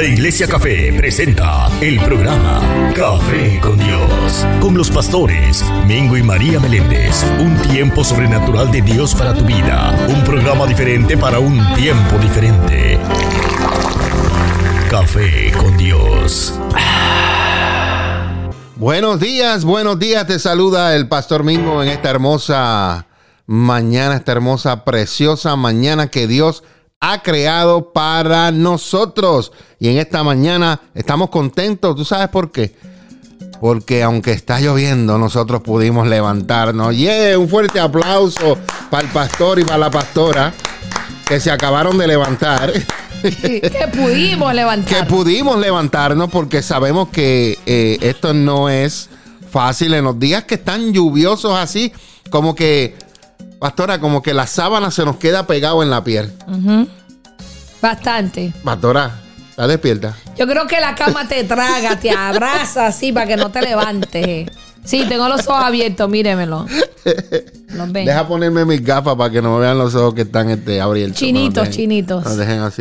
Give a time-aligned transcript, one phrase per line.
[0.00, 2.58] La Iglesia Café presenta el programa
[2.96, 7.22] Café con Dios, con los pastores Mingo y María Meléndez.
[7.38, 9.94] Un tiempo sobrenatural de Dios para tu vida.
[10.08, 12.98] Un programa diferente para un tiempo diferente.
[14.90, 16.58] Café con Dios.
[18.76, 20.26] Buenos días, buenos días.
[20.26, 23.06] Te saluda el pastor Mingo en esta hermosa
[23.46, 26.64] mañana, esta hermosa, preciosa mañana que Dios
[27.00, 29.52] ha creado para nosotros.
[29.78, 31.96] Y en esta mañana estamos contentos.
[31.96, 32.74] ¿Tú sabes por qué?
[33.58, 36.94] Porque aunque está lloviendo, nosotros pudimos levantarnos.
[36.94, 38.58] Yeah, un fuerte aplauso
[38.90, 40.52] para el pastor y para la pastora
[41.26, 42.72] que se acabaron de levantar.
[43.22, 44.98] que pudimos levantar.
[44.98, 49.08] Que pudimos levantarnos porque sabemos que eh, esto no es
[49.50, 51.92] fácil en los días que están lluviosos así,
[52.30, 52.94] como que
[53.60, 56.32] Pastora, como que la sábana se nos queda pegado en la piel.
[57.82, 58.54] Bastante.
[58.64, 60.16] Pastora, ¿estás despierta?
[60.38, 64.50] Yo creo que la cama te traga, te abraza así para que no te levantes.
[64.82, 66.64] Sí, tengo los ojos abiertos, míremelo.
[67.92, 71.18] Deja ponerme mis gafas para que no me vean los ojos que están este, abiertos.
[71.18, 72.24] Chinitos, chinitos.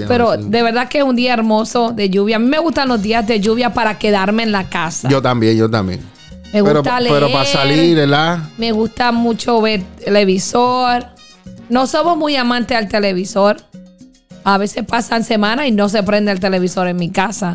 [0.08, 2.38] Pero de verdad que es un día hermoso de lluvia.
[2.38, 5.10] A mí me gustan los días de lluvia para quedarme en la casa.
[5.10, 6.00] Yo también, yo también.
[6.54, 7.14] Me gusta leer.
[7.14, 8.40] Pero para salir, ¿verdad?
[8.58, 11.06] Me gusta mucho ver televisor.
[11.70, 13.58] No somos muy amantes al televisor.
[14.44, 17.54] A veces pasan semanas y no se prende el televisor en mi casa.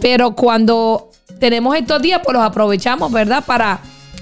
[0.00, 3.44] Pero cuando tenemos estos días, pues los aprovechamos, ¿verdad?
[3.44, 3.80] Para,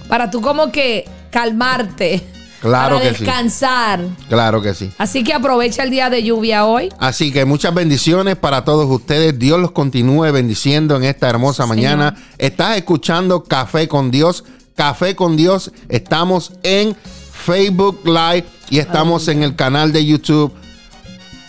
[0.09, 2.25] para tú como que calmarte.
[2.61, 4.01] Claro para descansar.
[4.29, 4.93] Claro que sí.
[4.99, 6.91] Así que aprovecha el día de lluvia hoy.
[6.99, 9.39] Así que muchas bendiciones para todos ustedes.
[9.39, 12.17] Dios los continúe bendiciendo en esta hermosa mañana.
[12.39, 14.45] Estás escuchando Café con Dios.
[14.75, 15.73] Café con Dios.
[15.89, 16.95] Estamos en
[17.33, 20.53] Facebook Live y estamos en el canal de YouTube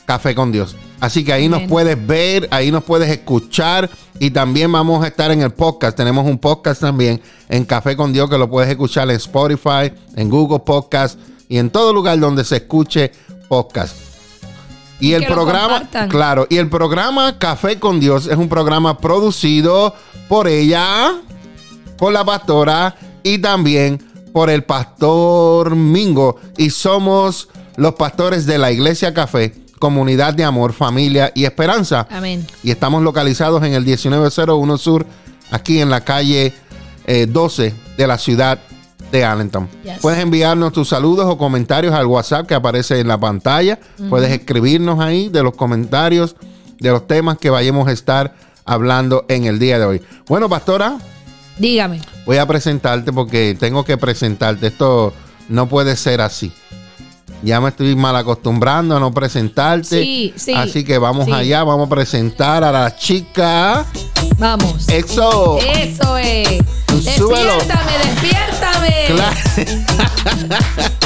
[0.05, 0.75] Café con Dios.
[1.01, 5.31] Así que ahí nos puedes ver, ahí nos puedes escuchar y también vamos a estar
[5.31, 5.97] en el podcast.
[5.97, 10.29] Tenemos un podcast también en Café con Dios que lo puedes escuchar en Spotify, en
[10.29, 13.11] Google Podcast y en todo lugar donde se escuche
[13.49, 13.97] podcast.
[14.99, 19.95] Y, el programa, claro, y el programa Café con Dios es un programa producido
[20.29, 21.15] por ella,
[21.97, 23.97] por la pastora y también
[24.31, 26.39] por el pastor Mingo.
[26.57, 32.07] Y somos los pastores de la Iglesia Café comunidad de amor, familia y esperanza.
[32.09, 32.47] Amén.
[32.63, 35.05] Y estamos localizados en el 1901 Sur,
[35.49, 36.53] aquí en la calle
[37.27, 38.59] 12 eh, de la ciudad
[39.11, 39.67] de Allentown.
[39.99, 43.79] Puedes enviarnos tus saludos o comentarios al WhatsApp que aparece en la pantalla.
[44.07, 46.35] Puedes escribirnos ahí de los comentarios
[46.79, 48.33] de los temas que vayamos a estar
[48.65, 50.01] hablando en el día de hoy.
[50.27, 50.97] Bueno, pastora.
[51.57, 52.01] Dígame.
[52.25, 54.67] Voy a presentarte porque tengo que presentarte.
[54.67, 55.13] Esto
[55.49, 56.53] no puede ser así.
[57.43, 60.03] Ya me estoy mal acostumbrando a no presentarte.
[60.03, 60.53] Sí, sí.
[60.53, 63.85] Así que vamos allá, vamos a presentar a la chica.
[64.37, 64.87] Vamos.
[64.89, 65.57] Eso.
[65.59, 66.61] Eso es.
[66.87, 69.05] Despiértame, despiértame.
[69.07, 69.37] Claro.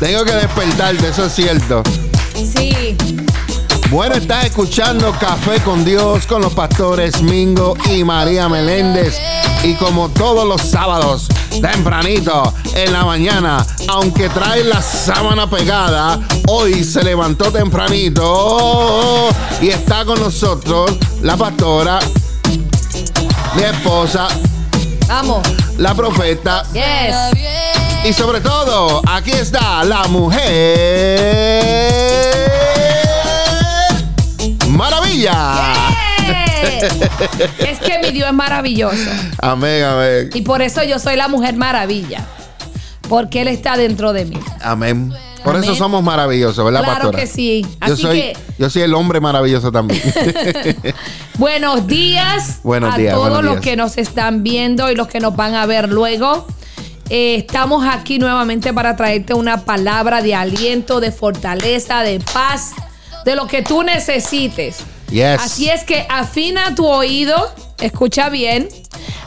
[0.00, 1.82] Tengo que despertarte, eso es cierto.
[3.92, 9.20] Bueno, estás escuchando Café con Dios con los pastores Mingo y María Meléndez.
[9.62, 11.28] Y como todos los sábados,
[11.60, 19.28] tempranito en la mañana, aunque trae la sábana pegada, hoy se levantó tempranito
[19.60, 21.98] y está con nosotros la pastora,
[23.54, 24.26] mi esposa,
[25.06, 26.62] vamos, la profeta.
[26.72, 27.14] Yes.
[28.04, 31.82] Y sobre todo, aquí está la mujer
[34.82, 35.64] maravilla.
[37.58, 39.10] es que mi Dios es maravilloso.
[39.38, 40.30] Amén, amén.
[40.34, 42.26] Y por eso yo soy la mujer maravilla.
[43.08, 44.38] Porque Él está dentro de mí.
[44.60, 45.12] Amén.
[45.44, 47.66] Por eso somos maravillosos, ¿verdad, claro que sí.
[47.86, 50.00] yo, soy, yo soy el hombre maravilloso también.
[51.36, 55.34] buenos días buenos a días, todos los que nos están viendo y los que nos
[55.34, 56.46] van a ver luego.
[57.10, 62.72] Eh, estamos aquí nuevamente para traerte una palabra de aliento, de fortaleza, de paz,
[63.24, 64.78] de lo que tú necesites.
[65.38, 67.36] Así es que afina tu oído,
[67.80, 68.68] escucha bien,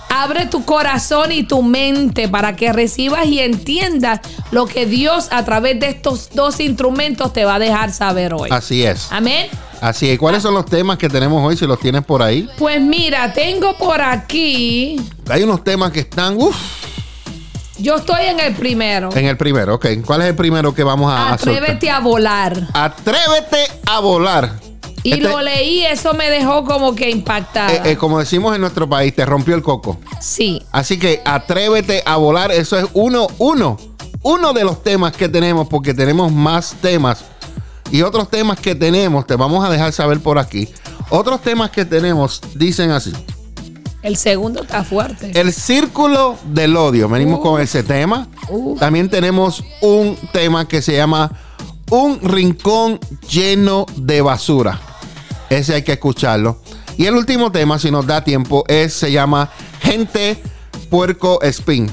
[0.09, 4.21] abre tu corazón y tu mente para que recibas y entiendas
[4.51, 8.49] lo que Dios a través de estos dos instrumentos te va a dejar saber hoy.
[8.51, 9.11] Así es.
[9.11, 9.47] Amén.
[9.81, 10.17] Así es.
[10.17, 12.49] ¿Cuáles son los temas que tenemos hoy si los tienes por ahí?
[12.57, 14.99] Pues mira, tengo por aquí.
[15.29, 16.35] Hay unos temas que están.
[16.37, 16.55] Uf.
[17.77, 19.09] Yo estoy en el primero.
[19.15, 19.87] En el primero, ok.
[20.05, 22.67] ¿Cuál es el primero que vamos a Atrévete a volar.
[22.73, 24.53] Atrévete a volar.
[25.03, 27.71] Y este lo leí, eso me dejó como que impactada.
[27.71, 29.99] Eh, eh, como decimos en nuestro país, te rompió el coco.
[30.19, 30.63] Sí.
[30.71, 32.51] Así que atrévete a volar.
[32.51, 33.77] Eso es uno, uno,
[34.23, 37.23] uno de los temas que tenemos, porque tenemos más temas
[37.91, 40.67] y otros temas que tenemos, te vamos a dejar saber por aquí.
[41.09, 43.13] Otros temas que tenemos dicen así.
[44.05, 45.31] El segundo está fuerte.
[45.33, 47.09] El círculo del odio.
[47.09, 47.41] Venimos Uh.
[47.41, 48.27] con ese tema.
[48.49, 48.77] Uh.
[48.77, 51.31] También tenemos un tema que se llama
[51.89, 54.79] Un rincón lleno de basura.
[55.49, 56.61] Ese hay que escucharlo.
[56.97, 59.49] Y el último tema, si nos da tiempo, es se llama
[59.81, 60.37] Gente
[60.91, 61.89] Puerco Spin.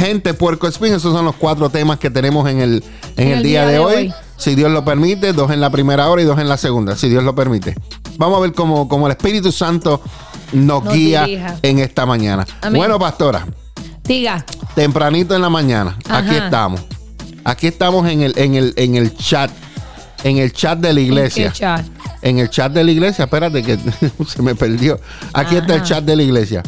[0.00, 0.92] Gente Puerco Spin.
[0.94, 2.84] Esos son los cuatro temas que tenemos en el,
[3.16, 4.12] en el día, de, hoy.
[4.36, 7.08] Si Dios lo permite, dos en la primera hora y dos en la segunda, si
[7.08, 7.74] Dios lo permite.
[8.18, 10.00] Vamos a ver cómo, cómo el Espíritu Santo
[10.52, 11.56] nos, Nos guía dirija.
[11.62, 12.46] en esta mañana.
[12.60, 12.78] Amén.
[12.78, 13.46] Bueno, pastora,
[14.04, 14.44] Diga.
[14.74, 16.80] tempranito en la mañana, aquí estamos.
[17.44, 19.50] Aquí estamos en el, en el, en el chat.
[20.24, 21.46] En el chat de la iglesia.
[21.46, 21.86] ¿En qué chat?
[22.22, 23.78] En el chat de la iglesia, espérate que
[24.26, 24.98] se me perdió.
[25.32, 26.62] Aquí está el chat de la iglesia.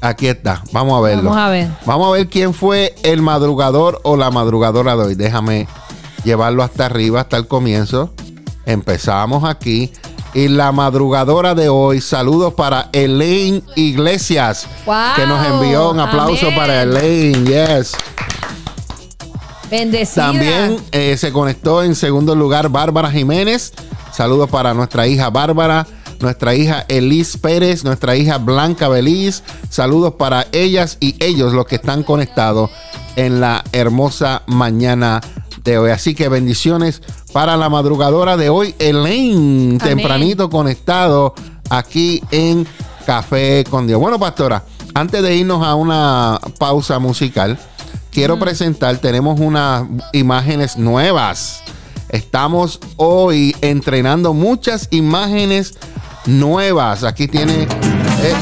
[0.00, 0.62] Aquí está.
[0.70, 1.30] Vamos a verlo.
[1.30, 1.68] Vamos a ver.
[1.86, 5.14] Vamos a ver quién fue el madrugador o la madrugadora de hoy.
[5.16, 5.66] Déjame
[6.24, 8.14] llevarlo hasta arriba, hasta el comienzo.
[8.66, 9.92] Empezamos aquí.
[10.32, 15.14] Y la madrugadora de hoy, saludos para Elaine Iglesias, Wow.
[15.14, 16.58] que nos envió un aplauso Amén.
[16.58, 17.44] para Elaine.
[17.46, 17.92] Yes.
[19.70, 20.26] Bendecida.
[20.26, 23.72] También eh, se conectó en segundo lugar Bárbara Jiménez.
[24.12, 25.86] Saludos para nuestra hija Bárbara,
[26.20, 29.42] nuestra hija Elis Pérez, nuestra hija Blanca Beliz.
[29.70, 32.70] Saludos para ellas y ellos, los que están conectados
[33.16, 35.20] en la hermosa mañana
[35.64, 35.90] de hoy.
[35.90, 37.02] Así que bendiciones
[37.32, 41.34] para la madrugadora de hoy, Elaine, tempranito conectado
[41.70, 42.66] aquí en
[43.06, 44.00] Café con Dios.
[44.00, 44.64] Bueno, pastora,
[44.94, 47.58] antes de irnos a una pausa musical,
[48.10, 51.62] quiero presentar, tenemos unas imágenes nuevas.
[52.10, 55.74] Estamos hoy entrenando muchas imágenes
[56.26, 57.02] nuevas.
[57.04, 57.62] Aquí tiene.
[57.64, 57.68] eh,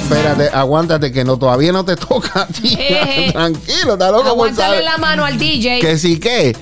[0.03, 2.47] espérate, aguántate que no todavía no te toca.
[2.65, 3.31] Eh.
[3.33, 5.81] Tranquilo, está loco Aguántale la mano al DJ.
[5.81, 6.55] Que sí que.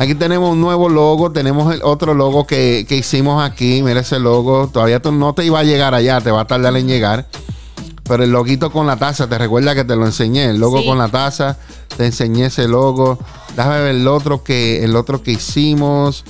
[0.00, 3.82] Aquí tenemos un nuevo logo, tenemos el otro logo que, que hicimos aquí.
[3.82, 4.68] Mira ese logo.
[4.72, 7.28] Todavía tú- no te iba a llegar allá, te va a tardar en llegar.
[8.04, 10.46] Pero el loguito con la taza, te recuerda que te lo enseñé.
[10.46, 10.86] El logo Sí.
[10.86, 11.58] con la taza,
[11.98, 13.18] te enseñé ese logo.
[13.54, 16.24] Déjame ver el otro que, el otro que hicimos.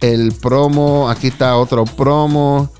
[0.00, 2.70] El promo, aquí está otro promo.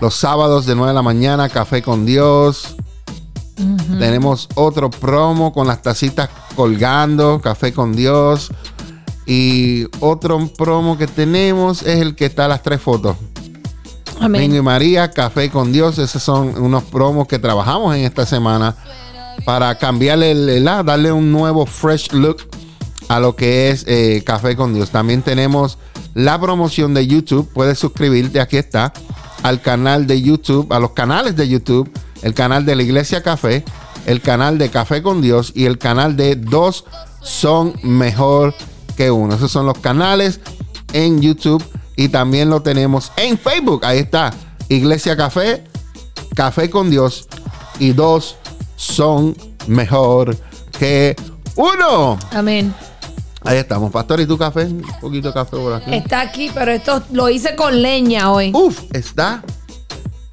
[0.00, 2.76] Los sábados de 9 de la mañana, café con Dios.
[3.98, 8.50] Tenemos otro promo con las tacitas colgando, café con Dios.
[9.28, 13.14] Y otro promo que tenemos es el que está las tres fotos.
[14.18, 14.40] Amén.
[14.40, 15.98] Mingo y María, Café con Dios.
[15.98, 18.74] Esos son unos promos que trabajamos en esta semana
[19.44, 22.38] para cambiarle, el, ah, darle un nuevo fresh look
[23.08, 24.88] a lo que es eh, Café con Dios.
[24.88, 25.76] También tenemos
[26.14, 27.50] la promoción de YouTube.
[27.52, 28.94] Puedes suscribirte, aquí está,
[29.42, 31.90] al canal de YouTube, a los canales de YouTube,
[32.22, 33.62] el canal de la Iglesia Café,
[34.06, 36.86] el canal de Café con Dios y el canal de Dos
[37.22, 38.54] son mejor
[38.98, 39.36] que uno.
[39.36, 40.40] Esos son los canales
[40.92, 41.64] en YouTube
[41.94, 43.84] y también lo tenemos en Facebook.
[43.84, 44.34] Ahí está,
[44.68, 45.62] Iglesia Café,
[46.34, 47.28] Café con Dios
[47.78, 48.36] y dos
[48.74, 49.36] son
[49.68, 50.36] mejor
[50.80, 51.14] que
[51.54, 52.18] uno.
[52.32, 52.74] Amén.
[53.44, 54.20] Ahí estamos, pastor.
[54.20, 54.64] ¿Y tu café?
[54.64, 55.94] Un poquito de café por aquí.
[55.94, 58.50] Está aquí, pero esto lo hice con leña hoy.
[58.52, 59.44] Uf, está.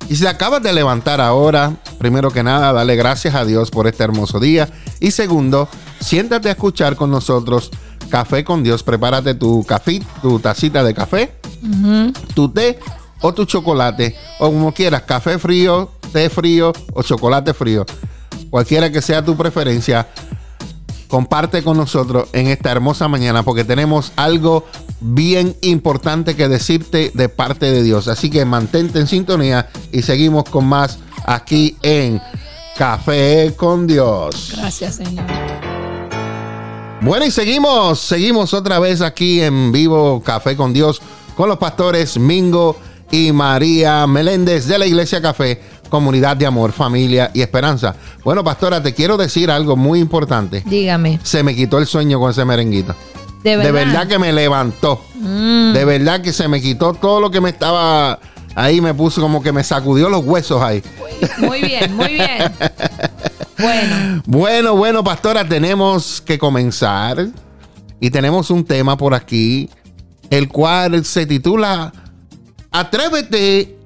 [0.10, 4.04] Y si acabas de levantar ahora, primero que nada, dale gracias a Dios por este
[4.04, 4.70] hermoso día.
[5.00, 5.70] Y segundo,
[6.00, 7.70] siéntate a escuchar con nosotros
[8.16, 8.82] Café con Dios.
[8.82, 11.34] Prepárate tu café, tu tacita de café,
[12.34, 12.80] tu té
[13.20, 17.86] o tu chocolate, o como quieras, café frío, té frío o chocolate frío.
[18.50, 20.08] Cualquiera que sea tu preferencia,
[21.10, 24.64] comparte con nosotros en esta hermosa mañana porque tenemos algo
[25.02, 28.08] bien importante que decirte de parte de Dios.
[28.08, 32.22] Así que mantente en sintonía y seguimos con más aquí en
[32.78, 34.54] Café con Dios.
[34.56, 35.26] Gracias, Señor.
[37.02, 41.02] Bueno, y seguimos, seguimos otra vez aquí en vivo Café con Dios
[41.36, 42.78] con los pastores Mingo
[43.12, 47.96] y María Meléndez de la Iglesia Café, comunidad de amor, familia y esperanza.
[48.24, 50.64] Bueno, pastora, te quiero decir algo muy importante.
[50.66, 51.20] Dígame.
[51.24, 52.96] Se me quitó el sueño con ese merenguito.
[53.44, 53.72] De verdad.
[53.72, 53.76] Mm.
[53.76, 55.02] De verdad que me levantó.
[55.14, 58.20] De verdad que se me quitó todo lo que me estaba
[58.56, 60.82] ahí, me puso como que me sacudió los huesos ahí.
[61.38, 62.52] Muy bien, muy bien.
[63.58, 67.28] Bueno, Bueno, bueno, pastora, tenemos que comenzar.
[68.00, 69.70] Y tenemos un tema por aquí,
[70.30, 71.94] el cual se titula
[72.72, 73.78] Atrévete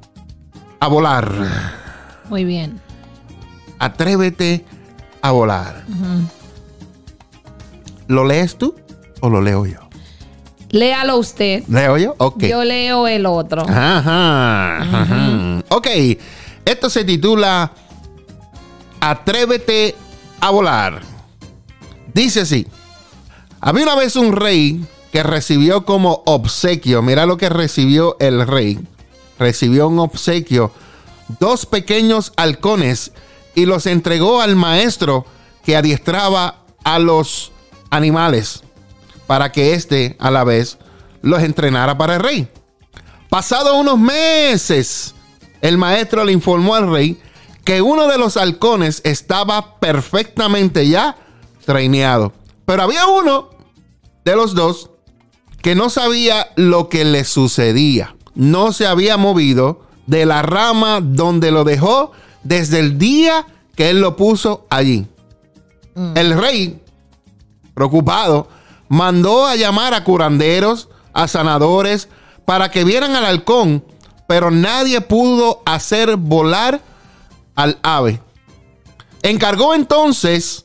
[0.79, 1.31] a volar.
[2.29, 2.79] muy bien.
[3.77, 4.65] Atrévete
[5.21, 5.83] a volar.
[8.07, 8.75] ¿Lo lees tú
[9.21, 9.77] o lo leo yo?
[10.71, 11.63] Léalo usted.
[11.67, 12.15] ¿Leo yo?
[12.17, 12.43] Ok.
[12.43, 13.61] Yo leo el otro.
[13.69, 15.63] Ajá, ajá.
[15.69, 15.87] Ok,
[16.65, 17.71] esto se titula
[18.99, 19.95] Atrévete
[20.39, 21.01] a volar.
[22.13, 22.67] Dice así.
[23.61, 28.79] Había una vez un rey que recibió como obsequio, mira lo que recibió el rey,
[29.37, 30.71] recibió un obsequio,
[31.39, 33.11] dos pequeños halcones,
[33.55, 35.25] y los entregó al maestro
[35.65, 37.51] que adiestraba a los
[37.89, 38.63] animales,
[39.27, 40.77] para que éste a la vez
[41.21, 42.47] los entrenara para el rey.
[43.29, 45.13] Pasado unos meses,
[45.61, 47.19] el maestro le informó al rey
[47.69, 51.17] que uno de los halcones estaba perfectamente ya
[51.67, 52.33] traineado.
[52.65, 53.51] Pero había uno
[54.25, 54.89] de los dos
[55.61, 58.15] que no sabía lo que le sucedía.
[58.33, 62.11] No se había movido de la rama donde lo dejó
[62.41, 63.45] desde el día
[63.75, 65.05] que él lo puso allí.
[66.15, 66.81] El rey,
[67.75, 68.47] preocupado,
[68.87, 72.09] mandó a llamar a curanderos, a sanadores,
[72.45, 73.85] para que vieran al halcón,
[74.27, 76.88] pero nadie pudo hacer volar
[77.59, 78.21] al ave.
[79.21, 80.63] Encargó entonces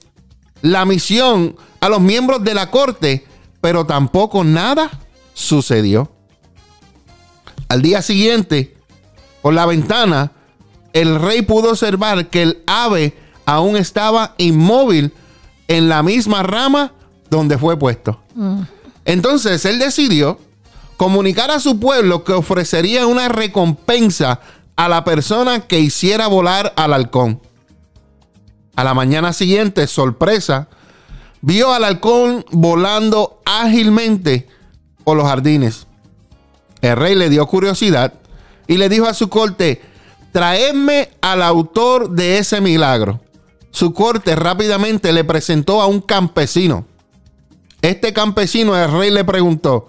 [0.63, 3.27] la misión a los miembros de la corte,
[3.61, 4.93] pero tampoco nada
[5.33, 6.13] sucedió.
[7.69, 8.77] Al día siguiente,
[9.43, 10.31] por la ventana,
[10.93, 15.13] el rey pudo observar que el ave aún estaba inmóvil
[15.67, 16.93] en la misma rama
[17.29, 18.21] donde fue puesto.
[19.05, 20.39] Entonces él decidió
[20.97, 24.41] comunicar a su pueblo que ofrecería una recompensa
[24.77, 27.41] a la persona que hiciera volar al halcón.
[28.77, 30.69] A la mañana siguiente, sorpresa,
[31.41, 34.49] vio al halcón volando ágilmente
[35.05, 35.87] por los jardines.
[36.81, 38.15] El rey le dio curiosidad
[38.67, 39.81] y le dijo a su corte,
[40.33, 43.21] traedme al autor de ese milagro.
[43.71, 46.87] Su corte rápidamente le presentó a un campesino.
[47.83, 49.89] Este campesino, el rey le preguntó,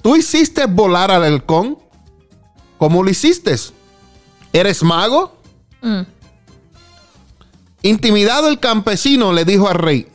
[0.00, 1.78] ¿tú hiciste volar al halcón?
[2.78, 3.54] ¿Cómo lo hiciste?
[4.52, 5.36] ¿Eres mago?
[5.80, 6.02] Mm.
[7.82, 10.06] Intimidado el campesino le dijo al rey,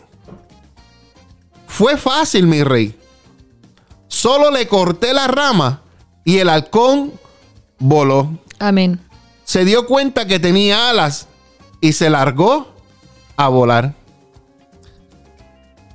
[1.67, 2.98] fue fácil mi rey,
[4.08, 5.82] solo le corté la rama
[6.24, 7.13] y el halcón
[7.77, 8.38] voló.
[8.60, 9.01] Amén.
[9.44, 11.27] Se dio cuenta que tenía alas
[11.82, 12.74] y se largó
[13.36, 13.94] a volar.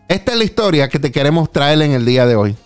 [0.08, 2.56] Esta es la historia que te queremos traer en el día de hoy.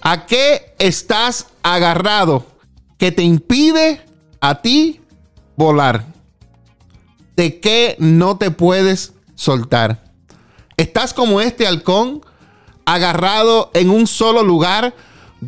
[0.00, 2.51] ¿A qué estás agarrado
[3.02, 4.00] que te impide
[4.40, 5.00] a ti
[5.56, 6.06] volar?
[7.34, 10.04] ¿De qué no te puedes soltar?
[10.76, 12.24] Estás como este halcón
[12.84, 14.94] agarrado en un solo lugar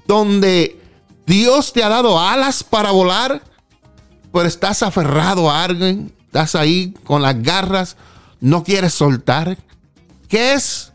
[0.08, 0.80] donde
[1.28, 3.40] Dios te ha dado alas para volar,
[4.32, 7.96] pero estás aferrado a alguien, estás ahí con las garras,
[8.40, 9.58] no quieres soltar.
[10.26, 10.92] ¿Qué es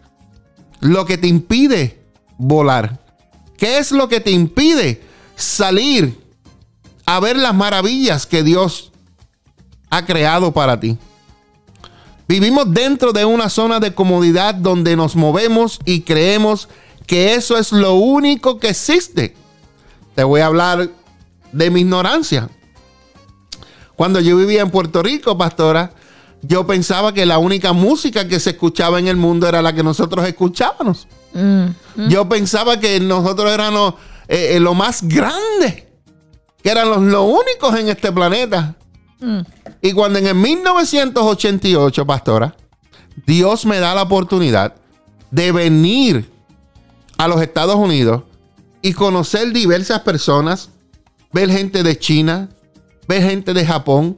[0.81, 2.03] lo que te impide
[2.37, 2.99] volar?
[3.57, 5.01] ¿Qué es lo que te impide
[5.37, 6.27] salir
[7.15, 8.91] a ver las maravillas que Dios
[9.89, 10.97] ha creado para ti?
[12.27, 16.69] Vivimos dentro de una zona de comodidad donde nos movemos y creemos
[17.07, 19.35] que eso es lo único que existe.
[20.13, 20.91] Te voy a hablar
[21.51, 22.47] de mi ignorancia.
[23.95, 25.91] Cuando yo vivía en Puerto Rico, pastora,
[26.43, 29.81] yo pensaba que la única música que se escuchaba en el mundo era la que
[29.81, 31.07] nosotros escuchábamos.
[31.33, 32.09] Mm.
[32.09, 33.95] Yo pensaba que nosotros éramos
[34.27, 35.88] eh, eh, lo más grande,
[36.61, 38.75] que eran los, los únicos en este planeta.
[39.19, 39.39] Mm.
[39.81, 42.55] Y cuando en el 1988, pastora,
[43.25, 44.75] Dios me da la oportunidad
[45.31, 46.29] de venir
[47.17, 48.23] a los Estados Unidos
[48.81, 50.69] y conocer diversas personas,
[51.31, 52.49] ver gente de China,
[53.07, 54.17] ver gente de Japón,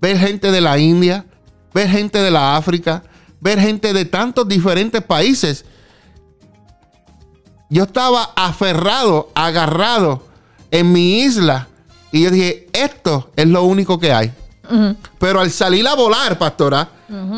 [0.00, 1.24] ver gente de la India,
[1.72, 3.02] ver gente de la África,
[3.40, 5.64] ver gente de tantos diferentes países.
[7.68, 10.26] Yo estaba aferrado, agarrado
[10.70, 11.68] en mi isla
[12.12, 14.32] y yo dije, esto es lo único que hay.
[15.18, 16.88] Pero al salir a volar, pastora,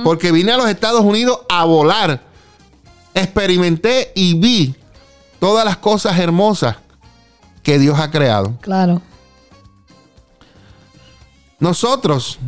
[0.05, 2.23] porque vine a los Estados Unidos a volar,
[3.15, 4.75] experimenté y vi
[5.39, 6.77] todas las cosas hermosas
[7.63, 8.59] que Dios ha creado.
[8.61, 9.01] Claro.
[11.59, 12.39] Nosotros,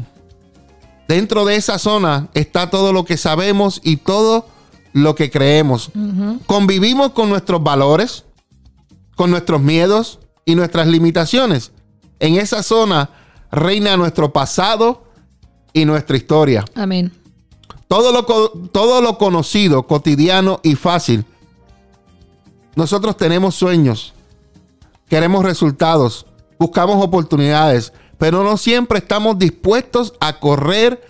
[1.09, 4.47] dentro de esa zona, está todo lo que sabemos y todo
[4.93, 5.91] lo que creemos.
[6.47, 8.25] Convivimos con nuestros valores,
[9.17, 11.73] con nuestros miedos y nuestras limitaciones.
[12.21, 13.11] En esa zona
[13.51, 15.05] reina nuestro pasado
[15.73, 16.65] y nuestra historia.
[16.75, 17.13] Amén.
[17.89, 18.25] Todo lo,
[18.69, 21.25] todo lo conocido, cotidiano y fácil.
[22.75, 24.15] Nosotros tenemos sueños,
[25.09, 26.27] queremos resultados,
[26.59, 31.07] buscamos oportunidades, pero no siempre estamos dispuestos a correr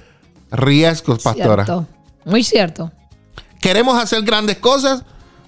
[0.51, 1.65] riesgos, pastora.
[1.65, 1.87] Cierto.
[2.25, 2.93] Muy cierto.
[3.61, 5.05] Queremos hacer grandes cosas,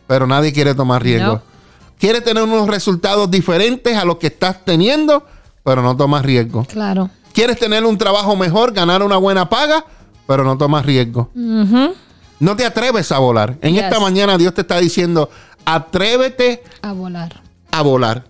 [0.06, 1.40] pero nadie quiere tomar riesgos.
[1.40, 1.56] No.
[1.98, 5.24] Quiere tener unos resultados diferentes a los que estás teniendo,
[5.66, 6.64] pero no tomas riesgo.
[6.64, 7.10] Claro.
[7.32, 9.84] Quieres tener un trabajo mejor, ganar una buena paga,
[10.24, 11.28] pero no tomas riesgo.
[11.34, 13.58] No te atreves a volar.
[13.62, 13.82] En Yes.
[13.82, 15.28] esta mañana Dios te está diciendo,
[15.64, 17.42] atrévete A volar.
[17.72, 18.24] a volar.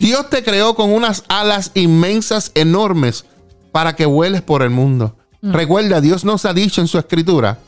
[0.00, 3.26] Dios te creó con unas alas inmensas, enormes,
[3.70, 5.16] para que vueles por el mundo.
[5.42, 7.58] Recuerda, Dios nos ha dicho en su escritura,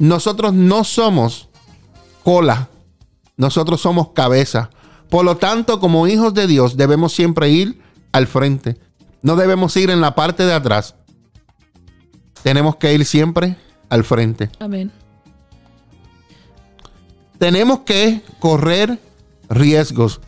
[0.00, 1.48] nosotros no somos
[2.24, 2.68] cola,
[3.36, 4.70] nosotros somos cabeza.
[5.08, 7.80] Por lo tanto, como hijos de Dios, debemos siempre ir
[8.12, 8.78] al frente.
[9.22, 10.94] No debemos ir en la parte de atrás.
[12.42, 13.56] Tenemos que ir siempre
[13.88, 14.50] al frente.
[14.60, 14.92] Amén.
[17.38, 18.98] Tenemos que correr
[19.48, 20.20] riesgos.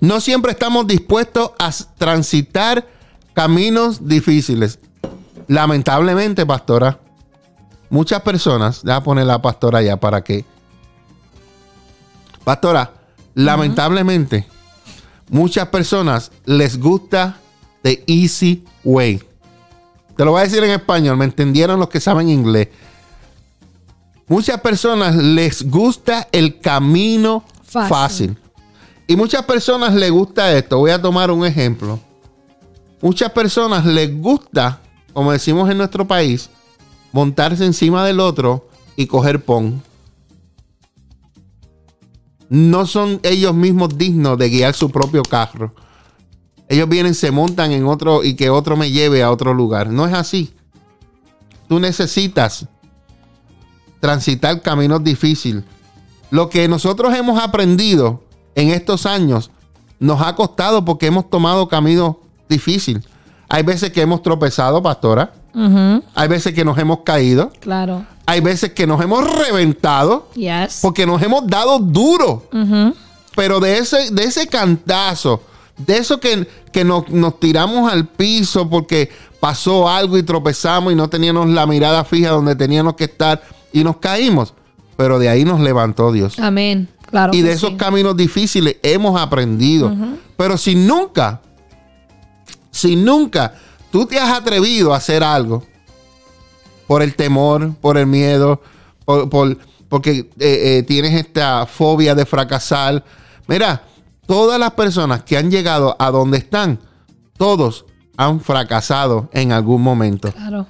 [0.00, 2.86] No siempre estamos dispuestos a transitar
[3.34, 4.78] caminos difíciles.
[5.48, 6.98] Lamentablemente, pastora,
[7.90, 10.44] muchas personas, a poner la pastora ya para que.
[12.44, 12.92] Pastora,
[13.34, 14.46] lamentablemente,
[15.28, 17.36] muchas personas les gusta
[17.82, 19.22] the easy way.
[20.16, 22.68] Te lo voy a decir en español, me entendieron los que saben inglés.
[24.28, 27.88] Muchas personas les gusta el camino Fácil.
[27.88, 28.38] fácil.
[29.06, 30.78] Y muchas personas les gusta esto.
[30.78, 31.98] Voy a tomar un ejemplo.
[33.00, 34.80] Muchas personas les gusta,
[35.12, 36.48] como decimos en nuestro país,
[37.10, 39.82] montarse encima del otro y coger pon.
[42.52, 45.72] No son ellos mismos dignos de guiar su propio carro.
[46.68, 49.88] Ellos vienen, se montan en otro y que otro me lleve a otro lugar.
[49.88, 50.52] No es así.
[51.66, 52.68] Tú necesitas
[54.00, 55.64] transitar caminos difíciles.
[56.30, 58.22] Lo que nosotros hemos aprendido
[58.54, 59.50] en estos años
[59.98, 62.16] nos ha costado porque hemos tomado caminos
[62.50, 63.02] difíciles.
[63.48, 65.32] Hay veces que hemos tropezado, pastora.
[66.14, 67.50] Hay veces que nos hemos caído.
[67.60, 68.04] Claro.
[68.26, 70.78] Hay veces que nos hemos reventado Yes.
[70.80, 72.46] porque nos hemos dado duro.
[72.52, 72.94] Ujú.
[73.34, 75.42] Pero de ese, de ese cantazo,
[75.76, 79.10] de eso que, que nos, nos tiramos al piso porque
[79.40, 83.82] pasó algo y tropezamos y no teníamos la mirada fija donde teníamos que estar y
[83.82, 84.54] nos caímos.
[84.96, 86.38] Pero de ahí nos levantó Dios.
[86.38, 86.88] Amén.
[87.10, 87.34] Claro.
[87.34, 87.76] y de esos sí.
[87.76, 89.92] caminos difíciles hemos aprendido.
[90.36, 91.42] Pero si nunca,
[92.70, 93.54] si nunca
[93.90, 95.62] tú te has atrevido a hacer algo
[96.86, 98.60] por el temor, por el miedo,
[99.04, 103.04] por, por- porque eh, eh, tienes esta fobia de fracasar.
[103.46, 103.82] Mira,
[104.26, 106.78] todas las personas que han llegado a donde están,
[107.36, 107.84] todos
[108.16, 110.66] han fracasado en algún momento Claro.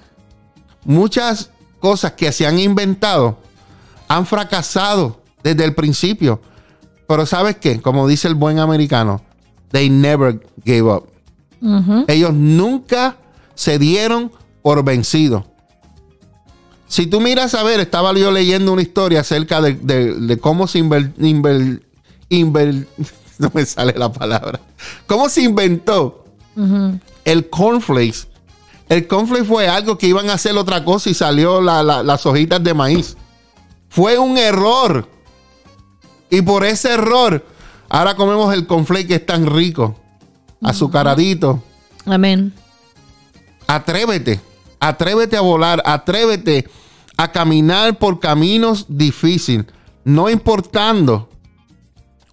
[0.85, 3.39] muchas cosas que se han inventado
[4.09, 6.41] han fracasado desde el principio.
[7.09, 7.81] Pero ¿sabes qué?
[7.81, 9.21] Como dice el buen americano,
[9.71, 11.09] they never gave up.
[12.09, 13.17] Ellos nunca
[13.55, 15.45] se dieron por vencidos.
[16.93, 20.67] Si tú miras a ver, estaba yo leyendo una historia acerca de, de- de cómo
[20.67, 21.81] se inver- inver-
[22.29, 22.87] inver-
[23.39, 24.61] no me sale la palabra,
[25.07, 26.27] cómo se inventó
[27.25, 28.27] el cornflakes.
[28.91, 32.27] El cornflakes fue algo que iban a hacer otra cosa y salió la- la- las
[32.27, 33.17] hojitas de maíz.
[33.89, 35.09] Fue un error.
[36.29, 37.43] Y por ese error,
[37.89, 39.97] ahora comemos el cornflake que es tan rico,
[40.61, 41.63] azucaradito.
[42.05, 42.53] Amén.
[43.67, 44.41] Atrévete,
[44.83, 46.69] atrévete a volar, atrévete
[47.17, 49.67] a caminar por caminos difíciles,
[50.05, 51.29] no importando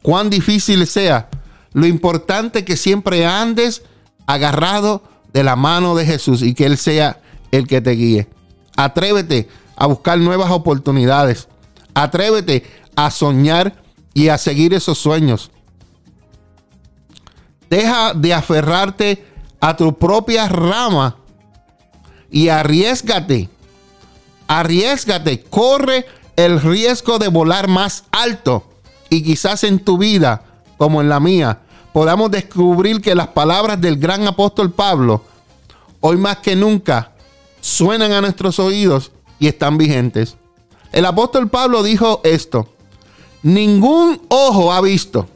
[0.02, 1.30] cuán difícil sea.
[1.74, 3.84] Lo importante es que siempre andes
[4.26, 8.28] agarrado de la mano de Jesús y que Él sea el que te guíe.
[8.76, 11.48] Atrévete a buscar nuevas oportunidades.
[11.94, 12.64] Atrévete
[12.96, 13.84] a soñar
[14.16, 15.52] y a seguir esos sueños.
[17.70, 19.24] Deja de aferrarte
[19.62, 21.18] a tu propia rama
[22.32, 23.50] y arriesgate.
[24.48, 28.64] Arriesgate, corre el riesgo de volar más alto
[29.10, 30.44] y quizás en tu vida,
[30.78, 31.60] como en la mía,
[31.94, 35.24] podamos descubrir que las palabras del gran apóstol Pablo,
[36.00, 37.12] hoy más que nunca,
[37.62, 40.38] suenan a nuestros oídos y están vigentes.
[40.92, 42.70] El apóstol Pablo dijo esto,
[43.44, 45.28] ningún ojo ha visto,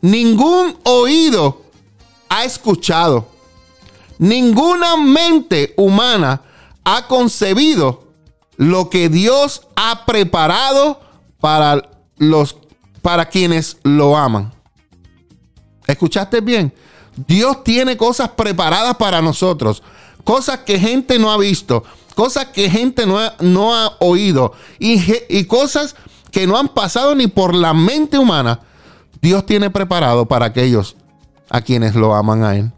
[0.00, 1.62] ningún oído
[2.28, 3.28] ha escuchado,
[4.22, 6.42] ninguna mente humana
[6.84, 8.04] ha concebido
[8.56, 11.00] lo que Dios ha preparado
[11.40, 12.56] para los
[13.02, 14.52] para quienes lo aman.
[15.88, 16.72] ¿Escuchaste bien?
[17.26, 19.82] Dios tiene cosas preparadas para nosotros,
[20.22, 21.82] cosas que gente no ha visto,
[22.14, 25.96] cosas que gente no ha, no ha oído y, y cosas
[26.30, 28.60] que no han pasado ni por la mente humana.
[29.20, 30.94] Dios tiene preparado para aquellos
[31.50, 32.72] a quienes lo aman a Él.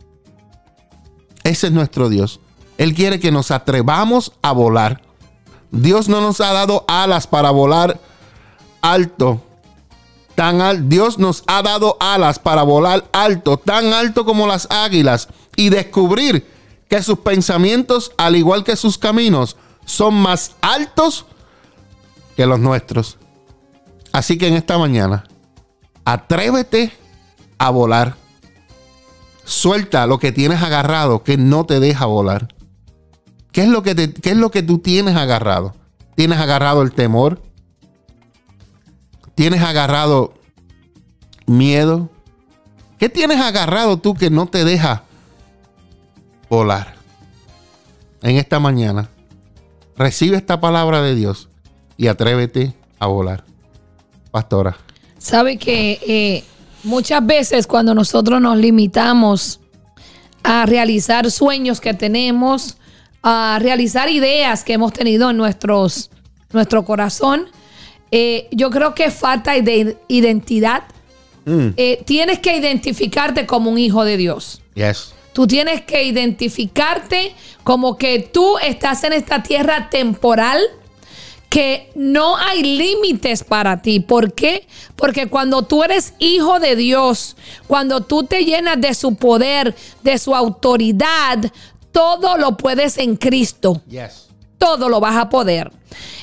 [1.44, 2.40] Ese es nuestro Dios.
[2.78, 5.02] Él quiere que nos atrevamos a volar.
[5.70, 8.00] Dios no nos ha dado alas para volar
[8.82, 9.40] alto.
[10.34, 15.28] Tan al- Dios nos ha dado alas para volar alto, tan alto como las águilas,
[15.54, 16.50] y descubrir
[16.88, 21.26] que sus pensamientos, al igual que sus caminos, son más altos
[22.36, 23.16] que los nuestros.
[24.12, 25.24] Así que en esta mañana,
[26.06, 26.92] Atrévete
[27.56, 28.16] a volar.
[29.44, 32.48] Suelta lo que tienes agarrado que no te deja volar.
[33.52, 35.74] ¿Qué es lo que, te- qué es lo que tú tienes agarrado?
[36.16, 37.42] ¿Tienes agarrado el temor?
[39.34, 40.34] ¿Tienes agarrado
[41.46, 42.08] miedo?
[42.98, 45.02] ¿Qué tienes agarrado tú que no te deja
[46.48, 46.94] volar?
[48.22, 49.10] En esta mañana,
[49.96, 51.48] recibe esta palabra de Dios
[51.96, 53.44] y atrévete a volar.
[54.30, 54.76] Pastora.
[55.18, 56.44] Sabe que eh,
[56.84, 59.60] muchas veces cuando nosotros nos limitamos
[60.42, 62.76] a realizar sueños que tenemos,
[63.22, 66.10] a realizar ideas que hemos tenido en nuestros,
[66.52, 67.46] nuestro corazón,
[68.10, 70.84] eh, yo creo que falta de identidad.
[71.46, 74.60] Mm, Eh, tienes que identificarte como un hijo de Dios.
[74.74, 75.12] yes.
[75.32, 80.60] Tú tienes que identificarte como que tú estás en esta tierra temporal,
[81.48, 84.00] que no hay límites para ti.
[84.00, 84.66] ¿Por qué?
[84.96, 90.18] Porque cuando tú eres hijo de Dios, cuando tú te llenas de su poder, de
[90.18, 91.38] su autoridad,
[91.92, 94.28] todo lo puedes en Cristo Yes.
[94.58, 95.70] todo lo vas a poder.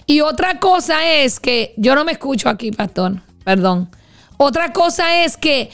[0.05, 3.89] Y otra cosa es que, yo no me escucho aquí, pastor, perdón.
[4.35, 5.69] Otra cosa es que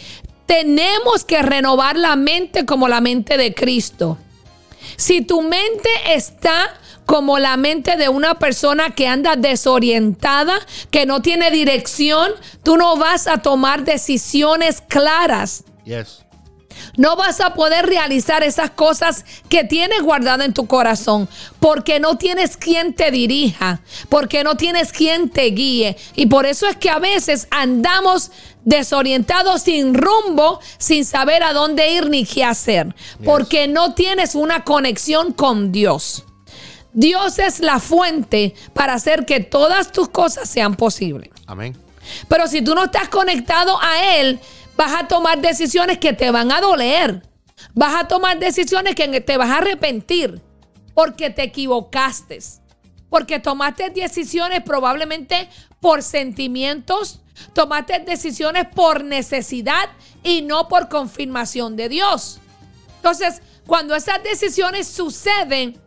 [0.45, 4.17] tenemos que renovar la mente como la mente de Cristo.
[4.97, 6.69] Si tu mente está
[7.07, 10.59] como la mente de una persona que anda desorientada,
[10.91, 12.31] que no tiene dirección,
[12.63, 15.63] tú no vas a tomar decisiones claras.
[15.85, 16.25] Yes.
[16.97, 21.29] No vas a poder realizar esas cosas que tienes guardada en tu corazón
[21.61, 25.95] porque no tienes quien te dirija, porque no tienes quien te guíe.
[26.13, 28.31] Y por eso es que a veces andamos
[28.65, 32.93] desorientados sin rumbo, sin saber a dónde ir ni qué hacer,
[33.23, 36.25] porque no tienes una conexión con Dios.
[36.97, 41.29] Dios es la fuente para hacer que todas tus cosas sean posibles.
[41.45, 41.77] Amén.
[42.27, 44.39] Pero si tú no estás conectado a Él,
[44.75, 47.21] vas a tomar decisiones que te van a doler.
[47.75, 50.41] Vas a tomar decisiones que te vas a arrepentir
[50.95, 52.39] porque te equivocaste.
[53.11, 57.21] Porque tomaste decisiones probablemente por sentimientos,
[57.53, 59.87] tomaste decisiones por necesidad
[60.23, 62.39] y no por confirmación de Dios.
[62.95, 65.79] Entonces, cuando esas decisiones suceden,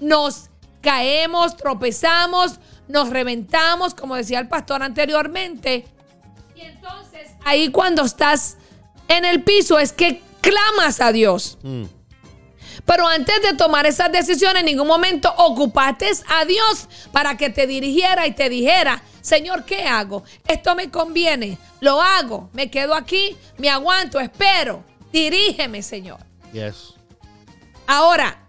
[0.00, 5.86] nos caemos, tropezamos, nos reventamos, como decía el pastor anteriormente.
[6.54, 8.56] Y entonces, ahí cuando estás
[9.08, 11.58] en el piso es que clamas a Dios.
[11.62, 11.84] Mm,
[12.84, 17.66] Pero antes de tomar esas decisiones, en ningún momento ocupaste a Dios para que te
[17.66, 20.22] dirigiera y te dijera, Señor, ¿qué hago?
[20.46, 24.84] Esto me conviene, lo hago, me quedo aquí, me aguanto, espero.
[25.10, 26.18] Dirígeme, Señor.
[26.52, 26.94] Yes.
[27.86, 28.43] Ahora,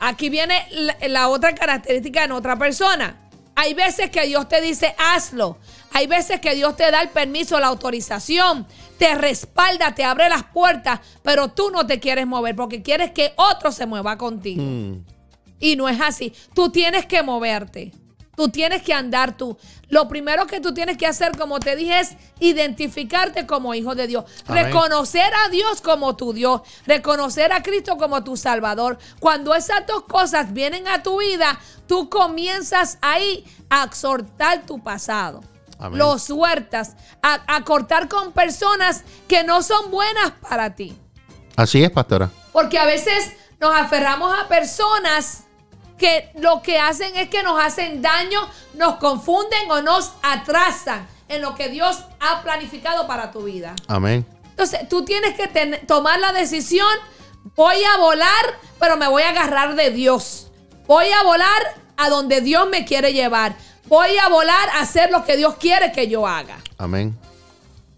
[0.00, 3.16] aquí viene la, la otra característica en otra persona.
[3.54, 5.58] Hay veces que Dios te dice, hazlo.
[5.92, 8.66] Hay veces que Dios te da el permiso, la autorización,
[8.98, 13.32] te respalda, te abre las puertas, pero tú no te quieres mover porque quieres que
[13.36, 14.62] otro se mueva contigo.
[14.62, 15.04] Mm,
[15.58, 16.34] Y no es así.
[16.54, 17.92] Tú tienes que moverte.
[18.36, 19.56] Tú tienes que andar tú.
[19.88, 24.06] Lo primero que tú tienes que hacer, como te dije, es identificarte como hijo de
[24.06, 24.24] Dios.
[24.46, 24.66] Amén.
[24.66, 26.60] Reconocer a Dios como tu Dios.
[26.86, 28.98] Reconocer a Cristo como tu Salvador.
[29.20, 35.40] Cuando esas dos cosas vienen a tu vida, tú comienzas ahí a exhortar tu pasado.
[35.78, 35.98] Amén.
[35.98, 36.94] Lo sueltas.
[37.22, 40.98] A, a cortar con personas que no son buenas para ti.
[41.56, 42.30] Así es, pastora.
[42.52, 45.45] Porque a veces nos aferramos a personas
[45.98, 48.40] que lo que hacen es que nos hacen daño,
[48.74, 53.74] nos confunden o nos atrasan en lo que Dios ha planificado para tu vida.
[53.88, 54.24] Amén.
[54.50, 56.88] Entonces, tú tienes que ten- tomar la decisión,
[57.54, 58.44] voy a volar,
[58.78, 60.48] pero me voy a agarrar de Dios.
[60.86, 61.62] Voy a volar
[61.96, 63.56] a donde Dios me quiere llevar.
[63.86, 66.58] Voy a volar a hacer lo que Dios quiere que yo haga.
[66.78, 67.18] Amén.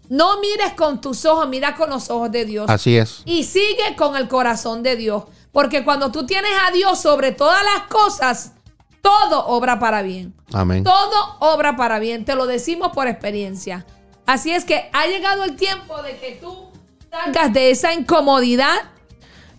[0.09, 3.21] No mires con tus ojos, mira con los ojos de Dios Así es.
[3.25, 5.23] y sigue con el corazón de Dios.
[5.51, 8.53] Porque cuando tú tienes a Dios sobre todas las cosas,
[9.01, 10.33] todo obra para bien.
[10.53, 10.83] Amén.
[10.83, 12.25] Todo obra para bien.
[12.25, 13.85] Te lo decimos por experiencia.
[14.25, 16.69] Así es que ha llegado el tiempo de que tú
[17.09, 18.75] salgas de esa incomodidad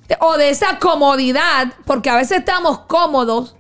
[0.07, 3.57] de- o de esa comodidad, porque a veces estamos cómodos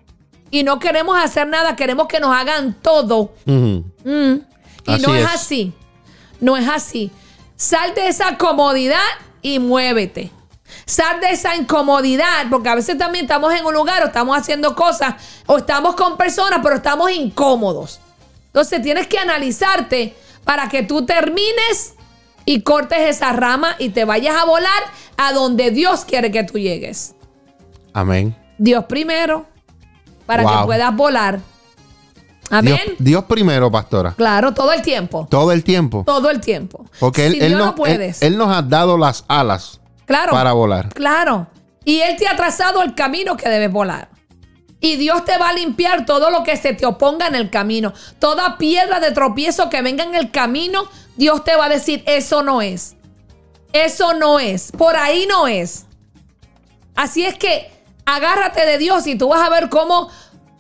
[0.52, 3.32] y no queremos hacer nada, queremos que nos hagan todo.
[3.44, 3.78] Mm.
[4.04, 5.30] Y Así no es es.
[5.34, 5.72] así.
[6.40, 7.10] No es así.
[7.56, 9.02] Sal de esa comodidad
[9.42, 10.30] y muévete.
[10.90, 14.74] Sal de esa incomodidad, porque a veces también estamos en un lugar o estamos haciendo
[14.74, 15.14] cosas
[15.46, 18.00] o estamos con personas, pero estamos incómodos.
[18.46, 21.94] Entonces tienes que analizarte para que tú termines
[22.44, 24.82] y cortes esa rama y te vayas a volar
[25.16, 27.14] a donde Dios quiere que tú llegues.
[27.92, 28.34] Amén.
[28.58, 29.46] Dios primero,
[30.26, 31.38] para que puedas volar
[32.52, 32.80] Amén.
[32.84, 34.12] Dios, Dios primero, pastora.
[34.16, 35.28] Claro, todo el tiempo.
[35.30, 36.02] Todo el tiempo.
[36.04, 36.84] Todo el tiempo.
[36.98, 38.20] Porque él, si él Dios nos, no puedes.
[38.22, 39.79] él- él nos ha dado las alas
[40.10, 40.32] claro.
[40.32, 40.92] para volar.
[40.94, 41.46] Claro.
[41.84, 44.08] Y Él te ha trazado el camino que debes volar.
[44.80, 47.92] Y Dios te va a limpiar todo lo que se te oponga en el camino.
[48.18, 52.42] Toda piedra de tropiezo que venga en el camino, Dios te va a decir, eso
[52.42, 52.96] no es.
[53.72, 54.72] Eso no es.
[54.72, 55.86] Por ahí no es.
[56.96, 57.70] Así es que
[58.06, 60.08] agárrate de Dios y tú vas a ver cómo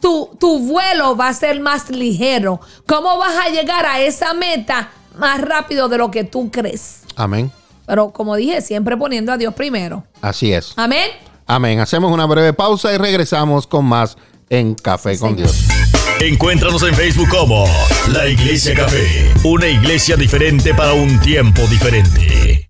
[0.00, 2.60] tu, tu vuelo va a ser más ligero.
[2.86, 7.02] Cómo vas a llegar a esa meta más rápido de lo que tú crees.
[7.16, 7.50] Amén.
[7.86, 10.04] Pero como dije, siempre poniendo a Dios primero.
[10.20, 10.72] Así es.
[10.76, 11.10] Amén.
[11.46, 11.80] Amén.
[11.80, 14.16] Hacemos una breve pausa y regresamos con más
[14.48, 15.50] en Café con señor.
[15.50, 15.64] Dios.
[16.20, 17.64] Encuéntranos en Facebook como
[18.12, 22.68] La Iglesia Café, una iglesia diferente para un tiempo diferente.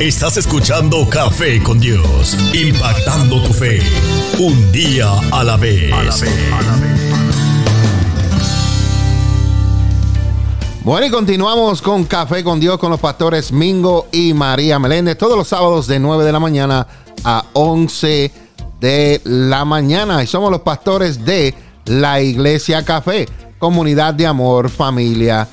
[0.00, 3.80] Estás escuchando Café con Dios, impactando tu fe,
[4.38, 5.90] un día a la vez.
[10.86, 15.36] Bueno, y continuamos con Café con Dios con los pastores Mingo y María Meléndez todos
[15.36, 16.86] los sábados de 9 de la mañana
[17.24, 18.30] a 11
[18.78, 20.22] de la mañana.
[20.22, 23.26] Y somos los pastores de la Iglesia Café,
[23.58, 25.48] comunidad de amor, familia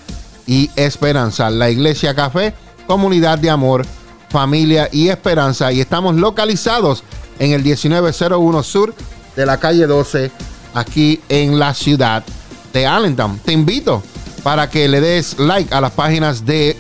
[0.46, 1.50] y esperanza.
[1.50, 2.54] La Iglesia Café,
[2.86, 3.88] comunidad de amor,
[4.30, 5.72] familia y esperanza.
[5.72, 7.04] Y estamos localizados
[7.40, 8.94] en el 1901 Sur
[9.36, 10.30] de la calle 12,
[10.76, 12.24] aquí en la ciudad
[12.72, 13.40] de Allentown.
[13.40, 14.04] Te invito
[14.44, 16.78] para que le des like a las páginas de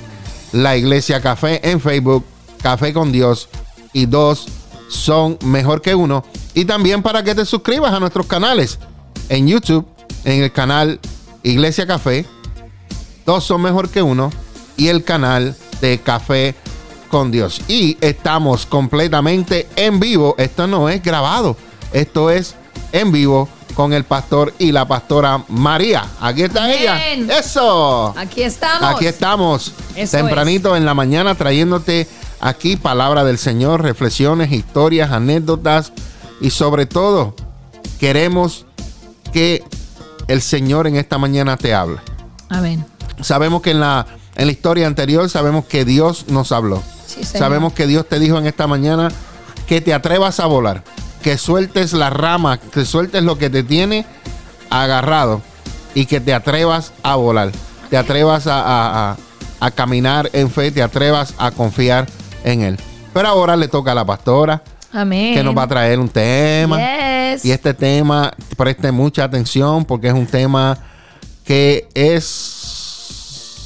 [0.52, 2.26] la Iglesia Café en Facebook,
[2.62, 3.50] Café con Dios
[3.94, 4.48] y dos
[4.90, 6.24] son mejor que uno.
[6.54, 8.80] Y también para que te suscribas a nuestros canales
[9.30, 9.88] en YouTube,
[10.24, 11.00] en el canal
[11.42, 12.26] Iglesia Café,
[13.26, 14.32] dos son mejor que uno
[14.78, 16.56] y el canal de Café
[17.10, 17.62] con Dios.
[17.68, 20.36] Y estamos completamente en vivo.
[20.38, 21.56] Esto no es grabado.
[21.92, 22.56] Esto es
[22.92, 26.06] en vivo con el pastor y la pastora María.
[26.22, 27.24] Aquí está Bien.
[27.24, 27.40] ella.
[27.40, 28.14] Eso.
[28.18, 28.96] Aquí estamos.
[28.96, 29.74] Aquí estamos.
[29.96, 32.08] Eso tempranito en la mañana trayéndote
[32.40, 35.94] aquí palabra del Señor, reflexiones, historias, anécdotas
[36.42, 37.36] y sobre todo
[38.00, 38.66] queremos
[39.32, 39.64] que
[40.28, 42.00] el Señor en esta mañana te hable.
[42.50, 42.86] Amén.
[43.22, 44.06] Sabemos que en la,
[44.36, 46.84] en la historia anterior sabemos que Dios nos habló.
[47.08, 49.10] Sí, sabemos que Dios te dijo en esta mañana
[49.68, 50.84] que te atrevas a volar,
[51.24, 54.06] que sueltes la rama, que sueltes lo que te tiene
[54.70, 55.42] agarrado
[55.96, 57.52] y que te atrevas a volar,
[57.90, 59.18] te atrevas a, a- a-
[59.60, 62.06] a caminar en fe, te atrevas a confiar
[62.44, 62.78] en Él.
[63.14, 65.34] Pero ahora le toca a la pastora Amén.
[65.36, 66.78] que nos va a traer un tema.
[66.78, 67.46] Yes.
[67.46, 70.78] Y este tema, preste mucha atención porque es un tema
[71.46, 72.24] que es...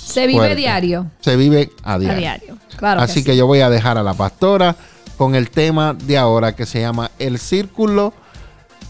[0.06, 0.56] Se vive fuerte.
[0.56, 1.08] diario.
[1.22, 2.20] Se vive a A diario.
[2.20, 2.58] diario.
[2.78, 3.02] Claro.
[3.02, 3.38] Así que, sí.
[3.38, 4.76] yo voy a dejar a la pastora
[5.18, 8.14] con el tema de ahora que se llama el círculo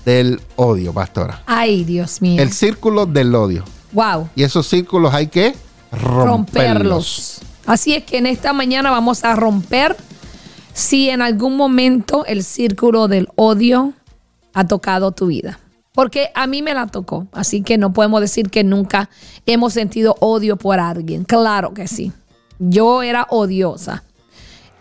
[0.05, 1.41] del odio, pastora.
[1.45, 2.41] Ay, Dios mío.
[2.41, 3.63] El círculo del odio.
[3.91, 4.29] wow.
[4.35, 5.55] Y esos círculos hay que
[5.91, 6.27] romperlos.
[6.27, 7.39] romperlos.
[7.65, 9.97] Así es que en esta mañana vamos a romper
[10.73, 13.93] si en algún momento el círculo del odio
[14.53, 15.59] ha tocado tu vida.
[15.91, 19.09] Porque a mí me la tocó, así que no podemos decir que nunca
[19.45, 21.23] hemos sentido odio por alguien.
[21.23, 22.11] Claro que sí.
[22.59, 24.03] Yo era odiosa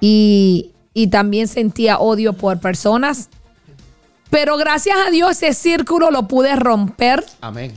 [0.00, 3.28] y, y también sentía odio por personas.
[4.30, 7.70] Pero gracias a Dios ese círculo lo pude romper Amén.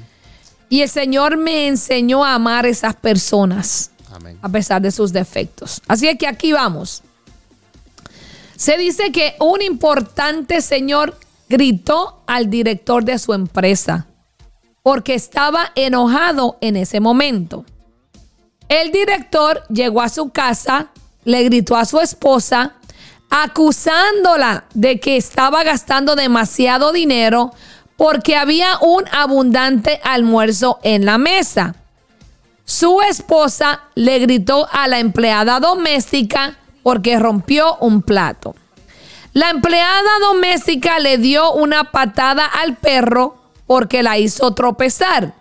[0.69, 4.39] y el Señor me enseñó a amar a esas personas Amén.
[4.41, 5.81] a pesar de sus defectos.
[5.85, 7.03] Así es que aquí vamos.
[8.55, 11.17] Se dice que un importante señor
[11.49, 14.07] gritó al director de su empresa
[14.81, 17.65] porque estaba enojado en ese momento.
[18.69, 20.91] El director llegó a su casa,
[21.25, 22.78] le gritó a su esposa,
[23.29, 27.51] acusándola de que estaba gastando demasiado dinero
[27.97, 31.75] porque había un abundante almuerzo en la mesa.
[32.65, 38.55] Su esposa le gritó a la empleada doméstica porque rompió un plato.
[39.33, 43.37] La empleada doméstica le dio una patada al perro
[43.67, 45.33] porque la hizo tropezar.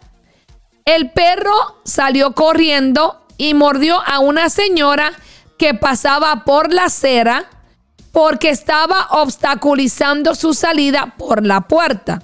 [0.85, 5.12] El perro salió corriendo y mordió a una señora
[5.59, 7.46] que pasaba por la acera
[8.12, 12.23] porque estaba obstaculizando su salida por la puerta.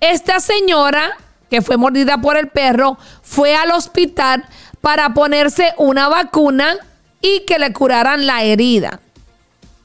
[0.00, 1.16] Esta señora,
[1.50, 4.44] que fue mordida por el perro, fue al hospital
[4.80, 6.76] para ponerse una vacuna
[7.20, 9.00] y que le curaran la herida.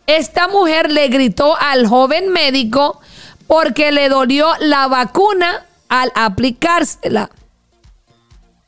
[0.08, 3.00] Esta mujer le gritó al joven médico
[3.46, 7.30] porque le dolió la vacuna al aplicársela.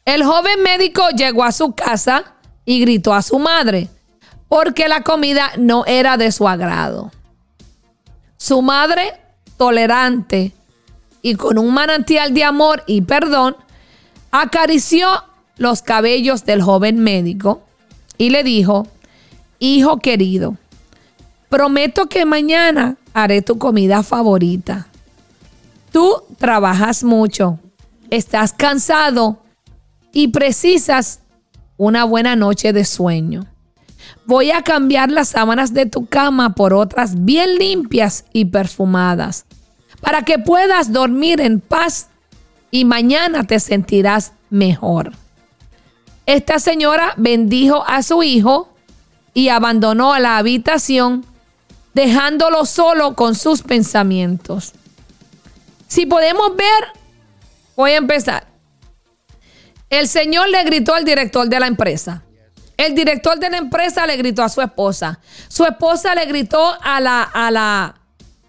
[0.06, 2.34] El joven médico llegó a su casa
[2.66, 3.90] y gritó a su madre
[4.50, 7.12] porque la comida no era de su agrado.
[8.38, 9.14] Su madre,
[9.58, 10.52] tolerante,
[11.22, 13.56] y con un manantial de amor y perdón,
[14.32, 15.08] acarició
[15.58, 17.62] los cabellos del joven médico
[18.18, 18.88] y le dijo,
[19.60, 20.58] hijo querido,
[21.50, 24.88] prometo que mañana haré tu comida favorita.
[25.92, 27.60] Tú trabajas mucho,
[28.10, 29.44] estás cansado
[30.14, 31.20] y precisas
[31.78, 33.49] una buena noche de sueño.
[34.30, 39.48] Voy a cambiar las sábanas de tu cama por otras bien limpias y perfumadas,
[40.02, 42.10] para que puedas dormir en paz
[42.70, 45.14] y mañana te sentirás mejor.
[46.28, 48.72] Esta señora bendijo a su hijo
[49.34, 51.26] y abandonó la habitación,
[51.96, 54.74] dejándolo solo con sus pensamientos.
[55.88, 57.02] Si podemos ver,
[57.76, 58.46] voy a empezar.
[59.90, 62.26] El señor le gritó al director de la empresa.
[62.80, 65.20] El director de la empresa le gritó a su esposa.
[65.50, 67.96] Su esposa le gritó a la, a la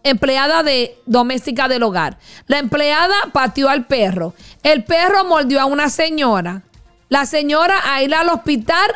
[0.05, 2.16] empleada de doméstica del hogar.
[2.47, 4.35] La empleada pateó al perro.
[4.62, 6.62] El perro mordió a una señora.
[7.09, 8.93] La señora a ir al hospital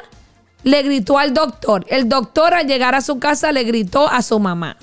[0.62, 1.84] le gritó al doctor.
[1.88, 4.76] El doctor al llegar a su casa le gritó a su mamá.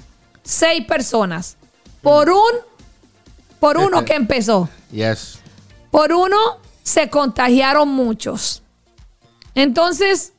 [0.44, 1.56] Seis personas.
[2.02, 2.52] Por un,
[3.62, 4.68] por uno que empezó.
[4.92, 5.40] Yes.
[5.92, 8.64] Por uno se contagiaron muchos.
[9.56, 10.34] Entonces,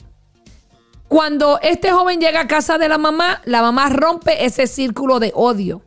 [1.13, 5.31] cuando este joven llega a casa de la mamá, la mamá rompe ese círculo de
[5.35, 5.83] odio.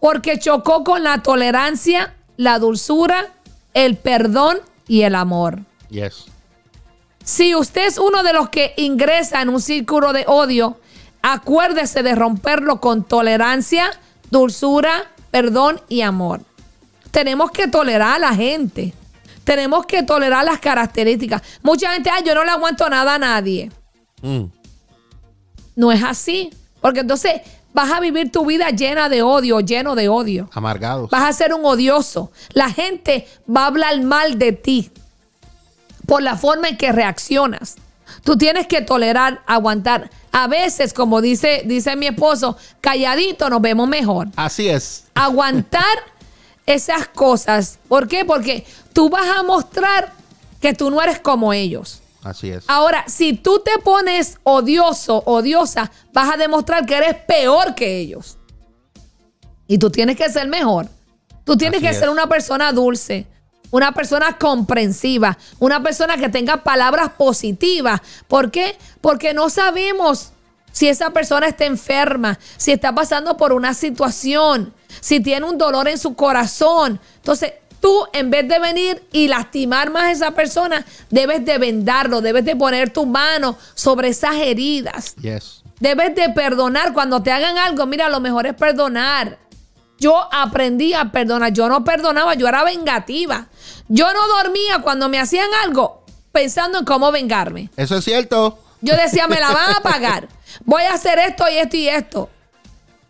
[0.00, 3.32] Porque chocó con la tolerancia, la dulzura,
[3.72, 5.60] el perdón y el amor.
[5.88, 6.26] Yes.
[7.24, 10.78] Si usted es uno de los que ingresa en un círculo de odio,
[11.22, 13.90] acuérdese de romperlo con tolerancia,
[14.30, 16.42] dulzura, perdón y amor.
[17.12, 18.92] Tenemos que tolerar a la gente.
[19.44, 21.42] Tenemos que tolerar las características.
[21.62, 23.70] Mucha gente, ay, yo no le aguanto nada a nadie.
[24.22, 24.44] Mm.
[25.76, 26.50] No es así.
[26.80, 27.40] Porque entonces
[27.72, 30.48] vas a vivir tu vida llena de odio, lleno de odio.
[30.52, 31.10] Amargados.
[31.10, 32.32] Vas a ser un odioso.
[32.52, 34.90] La gente va a hablar mal de ti
[36.06, 37.76] por la forma en que reaccionas.
[38.24, 40.10] Tú tienes que tolerar, aguantar.
[40.32, 44.28] A veces, como dice, dice mi esposo, calladito nos vemos mejor.
[44.36, 45.04] Así es.
[45.14, 45.84] Aguantar
[46.74, 47.78] esas cosas.
[47.88, 48.24] ¿Por qué?
[48.24, 50.12] Porque tú vas a mostrar
[50.60, 52.02] que tú no eres como ellos.
[52.22, 52.64] Así es.
[52.66, 58.36] Ahora, si tú te pones odioso, odiosa, vas a demostrar que eres peor que ellos.
[59.66, 60.88] Y tú tienes que ser mejor.
[61.44, 61.98] Tú tienes Así que es.
[61.98, 63.26] ser una persona dulce,
[63.70, 68.00] una persona comprensiva, una persona que tenga palabras positivas.
[68.28, 68.76] ¿Por qué?
[69.00, 70.32] Porque no sabemos
[70.72, 75.88] si esa persona está enferma, si está pasando por una situación, si tiene un dolor
[75.88, 77.00] en su corazón.
[77.16, 82.20] Entonces, tú en vez de venir y lastimar más a esa persona, debes de vendarlo,
[82.20, 85.14] debes de poner tu mano sobre esas heridas.
[85.16, 85.62] Yes.
[85.80, 87.86] Debes de perdonar cuando te hagan algo.
[87.86, 89.38] Mira, lo mejor es perdonar.
[89.98, 91.52] Yo aprendí a perdonar.
[91.52, 93.46] Yo no perdonaba, yo era vengativa.
[93.88, 97.70] Yo no dormía cuando me hacían algo pensando en cómo vengarme.
[97.76, 98.58] Eso es cierto.
[98.80, 100.28] Yo decía, me la van a pagar.
[100.64, 102.30] Voy a hacer esto y esto y esto.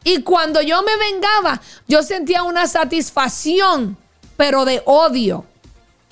[0.04, 3.96] Y cuando yo me vengaba, yo sentía una satisfacción,
[4.36, 5.44] pero de odio,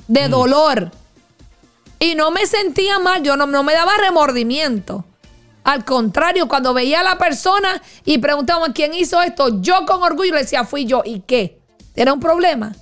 [0.06, 0.90] de dolor.
[1.98, 5.04] Y no me sentía mal, yo no, no me daba remordimiento.
[5.64, 10.34] Al contrario, cuando veía a la persona y preguntaba quién hizo esto, yo con orgullo
[10.34, 11.02] le decía, fui yo.
[11.04, 11.60] ¿Y qué?
[11.94, 12.74] ¿Era un problema?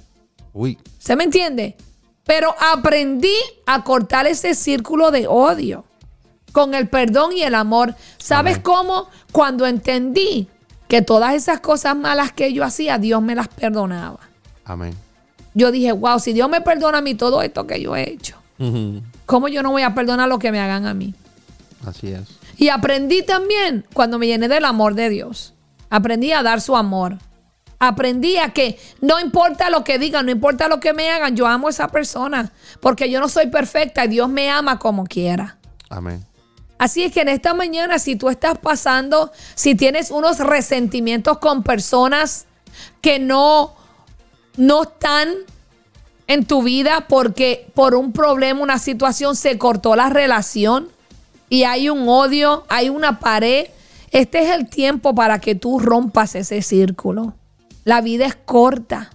[0.52, 0.78] Uy.
[0.98, 1.76] ¿Se me entiende?
[2.24, 3.34] Pero aprendí
[3.66, 5.85] a cortar ese círculo de odio
[6.56, 7.94] con el perdón y el amor.
[8.16, 8.62] ¿Sabes Amén.
[8.62, 9.08] cómo?
[9.30, 10.48] Cuando entendí
[10.88, 14.20] que todas esas cosas malas que yo hacía, Dios me las perdonaba.
[14.64, 14.94] Amén.
[15.52, 18.38] Yo dije, wow, si Dios me perdona a mí todo esto que yo he hecho.
[19.26, 21.14] ¿cómo yo no voy a perdonar lo que me hagan a mí?
[21.84, 22.22] Así es.
[22.56, 25.52] Y aprendí también cuando me llené del amor de Dios.
[25.90, 27.18] Aprendí a dar su amor.
[27.78, 31.46] Aprendí a que no importa lo que digan, no importa lo que me hagan, yo
[31.46, 32.50] amo a esa persona.
[32.80, 35.58] Porque yo no soy perfecta y Dios me ama como quiera.
[35.90, 36.24] Amén.
[36.78, 41.62] Así es que en esta mañana, si tú estás pasando, si tienes unos resentimientos con
[41.62, 42.46] personas
[43.00, 43.74] que no,
[44.56, 45.30] no están
[46.26, 50.88] en tu vida porque por un problema, una situación se cortó la relación
[51.48, 53.68] y hay un odio, hay una pared,
[54.10, 57.34] este es el tiempo para que tú rompas ese círculo.
[57.84, 59.10] La vida es corta.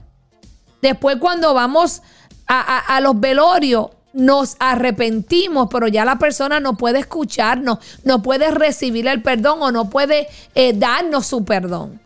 [0.82, 2.02] Después cuando vamos
[2.48, 8.22] a, a- a los velorios, nos arrepentimos, pero ya la persona no puede escucharnos, no
[8.22, 12.00] puede recibir el perdón o no puede eh, darnos su perdón.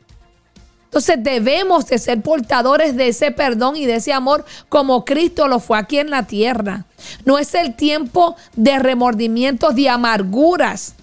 [0.96, 5.60] Entonces debemos de ser portadores de ese perdón y de ese amor como Cristo lo
[5.60, 6.86] fue aquí en la tierra.
[7.26, 10.96] No es el tiempo de remordimientos, de amarguras.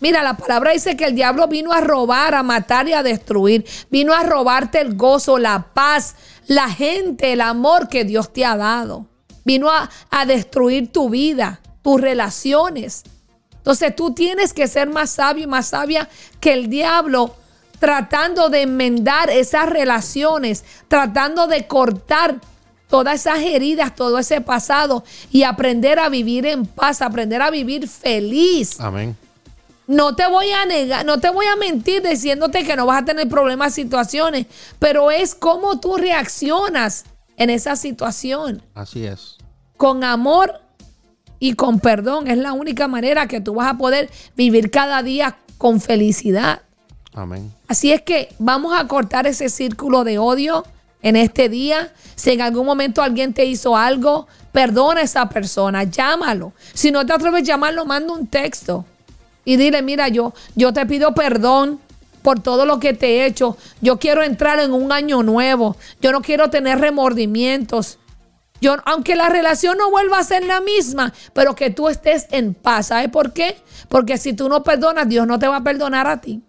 [0.00, 3.66] Mira, la palabra dice que el diablo vino a robar, a matar y a destruir.
[3.90, 6.14] Vino a robarte el gozo, la paz,
[6.46, 9.06] la gente, el amor que Dios te ha dado.
[9.44, 13.04] Vino a, a destruir tu vida, tus relaciones.
[13.56, 16.08] Entonces tú tienes que ser más sabio y más sabia
[16.40, 17.34] que el diablo
[17.78, 22.36] tratando de enmendar esas relaciones, tratando de cortar
[22.88, 27.88] todas esas heridas, todo ese pasado y aprender a vivir en paz, aprender a vivir
[27.88, 28.80] feliz.
[28.80, 29.16] Amén.
[29.86, 33.04] No te voy a negar, no te voy a mentir diciéndote que no vas a
[33.04, 34.46] tener problemas, situaciones,
[34.78, 37.04] pero es cómo tú reaccionas
[37.36, 38.62] en esa situación.
[38.74, 39.36] Así es.
[39.76, 40.60] Con amor
[41.38, 45.36] y con perdón es la única manera que tú vas a poder vivir cada día
[45.58, 46.62] con felicidad.
[47.12, 47.52] Amén.
[47.68, 50.64] Así es que vamos a cortar ese círculo de odio
[51.02, 51.92] en este día.
[52.14, 56.52] Si en algún momento alguien te hizo algo, perdona a esa persona, llámalo.
[56.72, 58.84] Si no te atreves a llamarlo, manda un texto
[59.44, 61.80] y dile, mira, yo, yo te pido perdón
[62.24, 63.56] por todo lo que te he hecho.
[63.80, 65.76] Yo quiero entrar en un año nuevo.
[66.00, 67.98] Yo no quiero tener remordimientos.
[68.60, 72.54] Yo, aunque la relación no vuelva a ser la misma, pero que tú estés en
[72.54, 72.88] paz.
[72.88, 73.56] ¿Sabes por qué?
[73.88, 76.42] Porque si tú no perdonas, Dios no te va a perdonar a ti.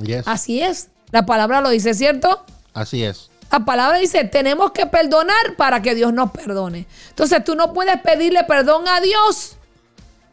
[0.00, 0.28] Yes.
[0.28, 0.90] Así es.
[1.10, 2.44] La palabra lo dice, ¿cierto?
[2.72, 3.30] Así es.
[3.50, 6.86] La palabra dice, tenemos que perdonar para que Dios nos perdone.
[7.08, 9.56] Entonces tú no puedes pedirle perdón a Dios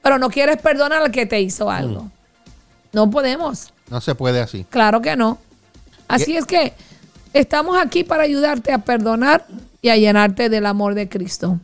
[0.02, 2.04] pero no quieres perdonar al que te hizo algo.
[2.04, 2.12] Mm.
[2.94, 3.72] No podemos.
[3.90, 4.66] No se puede así.
[4.70, 5.38] Claro que no.
[6.08, 6.74] Así es que
[7.34, 9.46] estamos aquí para ayudarte a perdonar
[9.82, 11.60] y a llenarte del amor de Cristo.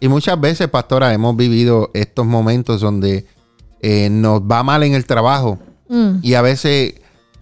[0.00, 3.26] Y muchas veces, pastora, hemos vivido estos momentos donde
[3.82, 5.58] eh, nos va mal en el trabajo
[5.92, 6.94] Mm, y a veces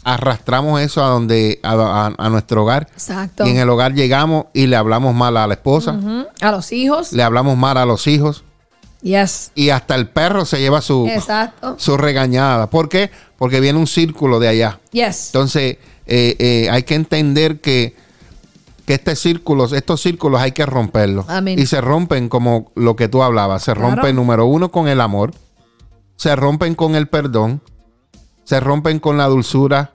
[0.05, 3.47] arrastramos eso a donde a, a- a nuestro hogar exacto.
[3.47, 5.99] y en el hogar llegamos y le hablamos mal a la esposa.
[6.41, 7.12] A los hijos.
[7.12, 8.45] le hablamos mal a los hijos
[9.01, 9.53] Yes.
[9.55, 11.76] y hasta el perro se lleva su, Exacto.
[11.78, 12.68] su regañada.
[12.68, 13.11] ¿Por qué?
[13.36, 14.80] Porque viene un círculo de allá.
[14.90, 15.26] Yes.
[15.26, 15.76] Entonces,
[16.07, 17.94] eh, eh, hay que entender que,
[18.86, 21.28] que este círculos, estos círculos hay que romperlos.
[21.28, 21.59] Amén.
[21.59, 23.62] Y se rompen como lo que tú hablabas.
[23.62, 23.90] Se Claro.
[23.96, 25.32] rompen, número uno, con el amor.
[26.16, 27.61] Se rompen con el perdón.
[28.44, 29.92] Se rompen con la dulzura,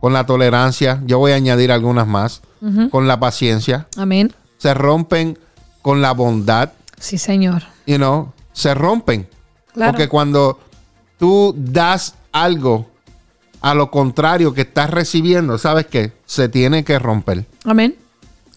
[0.00, 1.00] con la tolerancia.
[1.06, 2.42] Yo voy a añadir algunas más.
[2.90, 3.86] Con la paciencia.
[3.96, 4.32] Amén.
[4.58, 5.38] Se rompen
[5.82, 6.72] con la bondad.
[6.98, 7.62] Sí, Señor.
[7.86, 9.28] You know, se rompen.
[9.72, 9.92] Claro.
[9.92, 10.58] Porque cuando
[11.18, 12.88] tú das algo
[13.60, 16.12] a lo contrario que estás recibiendo, ¿sabes qué?
[16.26, 17.46] Se tiene que romper.
[17.64, 17.96] Amén.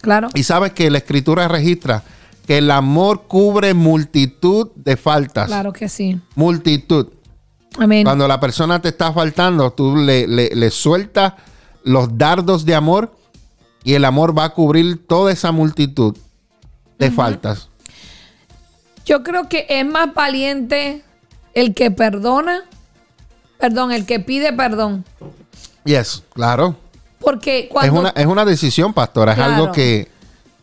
[0.02, 0.30] Claro.
[0.34, 2.04] Y sabes que la escritura registra
[2.46, 5.48] que el amor cubre multitud de faltas.
[5.48, 6.20] Claro que sí.
[6.36, 7.08] Multitud.
[7.78, 8.04] Amén.
[8.06, 11.34] Cuando la persona te está faltando, tú le, le- le sueltas
[11.84, 13.16] los dardos de amor
[13.84, 16.16] y el amor va a cubrir toda esa multitud
[17.00, 17.70] de faltas.
[19.08, 21.02] Yo creo que es más valiente
[21.54, 22.64] el que perdona,
[23.58, 25.06] perdón, el que pide perdón.
[25.86, 26.76] Yes, claro.
[27.20, 29.32] Porque Es cuando una, es una decisión, pastora.
[29.32, 29.54] Es Claro.
[29.54, 30.10] algo que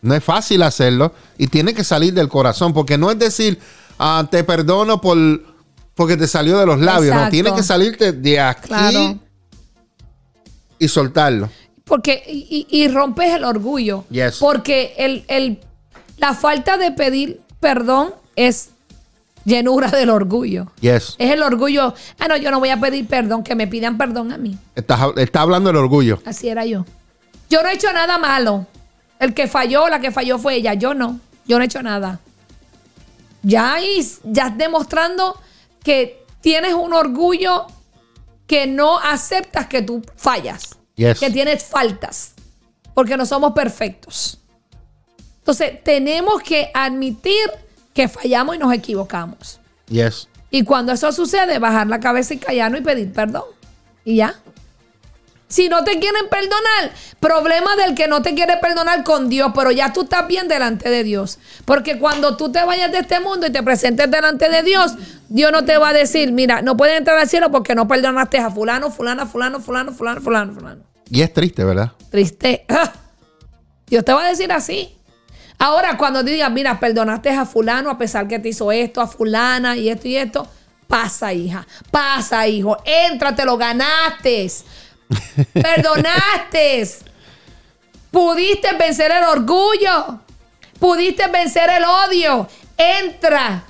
[0.02, 2.74] no es fácil hacerlo y tiene que salir del corazón.
[2.74, 3.58] Porque no es decir,
[3.98, 5.16] ah, te perdono por
[5.94, 7.14] porque te salió de los labios.
[7.16, 9.18] No, tiene que salirte de aquí Claro.
[10.78, 11.48] y soltarlo.
[11.84, 14.04] Porque, y, y- y rompes el orgullo.
[14.10, 14.36] Yes.
[14.38, 15.60] Porque el, el-
[16.18, 18.70] la falta de pedir perdón es
[19.44, 20.72] llenura del orgullo.
[20.80, 21.16] Yes.
[21.18, 21.94] Es el orgullo.
[22.18, 24.56] Ah, no, yo no voy a pedir perdón, que me pidan perdón a mí.
[24.74, 26.20] Estás- está hablando del orgullo.
[26.24, 26.84] Así era yo.
[27.50, 28.66] Yo no he hecho nada malo.
[29.20, 30.74] El que falló, la que falló fue ella.
[30.74, 31.20] Yo no.
[31.46, 32.20] Yo no he hecho nada.
[33.42, 35.38] Ya, ahí- ya demostrando
[35.82, 37.66] que tienes un orgullo
[38.46, 40.76] que no aceptas que tú fallas.
[40.96, 41.20] Yes.
[41.20, 42.32] Que tienes faltas.
[42.94, 44.40] Porque no somos perfectos.
[45.38, 47.50] Entonces, tenemos que admitir
[47.94, 49.60] que fallamos y nos equivocamos.
[49.88, 50.28] Yes.
[50.50, 53.44] Y cuando eso sucede, bajar la cabeza y callarnos y pedir perdón.
[54.04, 54.34] Y ya.
[55.48, 59.70] Si no te quieren perdonar, problema del que no te quiere perdonar con Dios, pero
[59.70, 61.38] ya tú estás bien delante de Dios.
[61.64, 64.94] Porque cuando tú te vayas de este mundo y te presentes delante de Dios,
[65.28, 68.38] Dios no te va a decir, mira, no puedes entrar al cielo porque no perdonaste
[68.38, 70.82] a fulano, fulana, fulano, fulano, fulano, fulano, fulano.
[71.08, 71.92] Y es triste, ¿verdad?
[72.10, 72.64] Triste.
[73.86, 74.96] Dios te va a decir así.
[75.58, 79.76] Ahora, cuando digas, mira, perdonaste a fulano a pesar que te hizo esto, a fulana
[79.76, 80.46] y esto y esto,
[80.86, 81.66] pasa, hija.
[81.90, 82.76] Pasa, hijo.
[82.84, 84.50] Entra, te lo ganaste.
[85.52, 86.88] Perdonaste.
[88.10, 90.20] Pudiste vencer el orgullo.
[90.78, 92.48] Pudiste vencer el odio.
[92.76, 93.64] Entra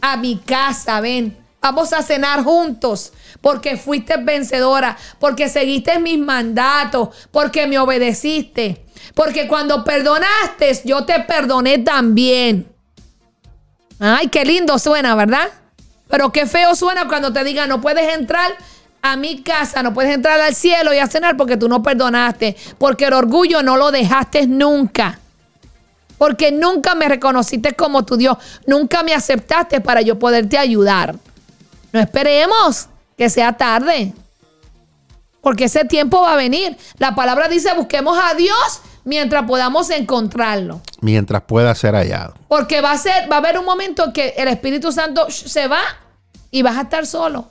[0.00, 1.36] a mi casa, ven.
[1.60, 3.12] Vamos a cenar juntos.
[3.40, 4.96] Porque fuiste vencedora.
[5.18, 7.28] Porque seguiste mis mandatos.
[7.30, 8.85] Porque me obedeciste.
[9.14, 12.68] Porque cuando perdonaste, yo te perdoné también.
[13.98, 15.48] Ay, qué lindo suena, ¿verdad?
[16.08, 18.52] Pero qué feo suena cuando te digan no puedes entrar
[19.02, 22.56] a mi casa, no puedes entrar al cielo y a cenar porque tú no perdonaste,
[22.78, 25.18] porque el orgullo no lo dejaste nunca.
[26.18, 31.14] Porque nunca me reconociste como tu Dios, nunca me aceptaste para yo poderte ayudar.
[31.92, 34.12] No esperemos que sea tarde.
[35.40, 36.76] Porque ese tiempo va a venir.
[36.98, 40.82] La palabra dice, busquemos a Dios mientras podamos encontrarlo.
[41.00, 42.34] Mientras pueda ser hallado.
[42.48, 45.68] Porque va a ser, va a haber un momento en que el Espíritu Santo se
[45.68, 45.80] va
[46.50, 47.48] y vas a estar solo.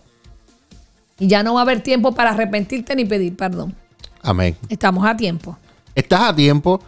[1.18, 3.74] Y ya no va a haber tiempo para arrepentirte ni pedir perdón.
[4.22, 4.58] Amén.
[4.68, 5.58] Estamos a tiempo.
[5.96, 6.82] Estás a tiempo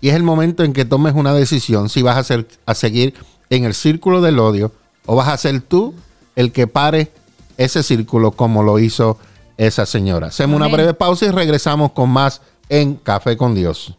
[0.00, 3.12] y es el momento en que tomes una decisión si vas a, ser, a seguir
[3.50, 4.72] en el círculo del odio
[5.04, 5.94] o vas a ser tú
[6.36, 7.12] el que pare
[7.58, 9.18] ese círculo como lo hizo
[9.58, 10.28] esa señora.
[10.28, 13.94] Hacemos una breve pausa y regresamos con más en Café con Dios.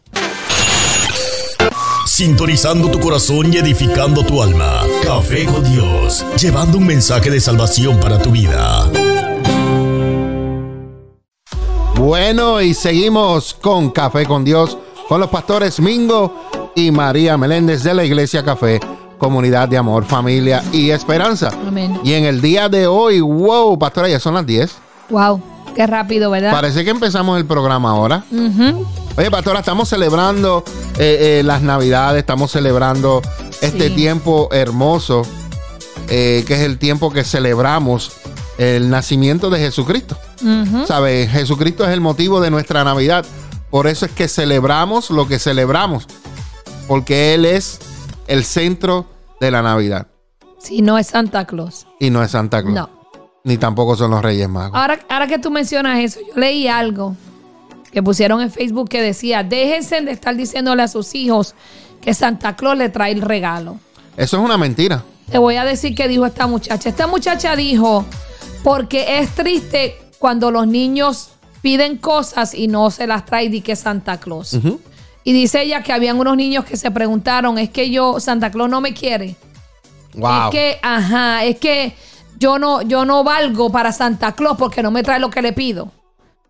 [2.06, 4.82] Sintonizando tu corazón y edificando tu alma.
[5.04, 8.90] Café con Dios, llevando un mensaje de salvación para tu vida.
[11.96, 17.92] Bueno, y seguimos con Café con Dios, con los pastores Mingo y María Meléndez de
[17.92, 18.80] la Iglesia Café,
[19.18, 21.50] Comunidad de Amor, Familia y Esperanza.
[21.66, 22.00] Amén.
[22.04, 24.76] Y en el día de hoy, wow, pastora, ya son las 10.
[25.10, 25.42] Wow,
[25.74, 26.50] qué rápido, ¿verdad?
[26.52, 28.24] Parece que empezamos el programa ahora.
[29.16, 30.64] Oye, pastora, estamos celebrando
[30.98, 33.22] eh, eh, las Navidades, estamos celebrando
[33.60, 33.94] este Sí.
[33.94, 35.22] tiempo hermoso,
[36.08, 38.12] eh, que es el tiempo que celebramos
[38.58, 40.16] el nacimiento de Jesucristo.
[40.86, 41.30] ¿Sabes?
[41.30, 43.24] Jesucristo es el motivo de nuestra Navidad.
[43.70, 46.06] Por eso es que celebramos lo que celebramos.
[46.86, 47.78] Porque Él es
[48.28, 49.06] el centro
[49.40, 50.06] de la Navidad.
[50.58, 51.86] Si no es Santa Claus.
[52.00, 52.74] Y no es Santa Claus.
[52.74, 52.97] No.
[53.44, 54.78] Ni tampoco son los Reyes Magos.
[54.78, 57.16] Ahora, ahora que tú mencionas eso, yo leí algo
[57.92, 61.54] que pusieron en Facebook que decía, déjense de estar diciéndole a sus hijos
[62.00, 63.78] que Santa Claus le trae el regalo.
[64.16, 65.04] Eso es una mentira.
[65.30, 66.88] Te voy a decir qué dijo esta muchacha.
[66.88, 68.04] Esta muchacha dijo,
[68.62, 71.30] porque es triste cuando los niños
[71.62, 74.58] piden cosas y no se las trae y que Santa Claus.
[75.24, 78.70] Y dice ella que habían unos niños que se preguntaron, es que yo, Santa Claus
[78.70, 79.36] no me quiere.
[80.14, 80.46] Wow.
[80.46, 81.94] Es que, ajá, es que
[82.38, 85.52] yo no, yo no valgo para Santa Claus porque no me trae lo que le
[85.52, 85.90] pido.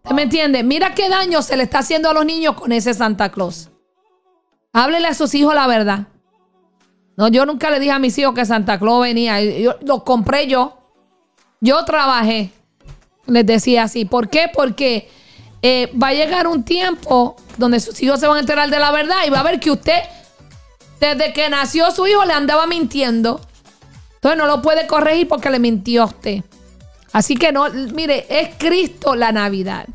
[0.02, 0.62] ¿Usted me entiende?
[0.62, 3.70] Mira qué daño se le está haciendo a los niños con ese Santa Claus.
[4.72, 6.06] Háblele a sus hijos la verdad.
[7.16, 9.42] No, yo nunca le dije a mis hijos que Santa Claus venía.
[9.42, 10.78] Yo, lo compré yo.
[11.60, 12.52] Yo trabajé.
[13.26, 14.04] Les decía así.
[14.04, 14.50] ¿Por qué?
[14.52, 15.10] Porque
[15.62, 18.92] eh, va a llegar un tiempo donde sus hijos se van a enterar de la
[18.92, 20.00] verdad y va a ver que usted,
[21.00, 23.40] desde que nació su hijo, le andaba mintiendo.
[24.36, 26.42] No lo puede corregir porque le mintió a usted.
[27.12, 29.86] Así que no, mire, es Cristo la Navidad.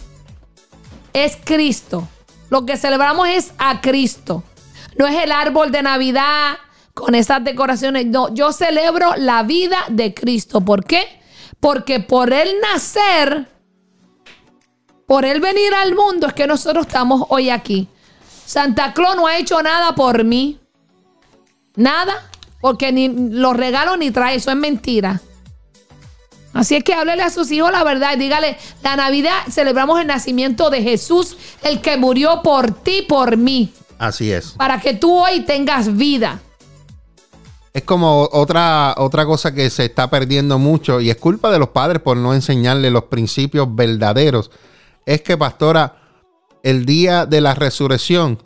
[1.13, 2.07] Es Cristo.
[2.49, 4.43] Lo que celebramos es a Cristo.
[4.97, 6.57] No es el árbol de Navidad
[6.93, 8.05] con esas decoraciones.
[8.05, 10.61] No, yo celebro la vida de Cristo.
[10.61, 11.21] ¿Por qué?
[11.59, 13.47] Porque por él nacer,
[15.07, 17.87] por él venir al mundo, es que nosotros estamos hoy aquí.
[18.45, 20.59] Santa Claus no ha hecho nada por mí.
[21.75, 22.29] Nada.
[22.63, 24.37] Porque ni los regalos ni trae.
[24.37, 25.19] Eso es mentira.
[26.53, 30.07] Así es que háblele a sus hijos la verdad y dígale, la Navidad celebramos el
[30.07, 34.51] nacimiento de Jesús, el que murió por ti, por mí, Así es.
[34.51, 36.39] para que tú hoy tengas vida.
[37.73, 41.69] Es como otra, otra cosa que se está perdiendo mucho y es culpa de los
[41.69, 44.51] padres por no enseñarle los principios verdaderos.
[45.05, 45.97] Es que, pastora,
[46.61, 48.41] el día de la resurrección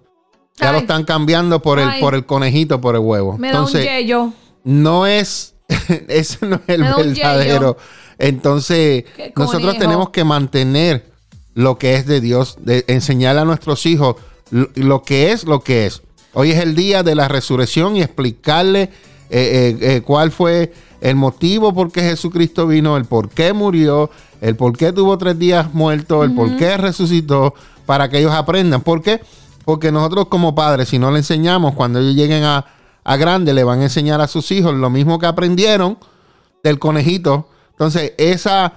[0.60, 2.01] ya lo están cambiando por el, Ay.
[2.01, 3.38] por el conejito, por el huevo.
[3.38, 4.32] Me da un yello.
[4.64, 5.55] no es,
[6.08, 7.78] ese no es el Me da un verdadero.
[8.20, 9.80] Entonces, Qué nosotros conejo.
[9.80, 11.12] tenemos que mantener
[11.53, 14.16] lo que es de Dios, de enseñarle a nuestros hijos
[14.49, 16.01] lo, lo que es lo que es.
[16.34, 18.89] Hoy es el día de la resurrección y explicarle eh,
[19.30, 24.10] eh, eh, cuál fue el motivo por qué Jesucristo vino, el por qué murió,
[24.41, 27.53] el por qué tuvo tres días muerto, el por qué resucitó,
[27.86, 28.82] para que ellos aprendan.
[28.82, 29.20] ¿Por qué?
[29.20, 29.28] Porque
[29.91, 32.65] nosotros como padres, si no le enseñamos, cuando ellos lleguen a,
[33.03, 35.97] a grande, le van a enseñar a sus hijos lo mismo que aprendieron
[36.63, 37.49] del conejito.
[37.72, 38.74] Entonces, esa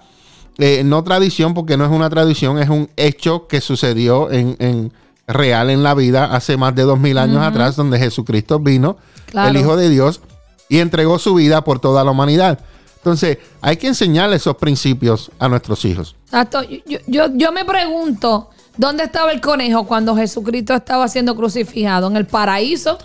[0.58, 4.92] eh, no tradición, porque no es una tradición, es un hecho que sucedió en, en
[5.28, 9.48] real en la vida hace más de dos mil años atrás, donde Jesucristo vino, Claro.
[9.50, 10.20] el Hijo de Dios,
[10.68, 12.58] y entregó su vida por toda la humanidad.
[12.96, 16.16] Entonces, hay que enseñarle esos principios a nuestros hijos.
[16.26, 16.62] Exacto.
[16.64, 18.50] Yo- yo, yo me pregunto,
[18.80, 22.08] ¿dónde estaba el conejo cuando Jesucristo estaba siendo crucificado?
[22.08, 22.96] ¿En el paraíso?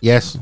[0.00, 0.40] Y eso.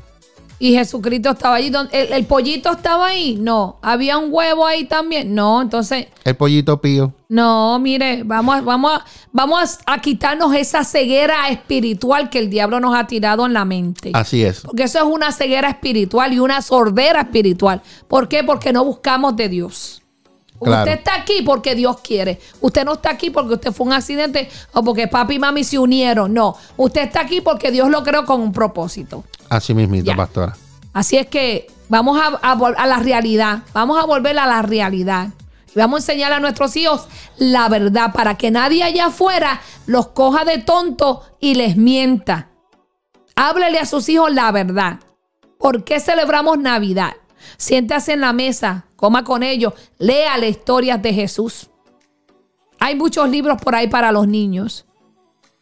[0.59, 1.70] Y Jesucristo estaba allí.
[1.70, 3.37] ¿Dónde- ¿El, el pollito estaba ahí?
[3.41, 3.79] No.
[3.83, 5.35] ¿Había un huevo ahí también?
[5.35, 5.61] No.
[5.61, 7.12] Entonces, El pollito pío.
[7.29, 12.79] no, mire, vamos, a- vamos, a- vamos a quitarnos esa ceguera espiritual que el diablo
[12.79, 14.12] nos ha tirado en la mente.
[14.14, 14.61] Así es.
[14.61, 17.83] Porque eso es una ceguera espiritual y una sordera espiritual.
[18.07, 18.45] ¿Por qué?
[18.45, 20.01] Porque no buscamos de Dios.
[20.63, 20.83] Claro.
[20.83, 22.41] Usted está aquí porque Dios quiere.
[22.61, 25.79] Usted no está aquí porque usted fue un accidente o porque papi y mami se
[25.79, 26.33] unieron.
[26.33, 26.57] No.
[26.77, 29.25] Usted está aquí porque Dios lo creó con un propósito.
[29.49, 30.17] Así mismito, Ya.
[30.17, 30.57] pastora.
[30.93, 33.63] Así es que vamos a, a a la realidad.
[33.73, 35.29] Vamos a volver a la realidad.
[35.75, 37.07] Y vamos a enseñar a nuestros hijos
[37.39, 42.49] la verdad para que nadie allá afuera los coja de tonto y les mienta.
[43.37, 44.99] Háblele a sus hijos la verdad.
[45.59, 47.13] ¿Por qué celebramos Navidad?
[47.57, 51.68] Siéntase en la mesa, coma con ellos, léale historias de Jesús.
[52.78, 54.84] Hay muchos libros por ahí para los niños.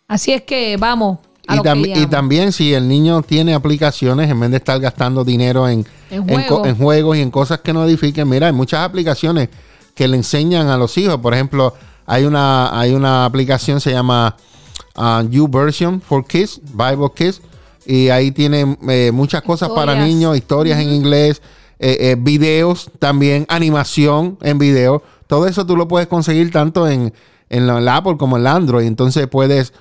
[0.09, 1.19] Así es que vamos.
[1.47, 4.57] A Y, lo que tam- y también si el niño tiene aplicaciones, en vez de
[4.59, 6.67] estar gastando dinero en, En juegos.
[6.67, 9.49] en juegos y en cosas que no edifiquen, mira, hay muchas aplicaciones
[9.95, 11.19] que le enseñan a los hijos.
[11.19, 11.75] Por ejemplo,
[12.07, 14.37] hay una, hay una aplicación, se llama
[14.97, 17.43] uh, YouVersion for Kids, Bible Kids,
[17.85, 20.09] y ahí tiene eh, muchas cosas para Historias.
[20.09, 21.43] niños, historias en inglés,
[21.81, 25.03] eh, eh, videos también, animación en video.
[25.27, 27.13] Todo eso tú lo puedes conseguir tanto en,
[27.49, 28.87] en la, en la Apple como en la Android.
[28.87, 29.73] Entonces puedes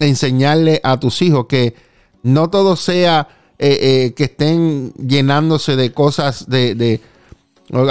[0.00, 1.74] enseñarle a tus hijos que
[2.22, 3.28] no todo sea
[3.58, 7.00] eh, eh, que estén llenándose de cosas de, de-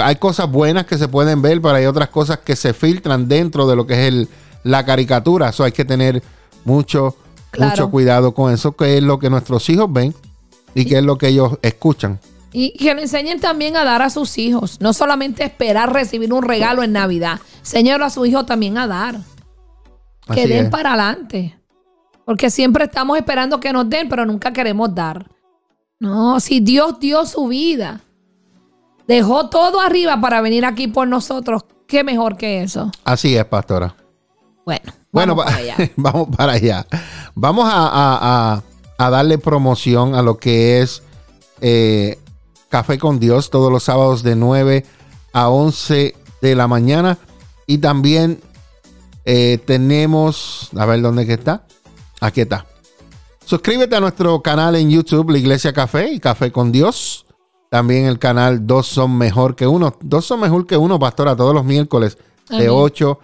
[0.02, 3.66] hay cosas buenas que se pueden ver, pero hay otras cosas que se filtran dentro
[3.66, 4.28] de lo que es el,
[4.64, 5.48] la caricatura.
[5.48, 6.22] Eso hay que tener
[6.64, 7.16] mucho,
[7.50, 7.70] Claro.
[7.70, 10.14] mucho cuidado con eso, que es lo que nuestros hijos ven
[10.74, 12.20] y que es lo que ellos escuchan.
[12.52, 14.78] Y que le enseñen también a dar a sus hijos.
[14.80, 17.40] No solamente esperar recibir un regalo en Navidad.
[17.60, 19.16] Enséñalo a su hijo también a dar.
[20.34, 20.70] que den es.
[20.70, 21.58] para adelante.
[22.24, 25.26] Porque siempre estamos esperando que nos den, pero nunca queremos dar.
[25.98, 28.00] No, si Dios dio su vida,
[29.06, 32.90] dejó todo arriba para venir aquí por nosotros, ¿qué mejor que eso?
[33.04, 33.94] Así es, pastora.
[34.64, 35.90] Bueno, Bueno, vamos va- para allá.
[35.96, 36.86] vamos para allá.
[37.34, 38.62] Vamos a, a- a-
[38.98, 41.02] a darle promoción a lo que es
[41.60, 42.18] eh,
[42.72, 44.86] Café con Dios todos los sábados de 9
[45.34, 47.18] a 11 de la mañana.
[47.66, 48.40] Y también
[49.26, 51.66] eh, tenemos, a ver dónde que está.
[52.18, 52.64] Aquí está.
[53.44, 57.26] Suscríbete a nuestro canal en YouTube, La Iglesia Café y Café con Dios.
[57.68, 59.94] También el canal Dos son mejor que uno.
[60.00, 62.16] Dos son mejor que uno, pastora, todos los miércoles
[62.48, 62.70] de Amén.
[62.70, 63.18] 8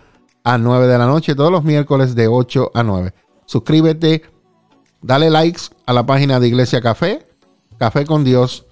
[0.44, 3.14] a 9 de la noche, todos los miércoles de 8 a 9.
[3.46, 4.24] Suscríbete,
[5.00, 7.26] dale likes a la página de Iglesia Café,
[7.78, 8.66] Café con Dios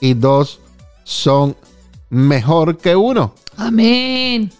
[0.00, 0.60] y dos
[1.04, 1.56] son
[2.10, 3.34] mejor que uno.
[3.56, 4.50] Amén.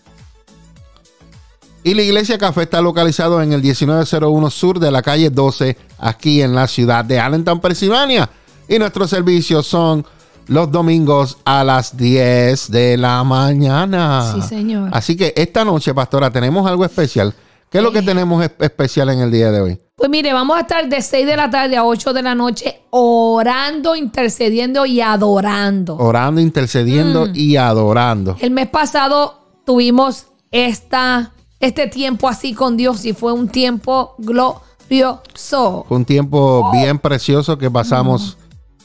[1.85, 6.43] Y la Iglesia Café está localizado en el 1901 sur de la calle 12, aquí
[6.43, 8.29] en la ciudad de Allentown, Pensilvania.
[8.69, 10.05] Y nuestros servicios son
[10.49, 14.33] los domingos a las 10 de la mañana.
[14.35, 14.91] Sí, señor.
[14.93, 17.35] Así que esta noche, pastora, tenemos algo especial.
[17.71, 19.79] ¿Qué es lo que tenemos es- especial en el día de hoy?
[19.99, 22.83] Pues mire, vamos a estar de 6 de la tarde a 8 de la noche
[22.91, 25.97] orando, intercediendo y adorando.
[25.97, 27.33] Orando, intercediendo Mm.
[27.35, 28.37] y adorando.
[28.41, 35.85] El mes pasado tuvimos esta, este tiempo así con Dios y fue un tiempo glorioso.
[35.89, 38.39] Fue un tiempo bien precioso que pasamos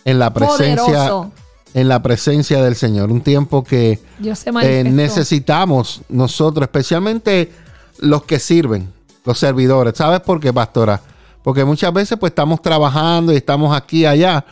[0.05, 1.31] en la presencia, Poderoso.
[1.75, 3.11] en la presencia del Señor.
[3.11, 3.99] Un tiempo que
[4.63, 7.51] eh, necesitamos nosotros, especialmente
[7.99, 8.91] los que sirven,
[9.25, 9.95] los servidores.
[9.97, 10.99] ¿Sabes por qué, pastora?
[11.43, 14.45] Porque muchas veces pues estamos trabajando y estamos aquí y allá,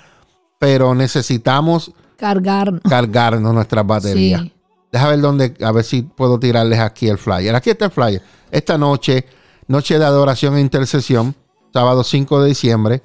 [0.59, 2.81] pero necesitamos Cargarnos.
[2.87, 4.41] cargarnos nuestras baterías.
[4.41, 4.53] Sí.
[4.91, 7.55] Deja ver dónde, a ver si puedo tirarles aquí el flyer.
[7.55, 8.21] Aquí está el flyer.
[8.51, 9.25] Esta noche,
[9.67, 11.33] noche de adoración e intercesión,
[11.73, 13.01] sábado 5 de diciembre,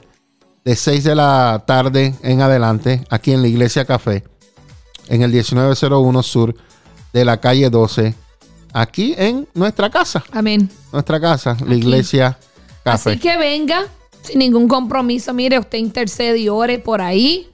[0.65, 4.25] de 6 de la tarde en adelante, aquí en la Iglesia Café,
[5.09, 6.57] en el 1901 sur
[7.13, 8.15] de la calle 12,
[8.81, 10.69] aquí en nuestra casa, Amén.
[10.93, 11.75] nuestra casa, la.
[11.75, 12.39] Iglesia
[12.85, 13.11] Café.
[13.11, 13.83] Así que venga
[14.23, 15.33] sin ningún compromiso.
[15.35, 17.49] Mire, usted intercede y ore por ahí.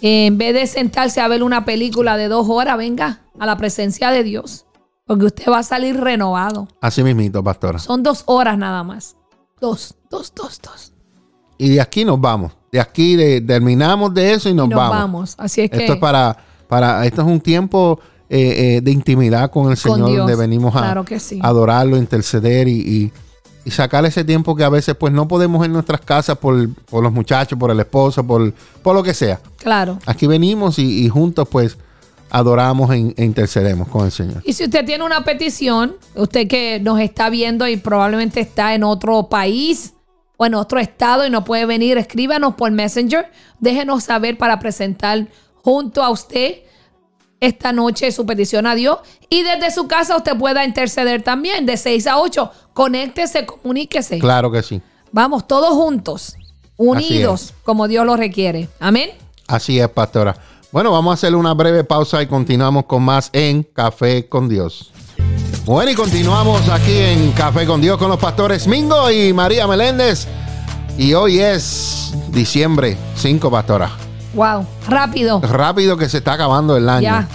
[0.00, 3.56] Eh, en vez de sentarse a ver una película de dos horas, venga a la
[3.56, 4.64] presencia de Dios.
[5.06, 6.68] Porque usted va a salir renovado.
[6.80, 7.78] Así mismito, pastora.
[7.78, 9.16] Son dos horas nada más.
[9.60, 10.92] Dos, dos, dos, dos.
[11.58, 12.52] Y de aquí nos vamos.
[12.72, 14.96] De aquí de- terminamos de eso y nos, Y nos vamos.
[14.96, 15.34] vamos.
[15.38, 15.78] Así es que.
[15.78, 16.36] Esto es para,
[16.66, 18.00] para, esto es un tiempo
[18.34, 21.04] eh, eh, de intimidad con el Señor, donde venimos a Claro
[21.42, 23.12] adorarlo, interceder y, y,
[23.66, 27.02] y sacar ese tiempo que a veces pues no podemos en nuestras casas por, por
[27.02, 29.38] los muchachos, por el esposo, por, por lo que sea.
[29.58, 29.98] Claro.
[30.06, 31.76] Aquí venimos y, y juntos pues
[32.30, 34.42] adoramos e, e intercedemos con el Señor.
[34.46, 38.82] Y si usted tiene una petición, usted que nos está viendo y probablemente está en
[38.82, 39.92] otro país
[40.38, 43.30] o en otro estado y no puede venir, escríbanos por Messenger.
[43.60, 45.28] Déjenos saber para presentar
[45.62, 46.62] junto a usted
[47.42, 48.98] esta noche su petición a Dios.
[49.28, 52.50] Y desde su casa usted pueda interceder también, de 6 a 8.
[52.72, 54.20] Conéctese, comuníquese.
[54.20, 54.80] Claro que sí.
[55.10, 56.36] Vamos todos juntos,
[56.76, 58.68] unidos, como Dios lo requiere.
[58.78, 59.10] Amén.
[59.48, 60.36] Así es, pastora.
[60.70, 64.92] Bueno, vamos a hacer una breve pausa y continuamos con más en Café con Dios.
[65.64, 70.28] Bueno, y continuamos aquí en Café con Dios con los pastores Mingo y María Meléndez.
[70.96, 74.01] Y hoy es diciembre 5, pastora.
[74.34, 75.40] Wow, rápido.
[75.40, 77.02] Rápido que se está acabando el año.
[77.02, 77.28] Ya.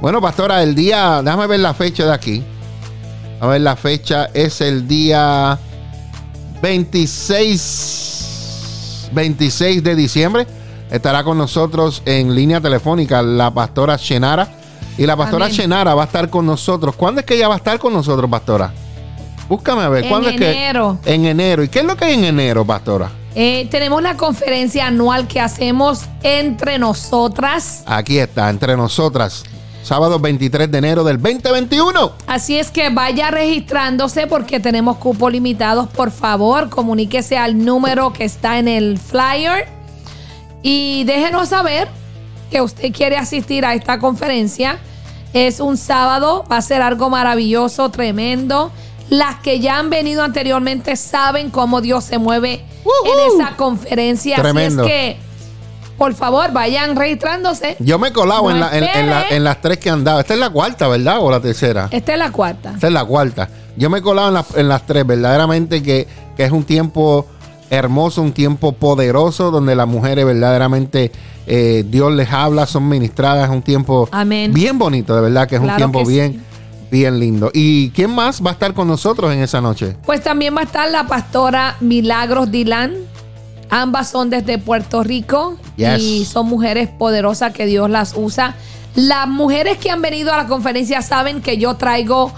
[0.00, 2.42] Bueno, pastora, el día, déjame ver la fecha de aquí.
[3.40, 5.58] A ver, la fecha es el día
[6.62, 10.46] 26, 26 de diciembre.
[10.90, 14.48] Estará con nosotros en línea telefónica la pastora Shenara.
[14.98, 15.56] Y la pastora Amén.
[15.56, 16.94] Shenara va a estar con nosotros.
[16.96, 18.72] ¿Cuándo es que ella va a estar con nosotros, pastora?
[19.48, 20.04] Búscame a ver.
[20.04, 20.98] En ¿Cuándo enero.
[21.00, 21.14] es que?
[21.14, 21.62] En enero.
[21.62, 23.10] ¿Y qué es lo que hay en enero, pastora?
[23.34, 27.82] Eh, tenemos la conferencia anual que hacemos entre nosotras.
[27.86, 29.44] Aquí está, entre nosotras.
[29.82, 32.12] Sábado 23 de enero del 2021.
[32.26, 35.88] Así es que vaya registrándose porque tenemos cupos limitados.
[35.88, 39.66] Por favor, comuníquese al número que está en el flyer
[40.62, 41.88] y déjenos saber
[42.50, 44.78] que usted quiere asistir a esta conferencia.
[45.32, 48.70] Es un sábado, va a ser algo maravilloso, tremendo.
[49.10, 52.64] Las que ya han venido anteriormente saben cómo Dios se mueve
[53.04, 54.36] en esa conferencia.
[54.36, 54.84] Tremendo.
[54.84, 55.16] Así es que,
[55.98, 57.76] por favor, vayan registrándose.
[57.78, 59.36] Yo me he colado No en, la- en- en la- espere.
[59.36, 60.20] en las tres que han dado.
[60.20, 61.18] Esta es la cuarta, ¿verdad?
[61.20, 61.88] ¿O la tercera?
[61.90, 62.72] Esta es la cuarta.
[62.74, 63.48] Esta es la cuarta.
[63.76, 65.06] Yo me he colado en, la- en las tres.
[65.06, 67.26] Verdaderamente que, que es un tiempo
[67.70, 71.10] hermoso, un tiempo poderoso, donde las mujeres verdaderamente
[71.46, 73.44] eh, Dios les habla, son ministradas.
[73.48, 74.52] Es un tiempo Amén.
[74.52, 76.40] bien bonito, de verdad, que es un tiempo sí.
[76.92, 77.50] Bien, lindo.
[77.52, 79.96] ¿Y quién más va a estar con nosotros en esa noche?
[80.06, 82.94] Pues también va a estar la pastora Milagros Dilán.
[83.70, 86.00] Ambas son desde Puerto Rico Yes.
[86.02, 88.54] y son mujeres poderosas que Dios las usa.
[88.94, 92.30] Las mujeres que han venido a la conferencia saben que yo traigo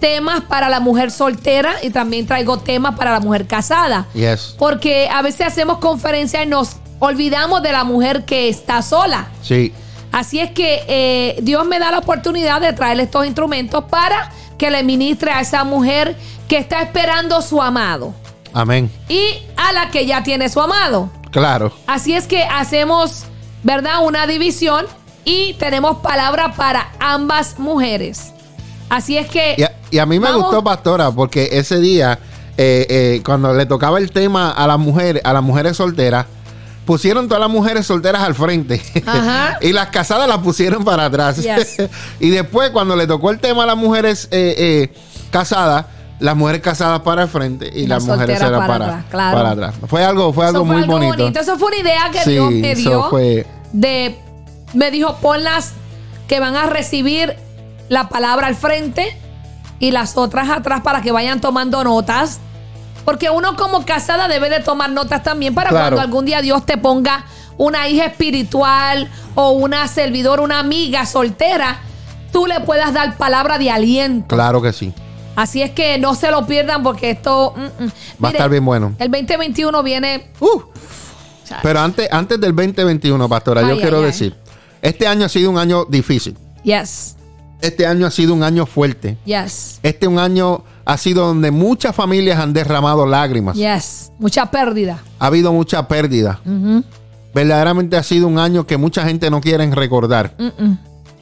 [0.00, 4.08] temas para la mujer soltera y también traigo temas para la mujer casada.
[4.12, 4.56] Yes.
[4.58, 9.28] Porque a veces hacemos conferencias y nos olvidamos de la mujer que está sola.
[9.40, 9.72] Sí.
[10.14, 14.70] Así es que eh, Dios me da la oportunidad de traerle estos instrumentos para que
[14.70, 16.16] le ministre a esa mujer
[16.48, 18.14] que está esperando su amado
[18.52, 18.88] Amén.
[19.08, 21.10] y a la que ya tiene su amado.
[21.32, 21.72] Claro.
[21.88, 23.24] Así es que hacemos,
[23.64, 24.04] ¿verdad?
[24.06, 24.86] Una división
[25.24, 28.32] y tenemos palabra para ambas mujeres.
[28.88, 29.56] Así es que...
[29.58, 30.42] Y a, y a mí me Vamos.
[30.44, 32.20] gustó, pastora, porque ese día,
[32.56, 36.26] eh, eh, cuando le tocaba el tema a las mujeres, a las mujeres solteras,
[36.84, 38.80] pusieron todas las mujeres solteras al frente.
[39.06, 39.58] Ajá.
[39.62, 41.36] y las casadas las pusieron para atrás.
[41.42, 41.76] Yes.
[42.20, 44.94] y después, cuando le tocó el tema a las mujeres eh, eh,
[45.30, 45.86] casadas,
[46.20, 49.36] las mujeres casadas para el frente y Las las, mujeres para para, atrás, claro.
[49.36, 49.74] para atrás.
[49.88, 51.40] Fue algo, fue Eso algo fue muy algo bonito.
[51.40, 53.10] Eso fue una idea que Sí, Dios me dio.
[53.10, 54.18] fue- De,
[54.74, 55.72] me dijo, ponlas
[56.28, 57.36] que van a recibir
[57.88, 59.16] la palabra al frente
[59.80, 62.40] y las otras atrás para que vayan tomando notas.
[63.04, 65.84] Porque uno como casada debe de tomar notas también para Claro.
[65.96, 67.24] cuando algún día Dios te ponga
[67.56, 71.78] una hija espiritual o una servidora, una amiga soltera,
[72.32, 74.34] tú le puedas dar palabra de aliento.
[74.34, 74.92] Claro que sí.
[75.36, 77.90] Así es que no se lo pierdan porque esto mm, mm.
[78.24, 78.94] Va a estar bien bueno.
[78.98, 80.60] El 2021 viene Uh.
[81.62, 84.10] Pero antes, antes del 2021, pastora, yo Ay, quiero ay, ay.
[84.10, 84.34] decir,
[84.80, 86.36] este año ha sido un año difícil.
[86.64, 87.16] Yes,
[87.64, 89.16] Este año ha sido un año fuerte.
[89.24, 93.56] yes, Este un año ha sido donde muchas familias han derramado lágrimas.
[93.56, 94.12] yes.
[94.18, 94.98] Mucha pérdida.
[95.18, 96.40] Ha habido mucha pérdida.
[97.34, 100.34] Verdaderamente ha sido un año que mucha gente no quiere recordar.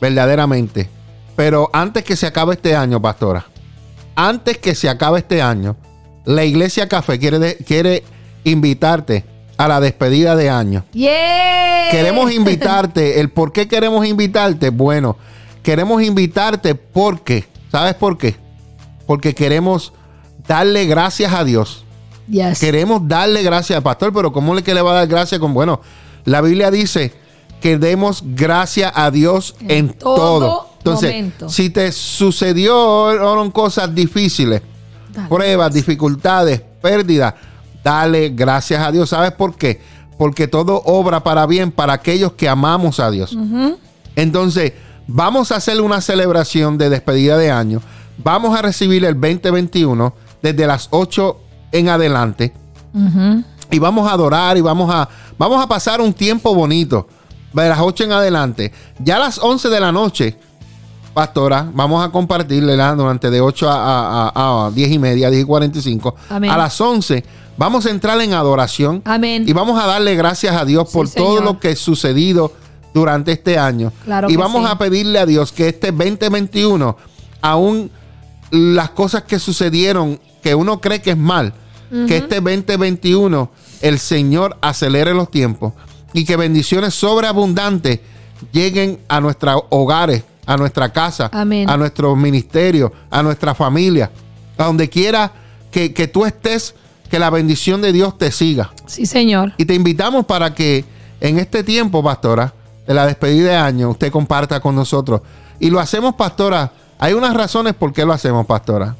[0.00, 0.88] Verdaderamente.
[1.36, 3.46] Pero antes que se acabe este año, pastora,
[4.14, 5.76] antes que se acabe este año,
[6.24, 8.02] la Iglesia Café quiere, de- quiere
[8.44, 9.24] invitarte
[9.56, 10.84] a la despedida de año.
[10.92, 11.88] Yeah.
[11.90, 13.20] Queremos invitarte.
[13.20, 14.68] ¿El por qué queremos invitarte?
[14.70, 15.16] Bueno,
[15.62, 18.36] queremos invitarte porque, ¿sabes por qué?
[19.06, 19.92] Porque queremos
[20.46, 21.84] darle gracias a Dios.
[22.28, 22.58] Yes.
[22.60, 25.52] Queremos darle gracias al pastor, pero ¿cómo le que le va a dar gracias con?
[25.54, 25.80] Bueno,
[26.24, 27.12] la Biblia dice
[27.60, 30.38] que demos gracias a Dios en, En todo.
[30.40, 31.48] todo Entonces, momento.
[31.48, 34.62] si te sucedieron cosas difíciles,
[35.12, 37.34] Dale pruebas, dificultades, pérdidas,
[37.84, 39.10] dale gracias a Dios.
[39.10, 39.80] ¿Sabes por qué?
[40.18, 43.36] Porque todo obra para bien para aquellos que amamos a Dios.
[44.16, 44.72] Entonces,
[45.14, 47.80] vamos a hacer una celebración de despedida de año.
[48.18, 51.36] Vamos a recibir el 2021 desde las 8
[51.72, 52.52] en adelante.
[53.70, 55.08] Y vamos a adorar y vamos a,
[55.38, 57.08] vamos a pasar un tiempo bonito.
[57.52, 58.72] De las 8 en adelante.
[58.98, 60.38] Ya a las 11 de la noche,
[61.12, 65.42] pastora, vamos a compartirle durante de 8 a, a- a- a 10 y media, 10
[65.42, 66.14] y 45.
[66.30, 66.50] Amén.
[66.50, 69.02] A las 11 Vamos a entrar en adoración.
[69.04, 69.44] Amén.
[69.46, 71.44] Y vamos a darle gracias a Dios Sí, por todo Señor.
[71.44, 72.50] lo que ha sucedido
[72.94, 73.92] durante este año.
[74.04, 74.70] Claro y vamos sí.
[74.70, 76.96] a pedirle a Dios que este 2021,
[77.40, 77.90] aún
[78.50, 81.54] las cosas que sucedieron, que uno cree que es mal,
[82.06, 83.50] que este 2021
[83.82, 85.74] el Señor acelere los tiempos
[86.14, 88.00] y que bendiciones sobreabundantes
[88.50, 91.68] lleguen a nuestros hogares, a nuestra casa, Amén.
[91.68, 94.10] a nuestros ministerios, a nuestra familia,
[94.56, 95.32] a donde quiera
[95.70, 96.74] que, que tú estés,
[97.10, 98.72] que la bendición de Dios te siga.
[98.86, 99.52] Sí, Señor.
[99.58, 100.84] Y te invitamos para que
[101.20, 102.54] en este tiempo, pastora,
[102.86, 105.20] de la despedida de año, usted comparta con nosotros.
[105.60, 106.72] Y lo hacemos, pastora.
[106.98, 108.96] Hay unas razones por qué lo hacemos, pastora.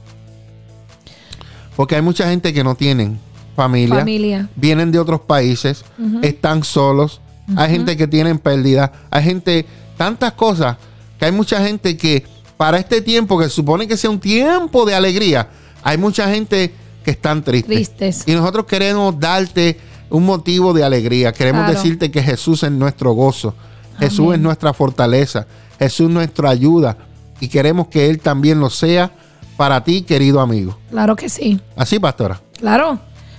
[1.76, 3.18] Porque hay mucha gente que no tienen
[3.57, 4.49] familia, Familia.
[4.57, 5.85] vienen de otros países,
[6.22, 7.20] están solos,
[7.57, 9.66] hay gente que tienen pérdida, hay gente,
[9.97, 10.76] tantas cosas,
[11.18, 12.24] que hay mucha gente que
[12.57, 15.49] para este tiempo, que supone que sea un tiempo de alegría,
[15.83, 16.72] hay mucha gente
[17.05, 17.68] que están tristes.
[17.97, 18.22] Tristes.
[18.26, 19.78] Y nosotros queremos darte
[20.09, 21.33] un motivo de alegría.
[21.33, 21.74] Queremos Claro.
[21.78, 23.55] decirte que Jesús es nuestro gozo.
[24.03, 24.34] Jesús Amén.
[24.34, 25.46] es nuestra fortaleza.
[25.78, 26.96] Jesús es nuestra ayuda.
[27.40, 29.11] Y queremos que Él también lo sea
[29.57, 30.76] para ti, querido amigo.
[30.90, 31.61] Claro que sí.
[31.76, 32.40] Así, pastora.
[32.59, 32.98] Claro.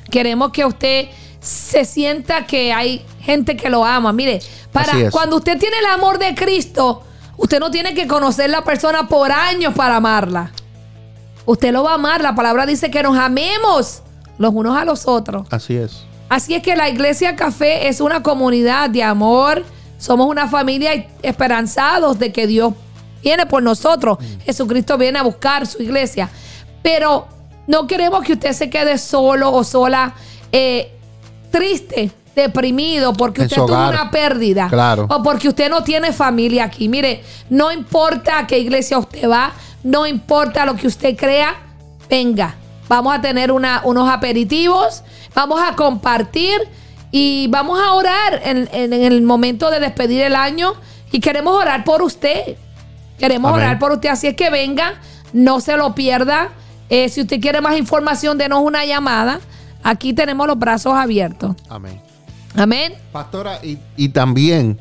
[0.10, 1.08] Queremos que usted
[1.40, 4.14] se sienta que hay gente que lo ama.
[4.14, 4.42] Mire,
[4.72, 7.04] para cuando usted tiene el amor de Cristo,
[7.38, 10.52] usted no tiene que conocer la persona por años para amarla.
[11.46, 12.22] Usted lo va a amar.
[12.22, 14.02] La palabra dice que nos amemos
[14.38, 15.48] los unos a los otros.
[15.52, 16.06] Así es.
[16.30, 19.64] Así es que la Iglesia Café es una comunidad de amor.
[20.04, 22.74] Somos una familia esperanzados de que Dios
[23.24, 24.18] viene por nosotros.
[24.46, 26.30] Jesucristo viene a buscar su iglesia.
[26.82, 27.26] Pero
[27.68, 30.14] no queremos que usted se quede solo o sola,
[30.52, 30.92] eh,
[31.52, 34.68] triste, deprimido, porque En usted tuvo una pérdida.
[34.68, 35.08] Claro.
[35.10, 36.90] O porque usted no tiene familia aquí.
[36.90, 39.54] Mire, no importa a qué iglesia usted va,
[39.86, 41.56] no importa lo que usted crea,
[42.10, 42.56] venga.
[42.90, 45.02] Vamos a tener una- unos aperitivos,
[45.34, 46.60] vamos a compartir
[47.16, 50.74] y vamos a orar en, en- en el momento de despedir el año
[51.12, 52.58] y queremos orar por usted.
[53.20, 53.64] Queremos Amén.
[53.66, 54.96] orar por usted, así es que venga,
[55.32, 56.50] no se lo pierda.
[56.90, 59.40] Eh, si usted quiere más información, denos una llamada.
[59.84, 61.56] Aquí tenemos los brazos abiertos.
[61.70, 62.02] Amén.
[62.56, 62.94] Amén.
[63.12, 64.80] Pastora, y, y también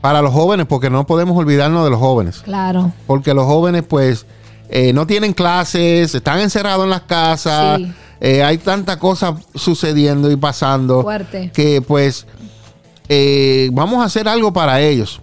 [0.00, 2.38] para los jóvenes, porque no podemos olvidarnos de los jóvenes.
[2.40, 2.92] Claro.
[3.06, 4.26] Porque los jóvenes, pues,
[4.68, 7.78] eh, no tienen clases, están encerrados en las casas.
[7.78, 7.92] Sí.
[8.20, 11.02] Eh, hay tanta cosa sucediendo y pasando.
[11.02, 11.50] Fuerte.
[11.52, 12.26] Que, pues,
[13.08, 15.20] eh, vamos a hacer algo para ellos.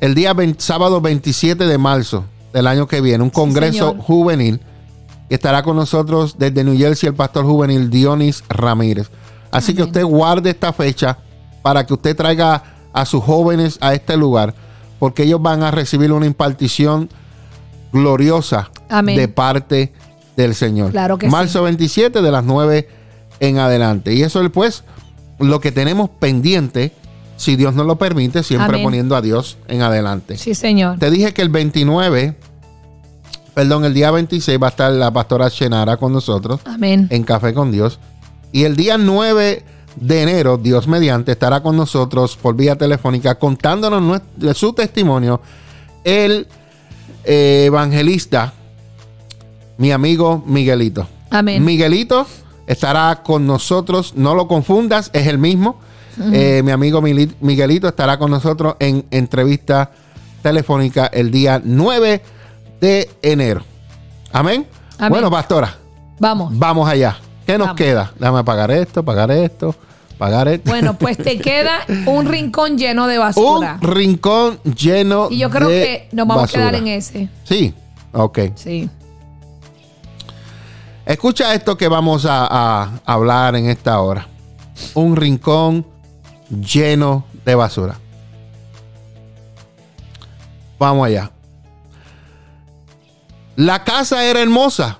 [0.00, 4.60] El día 20 sábado 27 de marzo del año que viene, un congreso juvenil.
[5.28, 9.10] Y estará con nosotros desde New Jersey el pastor juvenil Dionis Ramírez.
[9.50, 11.18] Así que usted guarde esta fecha
[11.62, 12.62] para que usted traiga
[12.92, 14.54] a sus jóvenes a este lugar,
[14.98, 17.08] porque ellos van a recibir una impartición
[17.92, 19.16] gloriosa Amén.
[19.16, 19.92] de parte
[20.36, 20.92] del Señor.
[20.92, 22.88] Claro que Marzo 27 de las 9
[23.40, 24.14] en adelante.
[24.14, 24.84] Y eso es pues
[25.38, 26.92] lo que tenemos pendiente,
[27.36, 28.82] si Dios nos lo permite, siempre Amén.
[28.82, 30.38] poniendo a Dios en adelante.
[30.38, 30.98] Sí, señor.
[30.98, 32.36] Te dije que el 29,
[33.54, 37.08] perdón, el día 26 va a estar la pastora Shenara con nosotros Amén.
[37.10, 37.98] en Café con Dios.
[38.52, 39.64] Y el día 9
[39.96, 44.22] de enero, Dios mediante, estará con nosotros por vía telefónica contándonos
[44.54, 45.40] su testimonio
[46.04, 46.46] el
[47.24, 48.52] eh, evangelista,
[49.78, 51.06] mi amigo Miguelito.
[51.30, 51.64] Amén.
[51.64, 52.26] Miguelito
[52.66, 55.78] estará con nosotros, no lo confundas, es el mismo.
[56.32, 59.90] Eh, mi amigo Miguelito estará con nosotros en entrevista
[60.42, 62.22] telefónica el día 9
[62.80, 63.62] de enero.
[64.32, 64.66] Amén.
[64.98, 65.10] Amén.
[65.10, 65.76] Bueno, pastora,
[66.18, 66.56] Vamos.
[66.58, 67.18] vamos allá.
[67.46, 67.76] ¿Qué nos Vamos.
[67.78, 68.12] queda?
[68.18, 69.74] Déjame pagar esto, pagar esto,
[70.18, 70.70] pagar esto.
[70.70, 73.78] Bueno, pues te queda un rincón lleno de un basura.
[73.82, 76.68] rincón lleno Y yo creo de que nos vamos basura.
[76.68, 77.28] a quedar en ese.
[77.44, 77.72] Sí,
[78.12, 78.38] ok.
[78.56, 78.88] Sí.
[81.06, 84.26] Escucha esto que vamos a, hablar en esta hora.
[84.92, 85.86] Un rincón
[86.50, 88.00] lleno de basura.
[90.80, 91.30] Vamos allá.
[93.54, 94.98] La casa era hermosa.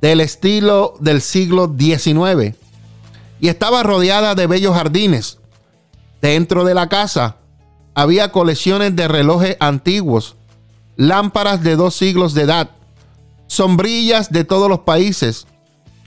[0.00, 2.56] Del estilo del siglo XIX.
[3.40, 5.38] Y estaba rodeada de bellos jardines.
[6.20, 7.34] Dentro de la casa
[7.94, 10.36] había colecciones de relojes antiguos,
[10.94, 12.70] lámparas de dos siglos de edad,
[13.52, 15.46] sombrillas de todos los países,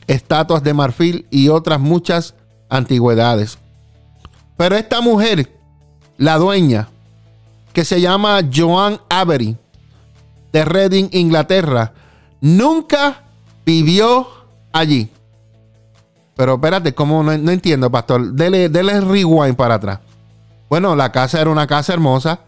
[0.07, 2.33] estatuas de marfil y otras muchas
[2.69, 3.59] antigüedades.
[4.57, 5.55] Pero esta mujer,
[6.17, 6.89] la dueña,
[7.71, 9.55] que se llama Joan Avery,
[10.51, 11.93] de Reading, Inglaterra,
[12.41, 13.25] nunca
[13.63, 14.27] vivió
[14.73, 15.11] allí.
[16.35, 17.21] Pero espérate, ¿cómo?
[17.21, 18.31] No, no entiendo, pastor.
[18.31, 19.99] Dele, dele rewind para atrás.
[20.67, 22.39] Bueno, la casa era una casa hermosa,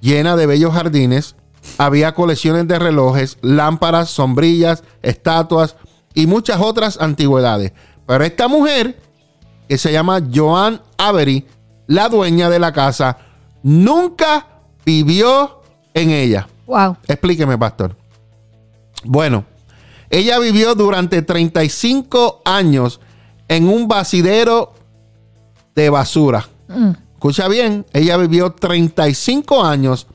[0.00, 1.36] llena de bellos jardines,
[1.78, 5.76] había colecciones de relojes, lámparas, sombrillas, estatuas
[6.14, 7.72] y muchas otras antigüedades.
[8.06, 8.98] Pero esta mujer,
[9.68, 11.46] que se llama Joan Avery,
[11.86, 13.18] la dueña de la casa,
[13.62, 14.46] nunca
[14.84, 15.62] vivió
[15.94, 16.48] en ella.
[16.66, 16.96] Wow.
[17.06, 17.96] Explíqueme, pastor.
[19.04, 19.44] Bueno,
[20.10, 23.00] ella vivió durante 35 años
[23.48, 24.74] en un basidero
[25.74, 26.48] de basura.
[27.14, 30.06] Escucha bien, ella vivió 35 años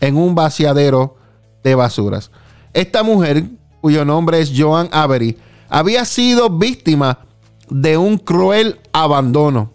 [0.00, 1.16] en un vaciadero
[1.62, 2.30] de basuras.
[2.72, 3.44] Esta mujer,
[3.80, 5.36] cuyo nombre es Joan Avery,
[5.68, 7.20] había sido víctima
[7.68, 9.70] de un cruel abandono.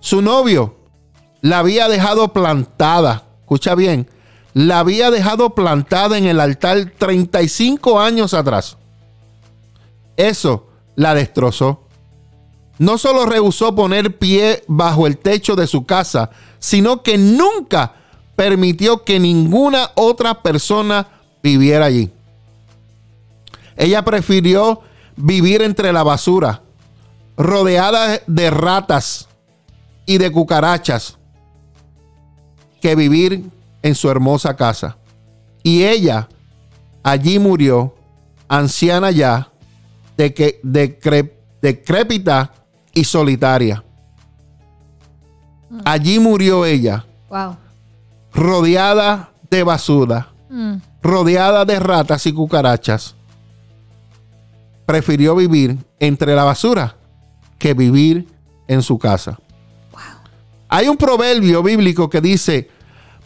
[0.00, 0.76] Su novio
[1.40, 4.08] la había dejado plantada, escucha bien,
[4.54, 8.76] la había dejado plantada en el altar 35 años atrás.
[10.16, 11.82] Eso la destrozó.
[12.78, 17.94] No solo rehusó poner pie bajo el techo de su casa, sino que nunca
[18.36, 21.08] permitió que ninguna otra persona
[21.42, 22.10] viviera allí.
[23.76, 24.82] Ella prefirió
[25.16, 26.62] vivir entre la basura,
[27.36, 29.28] rodeada de ratas
[30.04, 31.18] y de cucarachas,
[32.80, 33.44] que vivir
[33.82, 34.96] en su hermosa casa.
[35.62, 36.28] Y ella
[37.02, 37.94] allí murió,
[38.48, 39.50] anciana ya,
[40.16, 40.60] de que,
[41.60, 42.52] decrépita
[42.92, 43.82] y solitaria.
[45.84, 47.56] Allí murió ella, Wow.
[48.36, 50.74] Rodeada de basura, Mm.
[51.02, 53.14] rodeada de ratas y cucarachas.
[54.84, 56.96] Prefirió vivir entre la basura
[57.58, 58.28] que vivir
[58.68, 59.38] en su casa.
[60.68, 62.68] Hay un proverbio bíblico que dice,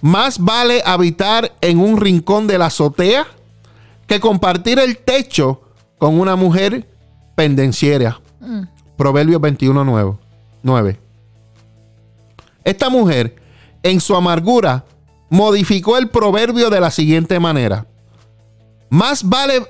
[0.00, 3.26] más vale habitar en un rincón de la azotea
[4.06, 5.60] que compartir el techo
[5.98, 6.88] con una mujer
[7.34, 8.20] pendenciera.
[8.96, 9.84] Proverbio 21,
[10.62, 11.00] 9.
[12.64, 13.36] Esta mujer,
[13.82, 14.84] en su amargura,
[15.30, 17.86] modificó el proverbio de la siguiente manera.
[18.90, 19.66] Más vale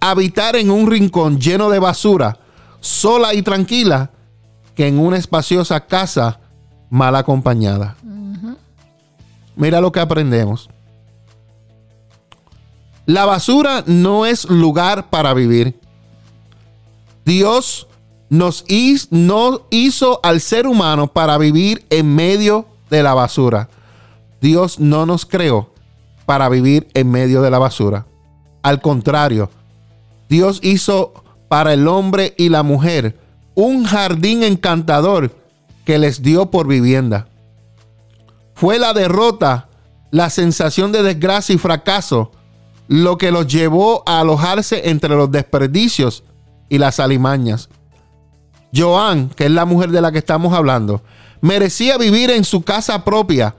[0.00, 2.38] habitar en un rincón lleno de basura,
[2.80, 4.10] sola y tranquila,
[4.74, 6.40] que en una espaciosa casa
[6.90, 7.96] mal acompañada.
[9.56, 10.68] Mira lo que aprendemos.
[13.06, 15.78] La basura no es lugar para vivir.
[17.24, 17.86] Dios
[18.28, 23.68] nos hizo, no hizo al ser humano para vivir en medio de la basura.
[24.44, 25.70] Dios no nos creó
[26.26, 28.04] para vivir en medio de la basura.
[28.62, 29.48] Al contrario,
[30.28, 31.14] Dios hizo
[31.48, 33.18] para el hombre y la mujer
[33.54, 35.34] un jardín encantador
[35.86, 37.26] que les dio por vivienda.
[38.52, 39.70] Fue la derrota,
[40.10, 42.30] la sensación de desgracia y fracaso
[42.86, 46.22] lo que los llevó a alojarse entre los desperdicios
[46.68, 47.70] y las alimañas.
[48.76, 51.00] Joan, que es la mujer de la que estamos hablando,
[51.40, 53.54] merecía vivir en su casa propia,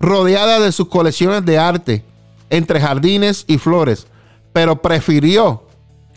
[0.00, 2.04] rodeada de sus colecciones de arte,
[2.50, 4.06] entre jardines y flores,
[4.52, 5.64] pero prefirió,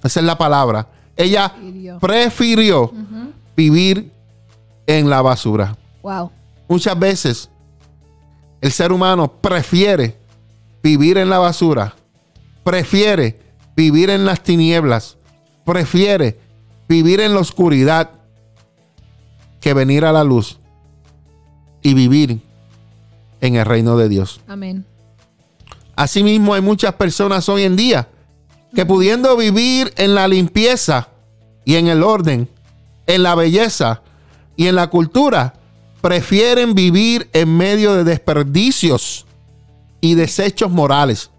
[0.03, 1.99] esa es la palabra, ella Prefirió.
[1.99, 2.91] prefirió
[3.55, 4.11] vivir
[4.87, 5.77] en la basura.
[6.01, 6.31] Wow.
[6.67, 7.49] Muchas veces
[8.61, 10.17] el ser humano prefiere
[10.81, 11.95] vivir en la basura,
[12.63, 13.39] prefiere
[13.75, 15.17] vivir en las tinieblas,
[15.65, 16.39] prefiere
[16.87, 18.11] vivir en la oscuridad
[19.59, 20.57] que venir a la luz
[21.81, 22.41] y vivir
[23.41, 24.39] en el reino de Dios.
[24.47, 24.85] Amén.
[25.95, 28.07] Asimismo, hay muchas personas hoy en día
[28.73, 31.09] que pudiendo vivir en la limpieza
[31.65, 32.49] y en el orden,
[33.07, 34.01] en la belleza
[34.55, 35.55] y en la cultura,
[36.01, 39.25] prefieren vivir en medio de desperdicios
[39.99, 41.29] y desechos morales.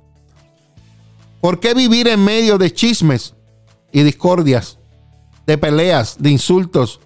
[1.41, 3.35] ¿Por qué vivir en medio de chismes
[3.91, 4.79] y discordias,
[5.47, 7.01] de peleas, de insultos,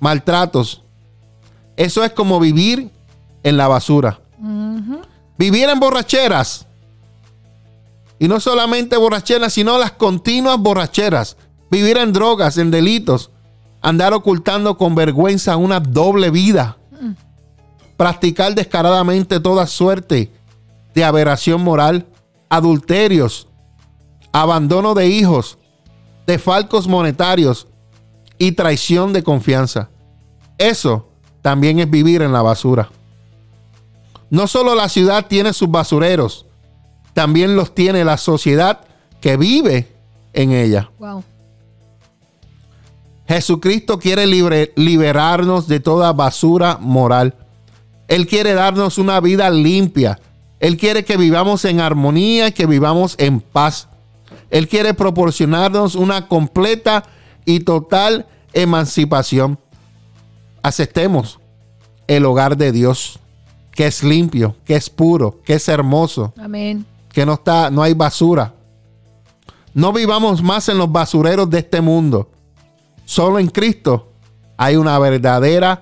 [0.00, 0.82] maltratos?
[1.76, 2.90] Eso es como vivir
[3.48, 4.20] en la basura.
[5.38, 6.66] Vivir en borracheras.
[8.18, 11.36] Y no solamente borracheras, sino las continuas borracheras.
[11.70, 13.30] Vivir en drogas, en delitos.
[13.80, 16.76] Andar ocultando con vergüenza una doble vida.
[17.96, 20.32] Practicar descaradamente toda suerte
[20.94, 22.06] de aberración moral.
[22.48, 23.48] Adulterios.
[24.32, 25.58] Abandono de hijos.
[26.26, 27.68] Defalcos monetarios.
[28.38, 29.90] Y traición de confianza.
[30.58, 31.08] Eso
[31.42, 32.90] también es vivir en la basura.
[34.30, 36.46] No solo la ciudad tiene sus basureros,
[37.14, 38.80] también los tiene la sociedad
[39.20, 39.88] que vive
[40.32, 40.90] en ella.
[40.98, 41.24] Wow.
[43.26, 47.34] Jesucristo quiere libre- liberarnos de toda basura moral.
[48.06, 50.18] Él quiere darnos una vida limpia.
[50.60, 53.88] Él quiere que vivamos en armonía, que vivamos en paz.
[54.50, 57.04] Él quiere proporcionarnos una completa
[57.44, 59.58] y total emancipación.
[60.62, 61.38] Aceptemos
[62.06, 63.20] el hogar de Dios,
[63.78, 66.84] que es limpio, que es puro, que es hermoso, Amén.
[67.12, 68.52] que no está, no hay basura.
[69.72, 72.28] No vivamos más en los basureros de este mundo.
[73.04, 74.10] Solo en Cristo
[74.56, 75.80] hay una verdadera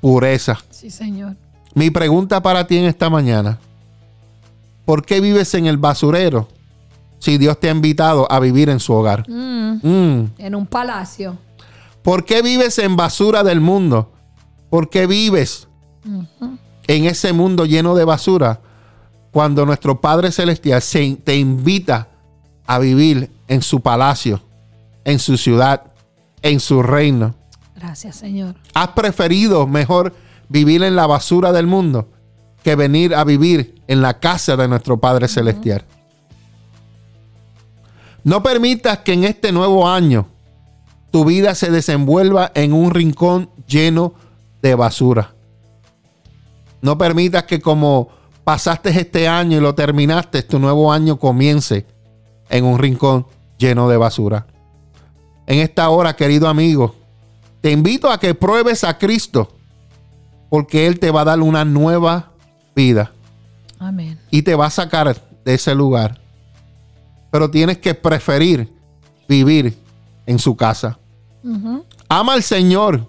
[0.00, 0.56] pureza.
[0.70, 1.36] Sí, Señor.
[1.74, 3.58] Mi pregunta para ti en esta mañana.
[4.86, 6.48] ¿Por qué vives en el basurero
[7.18, 9.28] si Dios te ha invitado a vivir en su hogar?
[9.28, 10.30] Mm, Mm.
[10.38, 11.36] en un palacio.
[12.02, 14.10] ¿Por qué vives en basura del mundo?
[14.70, 15.68] ¿Por qué vives
[16.86, 18.60] en ese mundo lleno de basura
[19.32, 22.08] cuando nuestro Padre Celestial se- te invita
[22.66, 24.40] a vivir en su palacio,
[25.04, 25.82] en su ciudad,
[26.42, 27.34] en su reino?
[27.74, 28.54] Gracias, Señor.
[28.74, 30.14] ¿Has preferido mejor
[30.48, 32.08] vivir en la basura del mundo
[32.62, 35.84] que venir a vivir en la casa de nuestro Padre Celestial?
[38.24, 40.26] No permitas que en este nuevo año
[41.12, 44.14] tu vida se desenvuelva en un rincón lleno
[44.62, 45.34] de basura.
[46.82, 48.08] No permitas que como
[48.44, 51.86] pasaste este año y lo terminaste, tu nuevo año comience
[52.48, 53.26] en un rincón
[53.58, 54.46] lleno de basura.
[55.46, 56.94] En esta hora, querido amigo,
[57.60, 59.52] te invito a que pruebes a Cristo,
[60.50, 62.30] porque Él te va a dar una nueva
[62.74, 63.12] vida
[63.78, 64.18] Amén.
[64.30, 66.20] y te va a sacar de ese lugar.
[67.30, 68.72] Pero tienes que preferir
[69.28, 69.76] vivir
[70.26, 70.98] en su casa.
[72.08, 73.06] Ama al Señor.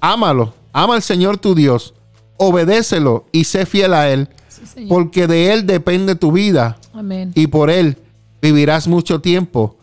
[0.00, 0.54] Ámalo.
[0.72, 1.94] Ama al Señor tu Dios.
[2.38, 7.32] Obedécelo y sé fiel a Él, Sí, porque de Él depende tu vida Amén.
[7.34, 7.98] y por Él
[8.42, 9.76] vivirás mucho tiempo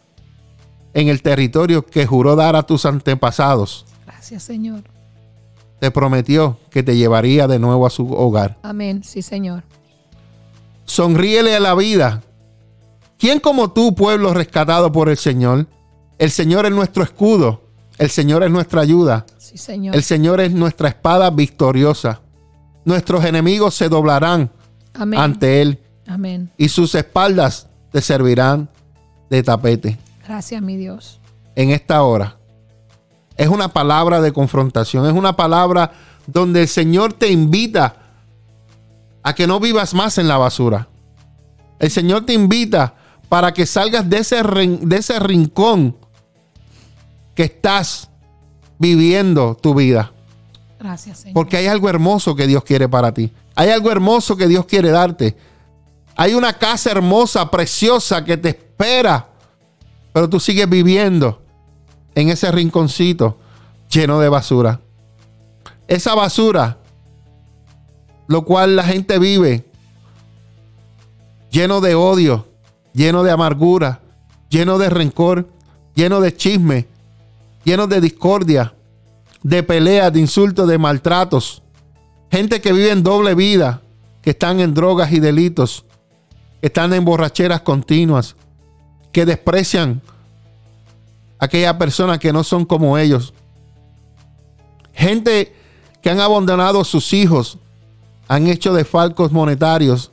[0.93, 3.86] en el territorio que juró dar a tus antepasados.
[4.06, 4.82] Gracias, Señor.
[5.80, 8.58] Te prometió que te llevaría de nuevo a su hogar.
[8.64, 9.04] Amén.
[9.04, 9.64] Sí, Señor.
[10.86, 12.22] Sonríele a la vida.
[13.18, 15.68] ¿Quién como tú, pueblo rescatado por el Señor?
[16.18, 17.62] El Señor es nuestro escudo.
[17.97, 19.26] El Señor es nuestra ayuda.
[19.38, 19.95] Sí, Señor.
[19.95, 22.22] El Señor es nuestra espada victoriosa.
[22.86, 24.51] Nuestros enemigos se doblarán
[24.93, 25.19] Amén.
[25.19, 26.51] ante Él Amén.
[26.57, 28.69] y sus espaldas te servirán
[29.29, 29.97] de tapete.
[30.25, 31.19] Gracias, mi Dios.
[31.55, 32.38] En esta hora
[33.38, 35.05] es una palabra de confrontación.
[35.05, 35.91] Es una palabra
[36.27, 37.95] donde el Señor te invita
[39.23, 40.88] a que no vivas más en la basura.
[41.79, 42.95] El Señor te invita
[43.29, 45.97] para que salgas de ese, de ese rincón
[47.36, 48.09] que estás
[48.77, 50.11] viviendo tu vida.
[51.34, 53.31] Porque hay algo hermoso que Dios quiere para ti.
[53.55, 55.36] Hay algo hermoso que Dios quiere darte.
[56.15, 59.27] Hay una casa hermosa, preciosa que te espera.
[60.11, 61.41] Pero tú sigues viviendo
[62.15, 63.38] en ese rinconcito
[63.89, 64.81] lleno de basura.
[65.88, 66.77] Esa basura,
[68.27, 69.65] lo cual la gente vive
[71.49, 72.47] lleno de odio,
[72.93, 74.01] lleno de amargura,
[74.49, 75.47] lleno de rencor,
[75.93, 76.88] lleno de chisme,
[77.63, 78.73] lleno de discordia,
[79.44, 81.62] de peleas, de insultos, de maltratos.
[82.32, 83.82] Gente que vive en doble vida,
[84.22, 85.86] que están en drogas y delitos,
[86.62, 88.36] que están en borracheras continuas,
[89.12, 90.02] que desprecian
[91.38, 93.34] a aquellas personas que no son como ellos.
[94.94, 95.54] Gente
[96.02, 97.58] que han abandonado a sus hijos,
[98.28, 100.12] han hecho desfalcos monetarios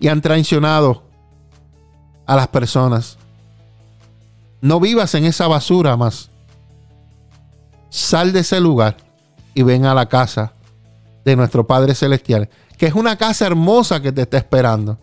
[0.00, 1.02] y han traicionado
[2.26, 3.16] a las personas.
[4.60, 6.27] No vivas en esa basura más.
[7.90, 8.96] Sal de ese lugar
[9.54, 10.52] y ven a la casa
[11.24, 14.98] de nuestro Padre Celestial, que es una casa hermosa que te está esperando.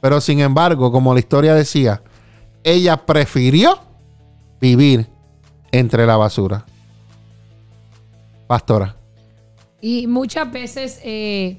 [0.00, 2.02] Pero sin embargo, como la historia decía,
[2.64, 3.80] ella prefirió
[4.60, 5.06] vivir
[5.70, 6.64] entre la basura.
[8.46, 8.96] Pastora.
[9.80, 11.58] Y muchas veces eh,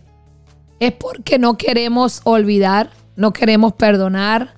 [0.80, 4.56] es porque no queremos olvidar, no queremos perdonar.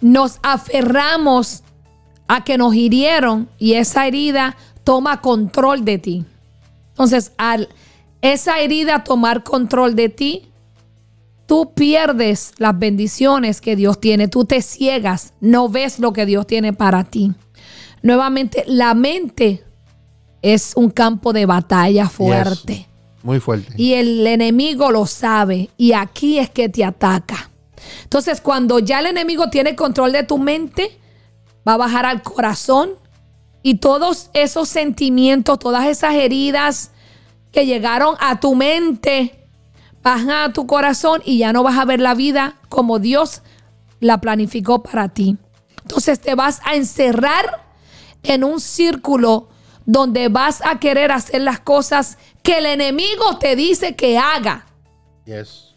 [0.00, 1.62] Nos aferramos
[2.28, 4.56] a que nos hirieron y esa herida
[4.88, 6.24] toma control de ti.
[6.92, 7.68] Entonces, al
[8.22, 10.50] esa herida tomar control de ti,
[11.44, 16.46] tú pierdes las bendiciones que Dios tiene, tú te ciegas, no ves lo que Dios
[16.46, 17.34] tiene para ti.
[18.00, 19.62] Nuevamente, la mente
[20.40, 22.74] es un campo de batalla fuerte.
[22.74, 22.86] Yes.
[23.22, 23.74] Muy fuerte.
[23.76, 25.68] Y el enemigo lo sabe.
[25.76, 27.50] Y aquí es que te ataca.
[28.04, 30.98] Entonces, cuando ya el enemigo tiene control de tu mente,
[31.68, 32.92] va a bajar al corazón.
[33.62, 36.92] Y todos esos sentimientos, todas esas heridas
[37.52, 39.46] que llegaron a tu mente,
[40.02, 43.42] bajan a tu corazón y ya no vas a ver la vida como Dios
[44.00, 45.36] la planificó para ti.
[45.82, 47.66] Entonces te vas a encerrar
[48.22, 49.48] en un círculo
[49.86, 54.66] donde vas a querer hacer las cosas que el enemigo te dice que haga
[55.24, 55.74] Yes.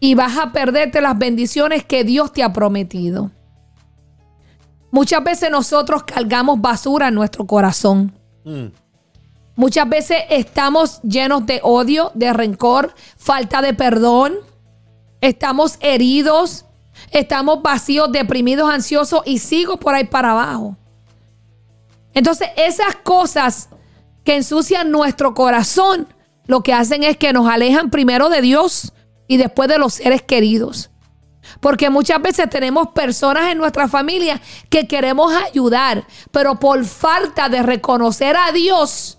[0.00, 3.30] y vas a perderte las bendiciones que Dios te ha prometido.
[4.90, 8.12] Muchas veces nosotros cargamos basura en nuestro corazón.
[8.44, 8.66] Mm.
[9.56, 14.34] Muchas veces estamos llenos de odio, de rencor, falta de perdón.
[15.20, 16.64] estamos heridos,
[17.10, 20.76] estamos vacíos, deprimidos, ansiosos y sigo por ahí para abajo.
[22.14, 23.68] Entonces esas cosas
[24.24, 26.08] que ensucian nuestro corazón,
[26.46, 28.92] lo que hacen es que nos alejan primero de Dios
[29.28, 30.89] y después de los seres queridos.
[31.58, 37.62] Porque muchas veces tenemos personas en nuestra familia que queremos ayudar, pero por falta de
[37.62, 39.18] reconocer a Dios,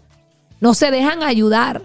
[0.60, 1.82] no se dejan ayudar.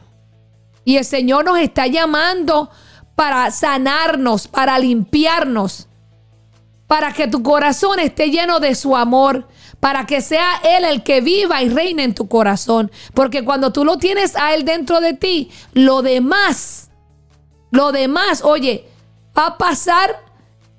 [0.85, 2.71] Y el Señor nos está llamando
[3.17, 5.89] para sanarnos, para limpiarnos,
[6.87, 9.49] para que tu corazón esté lleno de su amor,
[9.81, 12.91] para que sea Él el que viva y reine en tu corazón.
[13.15, 16.91] Porque cuando tú lo tienes a Él dentro de ti, lo demás,
[17.71, 18.89] lo demás, oye,
[19.37, 20.23] va a pasar,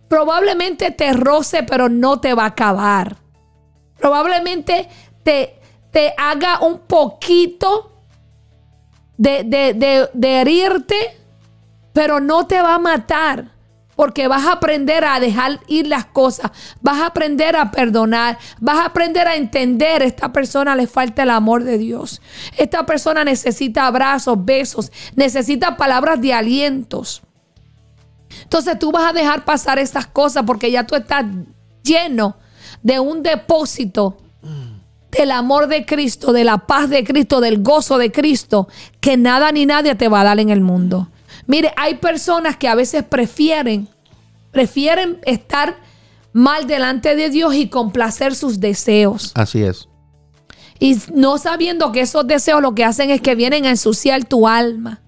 [0.07, 3.17] probablemente te roce, pero no te va a acabar.
[3.99, 4.87] Probablemente
[5.23, 5.59] te,
[5.91, 7.91] te haga un poquito
[9.17, 11.17] de, de, de herirte,
[11.93, 13.57] pero no te va a matar.
[13.95, 16.51] Porque vas a aprender a dejar ir las cosas,
[16.81, 21.31] vas a aprender a perdonar, vas a aprender a entender, esta persona le falta el
[21.31, 22.21] amor de Dios.
[22.57, 27.23] Esta persona necesita abrazos, besos, necesita palabras de alientos.
[28.43, 31.25] Entonces tú vas a dejar pasar estas cosas porque ya tú estás
[31.83, 32.37] lleno
[32.83, 34.17] de un depósito
[35.11, 38.67] del amor de Cristo, de la paz de Cristo, del gozo de Cristo,
[38.99, 41.09] que nada ni nadie te va a dar en el mundo.
[41.47, 43.87] Mire, hay personas que a veces prefieren,
[44.51, 45.77] prefieren estar
[46.33, 49.31] mal delante de Dios y complacer sus deseos.
[49.33, 49.87] Así es.
[50.79, 54.47] Y no sabiendo que esos deseos lo que hacen es que vienen a ensuciar tu
[54.47, 55.01] alma.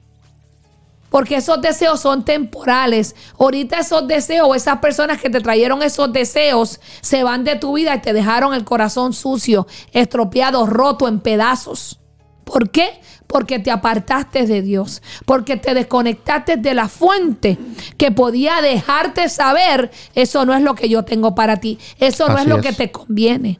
[1.09, 3.15] Porque esos deseos son temporales.
[3.39, 7.95] Ahorita esos deseos, esas personas que te trajeron esos deseos, se van de tu vida
[7.95, 11.99] y te dejaron el corazón sucio, estropeado, roto en pedazos.
[12.49, 12.99] ¿Por qué?
[13.27, 17.59] Porque te apartaste de Dios, porque te desconectaste de la fuente
[17.95, 22.39] que podía dejarte saber, eso no es lo que yo tengo para ti, eso no
[22.39, 23.59] es lo que te conviene,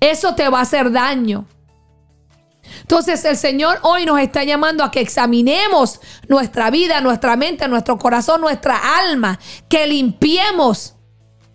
[0.00, 1.46] eso te va a hacer daño.
[2.80, 7.98] Entonces el Señor hoy nos está llamando a que examinemos nuestra vida, nuestra mente, nuestro
[7.98, 9.38] corazón, nuestra alma,
[9.68, 10.94] que limpiemos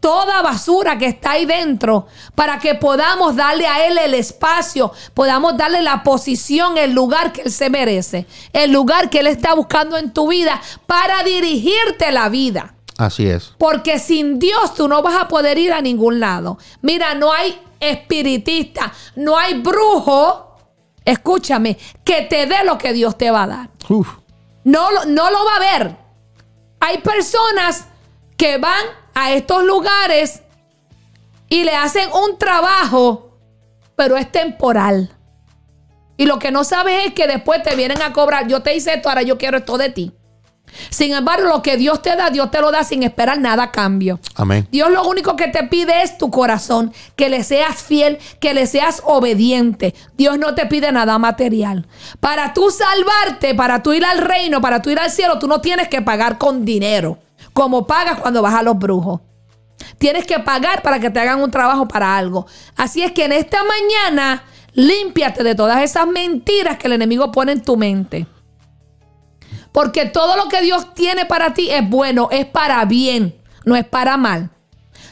[0.06, 2.06] toda basura que está ahí dentro
[2.36, 7.42] para que podamos darle a Él el espacio, podamos darle la posición, el lugar que
[7.42, 12.30] Él se merece, el lugar que Él está buscando en tu vida para dirigirte la
[12.30, 12.76] vida.
[13.00, 13.54] Así es.
[13.58, 16.60] Porque sin Dios tú no vas a poder ir a ningún lado.
[16.82, 20.45] Mira, no hay espiritista, no hay brujo,
[21.06, 23.70] escúchame, que te dé lo que Dios te va a dar.
[24.64, 25.96] No, no lo va a ver.
[26.80, 27.86] Hay personas
[28.36, 30.42] que van a estos lugares
[31.48, 33.38] y le hacen un trabajo,
[33.96, 35.12] pero es temporal.
[36.18, 38.94] Y lo que no sabes es que después te vienen a cobrar, yo te hice
[38.96, 40.14] esto, ahora yo quiero esto de ti.
[40.90, 43.72] Sin embargo, lo que Dios te da, Dios te lo da sin esperar nada a
[43.72, 44.20] cambio.
[44.36, 44.68] Amén.
[44.72, 48.68] Dios lo único que te pide es tu corazón, que le seas fiel, que le
[48.68, 49.96] seas obediente.
[50.18, 51.88] Dios no te pide nada material.
[52.20, 55.62] Para tú salvarte, para tú ir al reino, para tú ir al cielo, tú no
[55.62, 57.20] tienes que pagar con dinero
[57.56, 59.22] como pagas cuando vas a los brujos.
[59.98, 62.46] Tienes que pagar para que te hagan un trabajo para algo.
[62.76, 64.44] Así es que en esta mañana,
[64.74, 68.28] límpiate de todas esas mentiras que el enemigo pone en tu mente.
[69.76, 73.36] Porque todo lo que Dios tiene para ti es bueno, es para bien,
[73.66, 74.50] no es para mal.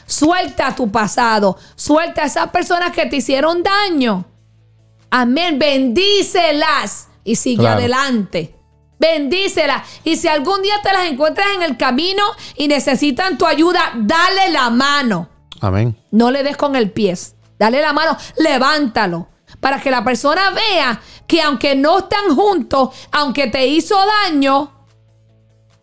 [0.06, 4.24] Suelta tu pasado, suelta a esas personas que te hicieron daño.
[5.10, 8.54] Amén, bendícelas y sigue adelante.
[8.98, 9.84] Bendícela.
[10.02, 12.22] Y si algún día te las encuentras en el camino
[12.56, 15.28] y necesitan tu ayuda, dale la mano.
[15.60, 15.94] Amén.
[16.10, 17.14] No le des con el pie.
[17.58, 19.28] Dale la mano, levántalo.
[19.64, 23.96] Para que la persona vea que aunque no están juntos, aunque te hizo
[24.26, 24.70] daño,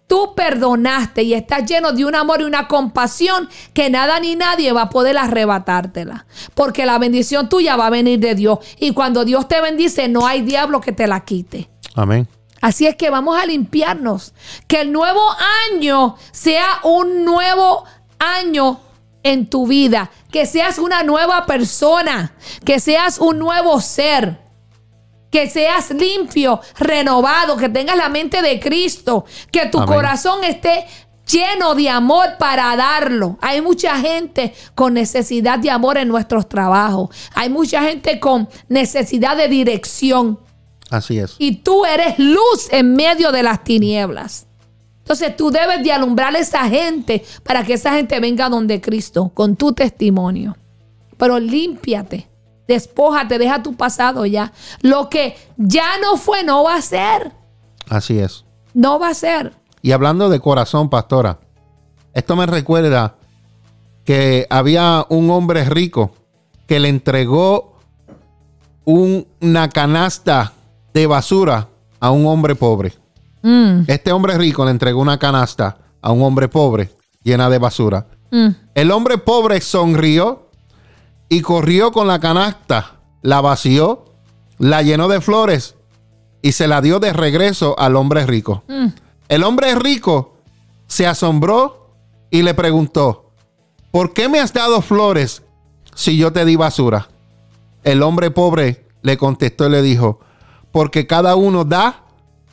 [0.06, 4.72] tú perdonaste y estás lleno de un amor y una compasión que nada ni nadie
[4.72, 6.28] va a poder arrebatártela.
[6.54, 8.60] Porque la bendición tuya va a venir de Dios.
[8.78, 11.68] Y cuando Dios te bendice, no hay diablo que te la quite.
[11.96, 12.28] Amén.
[12.62, 14.36] Así es que vamos a limpiarnos.
[14.68, 15.24] Que el nuevo
[15.72, 17.84] año sea un nuevo
[18.20, 18.80] año
[19.24, 20.12] en tu vida.
[20.32, 22.34] Que seas una nueva persona.
[22.66, 24.40] Que seas un nuevo ser.
[25.32, 29.26] Que seas limpio, renovado, que tengas la mente de Cristo.
[29.52, 30.86] Que tu corazón esté
[31.32, 33.38] lleno de amor para darlo.
[33.42, 37.10] Hay mucha gente con necesidad de amor en nuestros trabajos.
[37.34, 40.40] Hay mucha gente con necesidad de dirección.
[40.90, 41.36] Así es.
[41.38, 44.48] Y tú eres luz en medio de las tinieblas.
[45.12, 49.30] Entonces tú debes de alumbrar a esa gente para que esa gente venga donde Cristo
[49.34, 50.56] con tu testimonio.
[51.18, 52.30] Pero límpiate,
[52.66, 54.54] despójate, deja tu pasado ya.
[54.82, 57.34] Lo que ya no fue, no va a ser.
[57.90, 58.46] Así es.
[58.74, 59.52] No va a ser.
[59.82, 61.40] Y hablando de corazón, pastora,
[62.14, 63.16] esto me recuerda
[64.06, 66.12] que había un hombre rico
[66.68, 67.76] que le entregó
[68.86, 70.54] un- una canasta
[70.94, 71.68] de basura
[72.00, 72.94] a un hombre pobre.
[73.44, 76.92] Mm, Este hombre rico le entregó una canasta a un hombre pobre
[77.24, 78.08] llena de basura.
[78.32, 78.48] mm.
[78.76, 80.50] El hombre pobre sonrió
[81.30, 84.06] y corrió con la canasta, la vació,
[84.58, 85.76] la llenó de flores
[86.42, 88.64] y se la dio de regreso al hombre rico.
[88.68, 88.88] Mm.
[89.30, 90.38] El hombre rico
[90.88, 91.96] se asombró
[92.30, 93.32] y le preguntó,
[93.92, 95.44] ¿por qué me has dado flores
[95.96, 97.08] si yo te di basura?
[97.84, 100.20] El hombre pobre le contestó y le dijo,
[100.72, 102.01] porque cada uno da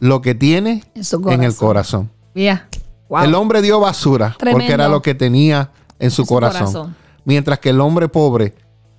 [0.01, 2.09] lo que tiene En su en el corazón.
[2.09, 2.11] corazón.
[2.35, 2.69] Yeah.
[3.09, 3.25] Wow.
[3.25, 6.61] El hombre dio basura porque era lo que tenía en su, su corazón.
[6.73, 6.97] corazón.
[7.25, 8.55] Mientras que el hombre pobre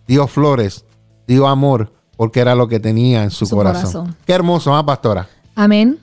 [0.07, 0.83] dio flores,
[1.27, 3.81] dio amor porque era lo que tenía en su, Su corazón.
[3.83, 4.15] corazón.
[4.25, 5.27] Qué hermoso, ¿ah, pastora?
[5.55, 5.97] Amén.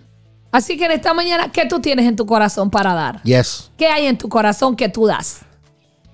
[0.50, 3.22] Así que en esta mañana, ¿qué tú tienes en tu corazón para dar?
[3.24, 3.70] Yes.
[3.76, 5.40] ¿Qué hay en tu corazón que tú das?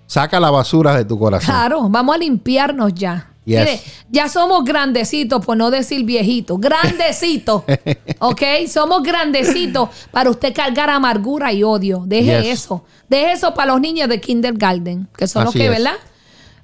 [0.07, 1.47] Saca la basura de tu corazón.
[1.55, 3.32] Claro, vamos a limpiarnos ya.
[3.45, 3.61] Yes.
[3.61, 6.61] Mire, ya somos grandecitos, por no decir viejitos.
[6.61, 7.65] Grandecitos.
[8.21, 8.43] ¿Ok?
[8.69, 12.05] Somos grandecitos para usted cargar amargura y odio.
[12.07, 12.61] Deje Yes.
[12.61, 12.85] eso.
[13.09, 15.71] Deje eso para los niños de kindergarten, que son los que, es.
[15.71, 15.95] ¿verdad?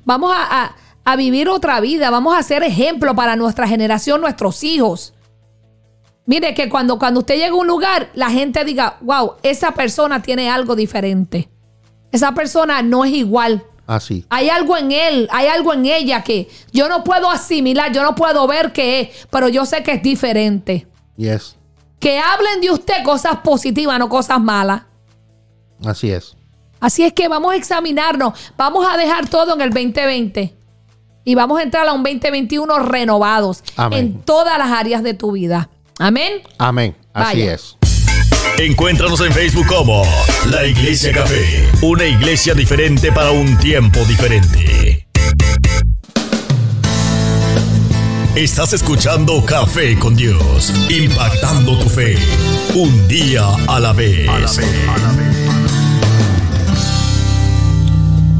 [0.04, 2.10] Vamos a, a- a vivir otra vida.
[2.10, 5.14] Vamos a ser ejemplo para nuestra generación, nuestros hijos.
[6.26, 10.20] Mire que cuando, cuando usted llega a un lugar, la gente diga, wow, esa persona
[10.20, 11.48] tiene algo diferente.
[12.12, 13.64] Esa persona no es igual.
[13.88, 14.26] Así.
[14.28, 18.14] Hay algo en él, hay algo en ella que yo no puedo asimilar, yo no
[18.14, 20.86] puedo ver qué es, pero yo sé que es diferente.
[21.16, 21.56] Yes.
[21.98, 24.82] Que hablen de usted cosas positivas, no cosas malas.
[25.82, 26.36] Así es.
[26.80, 30.54] Así es que vamos a examinarnos, vamos a dejar todo en el 2020
[31.24, 33.98] y vamos a entrar a un 2021 renovados Amén.
[33.98, 35.70] en todas las áreas de tu vida.
[35.98, 36.42] Amén.
[36.58, 36.94] Amén.
[37.14, 37.54] Así Vaya.
[37.54, 37.77] es.
[38.58, 40.02] Encuéntranos en Facebook como
[40.50, 45.06] La Iglesia Café, una iglesia diferente para un tiempo diferente.
[48.34, 52.16] Estás escuchando Café con Dios, impactando tu fe,
[52.74, 54.28] un día a la vez.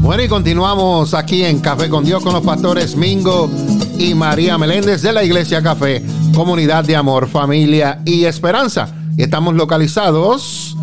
[0.01, 3.49] Bueno, y continuamos aquí en Café con Dios con los pastores Mingo
[3.97, 6.03] y María Meléndez de la Iglesia Café,
[6.33, 8.98] comunidad de amor, familia y esperanza.
[9.19, 10.77] Y estamos localizados,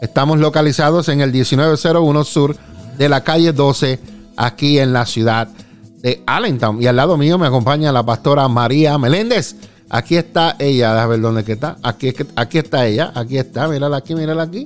[0.00, 2.56] estamos localizados en el 1901 sur
[2.96, 4.00] de la calle 12,
[4.38, 5.48] aquí en la ciudad
[6.00, 6.80] de Allentown.
[6.80, 9.56] Y al lado mío me acompaña la pastora María Meléndez.
[9.90, 11.76] Aquí está ella, déjame ver dónde que está.
[11.82, 14.64] Aquí, aquí está ella, aquí está, mírala aquí, mírala aquí.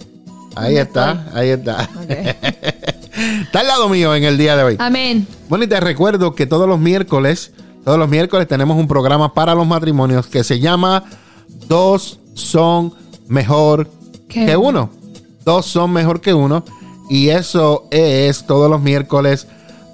[0.55, 1.41] Ahí ¿Dónde está, estoy?
[1.41, 1.91] ahí está.
[3.43, 4.77] Está al lado mío en el día de hoy.
[4.79, 5.27] Amén.
[5.49, 7.51] Bueno, y te recuerdo que todos los miércoles,
[7.85, 11.03] todos los miércoles tenemos un programa para los matrimonios que se llama
[11.67, 12.95] Dos son
[13.29, 13.89] mejor
[14.29, 14.91] Qué que uno.
[15.45, 16.65] Dos son mejor que uno.
[17.09, 19.47] Y eso es todos los miércoles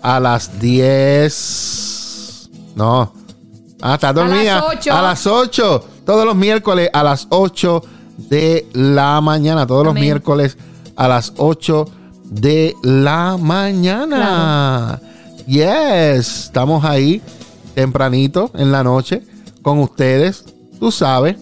[0.03, 2.51] a las 10.
[2.75, 3.13] No.
[3.81, 4.57] Ah, está dormida.
[4.57, 4.93] las ocho.
[4.93, 5.85] A las 8.
[6.05, 7.83] Todos los miércoles a las 8
[8.19, 9.67] de la mañana.
[9.67, 10.57] Todos los miércoles
[10.97, 11.87] a las 8
[12.25, 15.01] de la mañana.
[15.47, 16.47] Yes.
[16.47, 17.23] Estamos ahí
[17.75, 19.23] tempranito en la noche
[19.63, 20.45] con ustedes.
[20.79, 21.37] Tú sabes,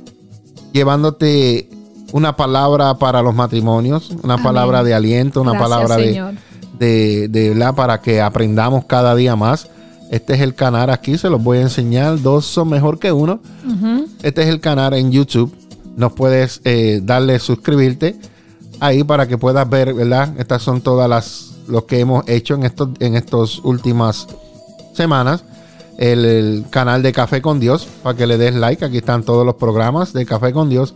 [0.72, 1.68] llevándote
[2.12, 4.44] una palabra para los matrimonios, una Amén.
[4.44, 6.36] palabra de aliento, una Gracias, palabra de,
[6.78, 7.74] de, de ¿verdad?
[7.74, 9.68] para que aprendamos cada día más.
[10.10, 12.20] Este es el canal aquí, se los voy a enseñar.
[12.20, 13.40] Dos son mejor que uno.
[14.22, 15.54] Este es el canal en YouTube.
[15.96, 18.16] Nos puedes eh, darle suscribirte
[18.80, 20.34] ahí para que puedas ver, ¿verdad?
[20.38, 24.26] Estas son todas las lo que hemos hecho en estos en estas últimas
[24.94, 25.44] semanas.
[25.96, 28.84] El, el canal de Café con Dios para que le des like.
[28.84, 30.94] Aquí están todos los programas de Café con Dios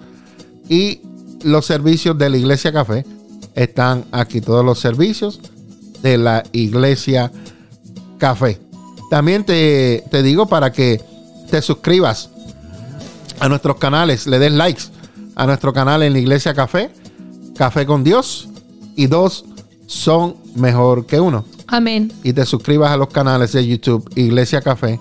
[0.68, 1.00] y
[1.42, 3.04] los servicios de la Iglesia Café.
[3.54, 5.40] Están aquí todos los servicios
[6.02, 7.32] de la Iglesia
[8.18, 8.60] Café.
[9.10, 11.00] También te, te digo para que
[11.50, 12.30] te suscribas
[13.38, 14.84] a nuestros canales, le des likes
[15.34, 16.90] a nuestro canal en la Iglesia Café,
[17.56, 18.48] Café con Dios,
[18.96, 19.44] y dos
[19.86, 21.44] son mejor que uno.
[21.66, 22.12] Amén.
[22.22, 24.98] Y te suscribas a los canales de YouTube, Iglesia Café,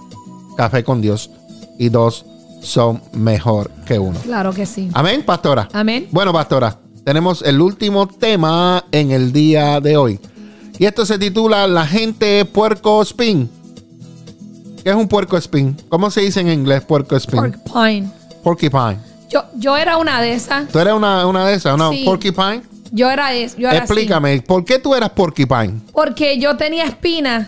[0.58, 1.30] Café con Dios,
[1.78, 2.26] y dos
[2.66, 4.20] son mejor que uno.
[4.20, 4.90] Claro que sí.
[4.94, 5.70] Amén, pastora.
[5.74, 6.08] Amén.
[6.12, 10.20] Bueno, pastora, tenemos el último tema en el día de hoy.
[10.78, 13.50] Y esto se titula La gente puerco spin.
[14.84, 15.76] ¿Qué es un puerco spin?
[15.90, 17.40] ¿Cómo se dice en inglés puerco spin?
[17.40, 18.12] Porcupine.
[18.44, 18.98] Porcupine.
[19.30, 20.68] Yo, yo era una de esas.
[20.70, 21.74] ¿Tú eres una, una de esas?
[21.74, 22.04] ¿Una Sí.
[22.06, 22.62] porcupine?
[22.92, 23.94] Yo era, es- yo era así.
[23.94, 25.82] Explícame, ¿por qué tú eras porcupine?
[25.92, 27.48] Porque yo tenía espinas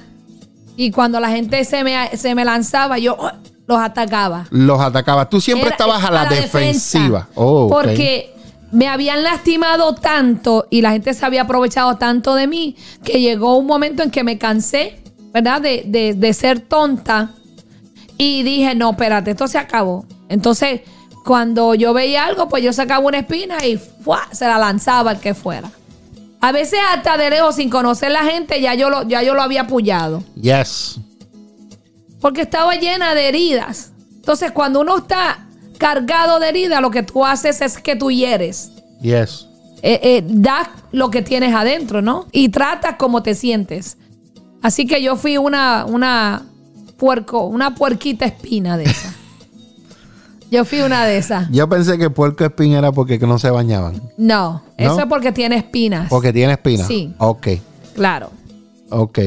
[0.76, 3.30] y cuando la gente se me, se me lanzaba, yo oh,
[3.68, 4.46] los atacaba.
[4.50, 5.30] Los atacabas.
[5.30, 7.28] Tú siempre Era- estabas a la, defensiva.
[7.36, 7.68] Oh.
[7.70, 8.34] Porque
[8.72, 13.58] me habían lastimado tanto y la gente se había aprovechado tanto de mí que llegó
[13.58, 15.02] un momento en que me cansé,
[15.34, 15.62] ¿verdad?
[15.62, 17.32] De, de- de ser tonta
[18.18, 20.06] y dije, no, espérate, esto se acabó.
[20.30, 20.82] Entonces,
[21.24, 24.28] cuando yo veía algo, pues yo sacaba una espina y ¡fua!
[24.32, 25.70] se la lanzaba al que fuera.
[26.40, 29.42] A veces hasta de lejos, sin conocer la gente, ya yo lo, ya yo lo
[29.42, 30.24] había apoyado.
[30.40, 31.00] Yes.
[32.20, 33.92] Porque estaba llena de heridas.
[34.16, 38.72] Entonces, cuando uno está cargado de heridas, lo que tú haces es que tú hieres.
[39.02, 39.48] Yes.
[39.82, 42.28] Eh, eh, das lo que tienes adentro, ¿no?
[42.32, 43.98] Y tratas como te sientes.
[44.62, 46.46] Así que yo fui una, una
[46.98, 49.14] puerco, una puerquita espina de esa.
[50.52, 51.50] yo fui una de esas.
[51.52, 54.02] Yo pensé que puerco espín era porque que no se bañaban.
[54.18, 55.02] No, eso ¿No?
[55.02, 56.10] es porque tiene espinas.
[56.10, 56.86] Porque tiene espina.
[56.86, 57.14] Sí.
[57.20, 57.48] Ok.
[57.94, 58.32] Claro.
[58.90, 59.20] Ok.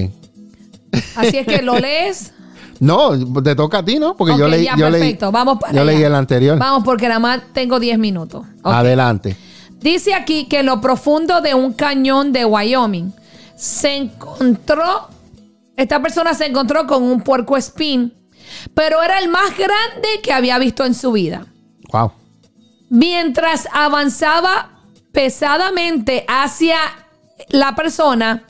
[1.14, 2.32] Así es que lo lees.
[2.80, 3.10] No,
[3.42, 4.16] te toca a ti, ¿no?
[4.16, 4.64] Porque yo leí.
[4.64, 5.30] ya, yo leí- perfecto.
[5.30, 5.92] Vamos para Yo allá.
[5.92, 6.58] leí el anterior.
[6.58, 8.46] Vamos, porque nada más tengo 10 minutos.
[8.62, 9.36] Adelante.
[9.80, 13.12] Dice aquí que en lo profundo de un cañón de Wyoming
[13.54, 15.08] se encontró,
[15.76, 18.14] esta persona se encontró con un puerco espín,
[18.74, 21.46] pero era el más grande que había visto en su vida.
[21.92, 22.12] Wow.
[22.88, 24.70] Mientras avanzaba
[25.12, 26.78] pesadamente hacia
[27.48, 28.44] la persona,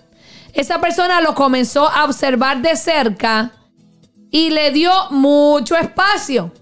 [0.52, 3.52] esa persona lo comenzó a observar de cerca
[4.30, 6.52] y le dio mucho espacio.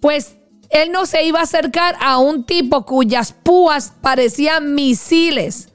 [0.00, 0.36] Pues
[0.70, 5.68] él no se iba a acercar a un tipo cuyas púas parecían misiles.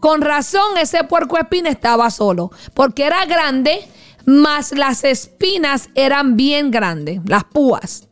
[0.00, 3.80] Con razón ese puerco espina estaba solo, porque era grande,
[4.26, 8.08] más las espinas eran bien grandes, las púas.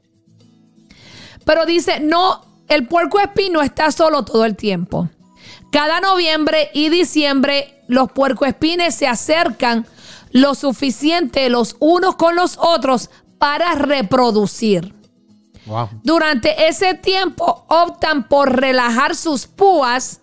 [1.44, 5.08] Pero dice, no, el puerco espino está solo todo el tiempo.
[5.70, 9.86] Cada noviembre y diciembre los puercoespines se acercan
[10.30, 14.94] lo suficiente los unos con los otros para reproducir.
[15.66, 15.88] Wow.
[16.02, 20.20] Durante ese tiempo optan por relajar sus púas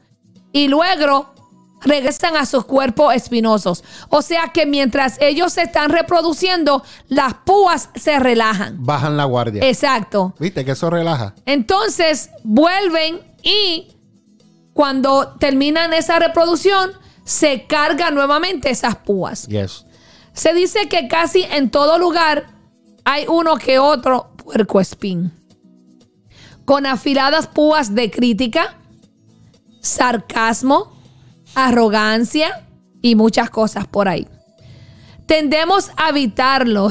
[0.51, 1.33] y luego
[1.81, 3.83] regresan a sus cuerpos espinosos.
[4.09, 8.77] O sea que mientras ellos se están reproduciendo, las púas se relajan.
[8.79, 9.67] Bajan la guardia.
[9.67, 10.33] Exacto.
[10.39, 11.35] ¿Viste que eso relaja?
[11.45, 13.89] Entonces vuelven y
[14.73, 16.91] cuando terminan esa reproducción,
[17.25, 19.47] se cargan nuevamente esas púas.
[19.47, 19.85] Yes.
[20.33, 22.47] Se dice que casi en todo lugar
[23.05, 25.31] hay uno que otro puercoespín.
[26.65, 28.77] Con afiladas púas de crítica,
[29.81, 30.93] sarcasmo,
[31.55, 32.65] arrogancia
[33.01, 34.27] y muchas cosas por ahí.
[35.25, 36.89] Tendemos a evitarlo,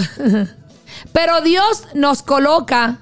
[1.12, 2.98] pero Dios nos coloca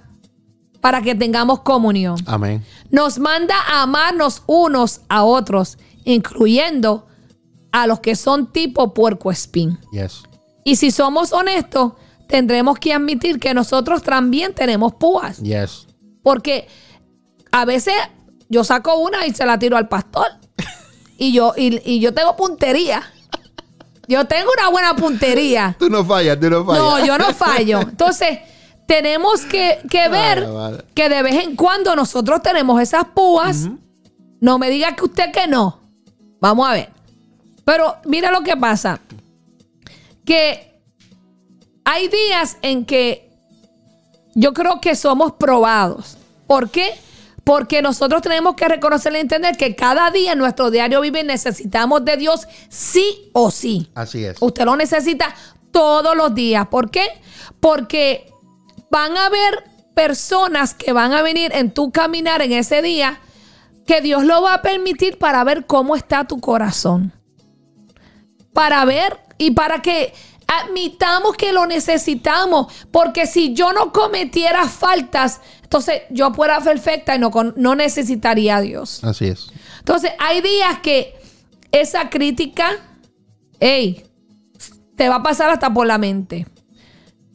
[0.80, 2.16] para que tengamos comunión.
[2.26, 2.64] Amén.
[2.90, 7.06] Nos manda a amarnos unos a otros, incluyendo
[7.72, 9.78] a los que son tipo puercoespín.
[9.92, 10.22] Yes.
[10.64, 11.92] Y si somos honestos,
[12.28, 15.38] tendremos que admitir que nosotros también tenemos púas.
[15.38, 15.86] Yes.
[16.22, 16.68] Porque
[17.50, 17.94] a veces
[18.48, 20.26] yo saco una y se la tiro al pastor.
[21.18, 23.02] Y yo, y, y yo tengo puntería.
[24.08, 25.76] Yo tengo una buena puntería.
[25.78, 26.82] Tú no fallas, tú no fallas.
[26.82, 27.80] No, yo no fallo.
[27.80, 28.38] Entonces,
[28.86, 30.84] tenemos que, que ver Vale, vale.
[30.94, 33.68] que de vez en cuando nosotros tenemos esas púas.
[34.40, 35.78] No me diga que usted que no.
[36.40, 36.88] Vamos a ver.
[37.64, 38.98] Pero mira lo que pasa.
[40.30, 40.80] Que
[41.84, 43.32] hay días en que
[44.36, 46.18] yo creo que somos probados.
[46.46, 46.92] ¿Por qué?
[47.42, 52.04] Porque nosotros tenemos que reconocer y entender que cada día en nuestro diario vivir necesitamos
[52.04, 53.90] de Dios sí o sí.
[53.96, 54.36] Así es.
[54.40, 55.34] Usted lo necesita
[55.72, 56.68] todos los días.
[56.68, 57.08] ¿Por qué?
[57.58, 58.32] Porque
[58.88, 59.64] van a haber
[59.96, 63.18] personas que van a venir en tu caminar en ese día
[63.84, 67.12] que Dios lo va a permitir para ver cómo está tu corazón.
[68.52, 70.12] Para ver y para que
[70.46, 72.72] admitamos que lo necesitamos.
[72.90, 78.60] Porque si yo no cometiera faltas, entonces yo fuera perfecta y no, no necesitaría a
[78.60, 79.02] Dios.
[79.02, 79.48] Así es.
[79.78, 81.14] Entonces, hay días que
[81.72, 82.70] esa crítica,
[83.60, 84.04] hey,
[84.94, 86.46] te va a pasar hasta por la mente.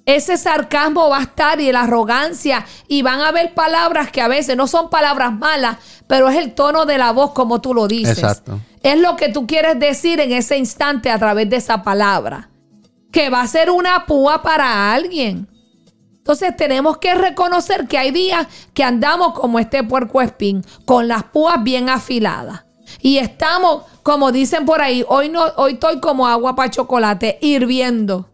[0.05, 4.27] Ese sarcasmo va a estar y la arrogancia y van a haber palabras que a
[4.27, 7.87] veces no son palabras malas, pero es el tono de la voz como tú lo
[7.87, 8.19] dices.
[8.19, 8.59] Exacto.
[8.83, 12.49] Es lo que tú quieres decir en ese instante a través de esa palabra.
[13.11, 15.47] Que va a ser una púa para alguien.
[16.17, 21.23] Entonces tenemos que reconocer que hay días que andamos como este puerco espín, con las
[21.23, 22.65] púas bien afiladas.
[23.01, 28.29] Y estamos, como dicen por ahí, hoy, no, hoy estoy como agua para chocolate, hirviendo.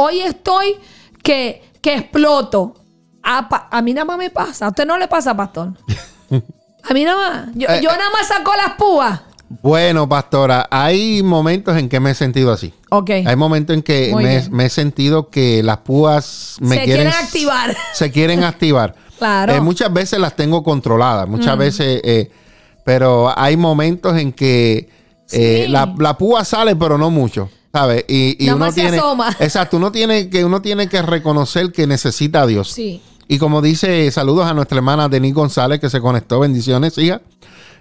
[0.00, 0.76] Hoy estoy
[1.24, 2.72] que, que exploto.
[3.20, 4.66] A, mí nada más me pasa.
[4.66, 5.72] ¿A usted no le pasa, pastor?
[6.84, 7.48] A mí nada más.
[7.56, 9.20] Yo, Eh, yo nada más saco las púas.
[9.60, 12.72] Bueno, pastora, hay momentos en que me he sentido así.
[12.90, 13.10] Ok.
[13.26, 14.14] Hay momentos en que
[14.52, 17.76] me, he sentido que las púas me Se quieren, quieren activar.
[17.92, 18.94] Se quieren activar.
[19.18, 19.52] Claro.
[19.52, 22.30] Eh, muchas veces las tengo controladas, muchas veces, eh,
[22.84, 24.90] pero hay momentos en que
[25.32, 25.72] eh, Sí.
[25.72, 28.04] la, la púa sale, pero no mucho, ¿sabes?
[28.08, 29.36] Y, y Nada uno más se tiene, asoma.
[29.40, 32.70] exacto, uno tiene que uno tiene que reconocer que necesita a Dios.
[32.70, 33.02] Sí.
[33.28, 37.20] Y como dice, saludos a nuestra hermana Denis González que se conectó, bendiciones, hija.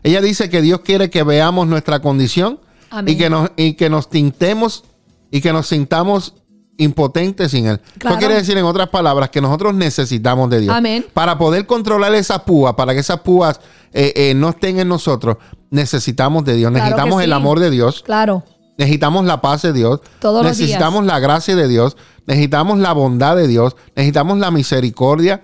[0.03, 2.59] Ella dice que Dios quiere que veamos nuestra condición
[2.89, 3.13] Amén.
[3.13, 4.83] y que nos y que nos tintemos
[5.31, 6.33] y que nos sintamos
[6.77, 7.79] impotentes sin él.
[7.97, 8.15] Claro.
[8.15, 10.75] Eso quiere decir en otras palabras que nosotros necesitamos de Dios.
[10.75, 11.05] Amén.
[11.13, 13.59] Para poder controlar esas púas, para que esas púas
[13.93, 15.37] eh, eh, no estén en nosotros,
[15.71, 18.43] necesitamos de Dios, Claro necesitamos el amor de Dios, Claro.
[18.77, 23.35] Necesitamos la paz de Dios, Todos los necesitamos la gracia de Dios, necesitamos la bondad
[23.35, 25.41] de Dios, necesitamos la misericordia,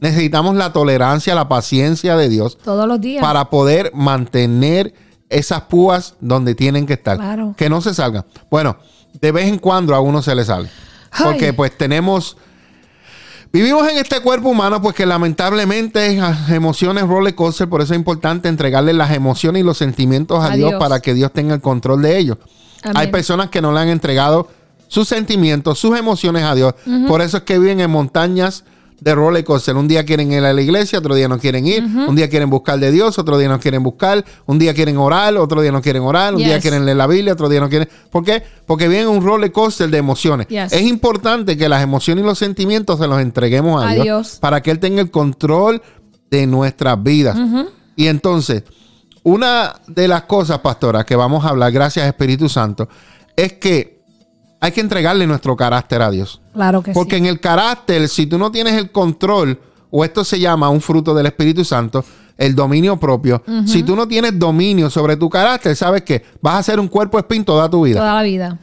[0.00, 3.22] necesitamos la tolerancia, la paciencia de Dios Todos los días.
[3.22, 4.94] para poder mantener
[5.28, 7.16] esas púas donde tienen que estar.
[7.16, 7.54] Claro.
[7.56, 8.26] Que no se salgan.
[8.50, 8.76] Bueno,
[9.20, 10.68] de vez en cuando a uno se le sale.
[11.12, 11.24] Ay.
[11.24, 12.36] Porque pues tenemos...
[13.52, 17.98] Vivimos en este cuerpo humano pues que lamentablemente ah, emociones roller coaster, por eso es
[17.98, 20.74] importante entregarle las emociones y los sentimientos a, Dios.
[20.78, 22.38] para que Dios tenga el control de ellos.
[22.82, 22.96] Amén.
[22.96, 24.48] Hay personas que no le han entregado
[24.88, 26.74] sus sentimientos, sus emociones a Dios.
[27.06, 28.64] Por eso es que viven en montañas
[29.00, 29.74] de roller coaster.
[29.76, 31.82] Un día quieren ir a la iglesia, otro día no quieren ir.
[31.84, 34.24] Un día quieren buscar de Dios, otro día no quieren buscar.
[34.46, 36.34] Un día quieren orar, otro día no quieren orar.
[36.34, 37.88] Un día quieren leer la Biblia, otro día no quieren.
[38.10, 38.42] ¿Por qué?
[38.66, 40.48] Porque viven en un roller coaster de emociones.
[40.48, 40.72] Yes.
[40.72, 44.38] Es importante que las emociones y los sentimientos se los entreguemos a, A Dios, Dios.
[44.40, 45.80] para que Él tenga el control
[46.30, 47.38] de nuestras vidas.
[47.96, 48.64] Y entonces,
[49.22, 52.88] una de las cosas, pastora, que vamos a hablar, gracias Espíritu Santo,
[53.36, 54.00] es que
[54.60, 56.40] hay que entregarle nuestro carácter a Dios.
[56.52, 57.22] Claro que Porque sí.
[57.22, 59.58] en el carácter, si tú no tienes el control,
[59.90, 62.04] o esto se llama un fruto del Espíritu Santo,
[62.36, 66.62] el dominio propio, si tú no tienes dominio sobre tu carácter, sabes que vas a
[66.62, 68.58] ser un cuerpo espín toda tu vida Toda la vida.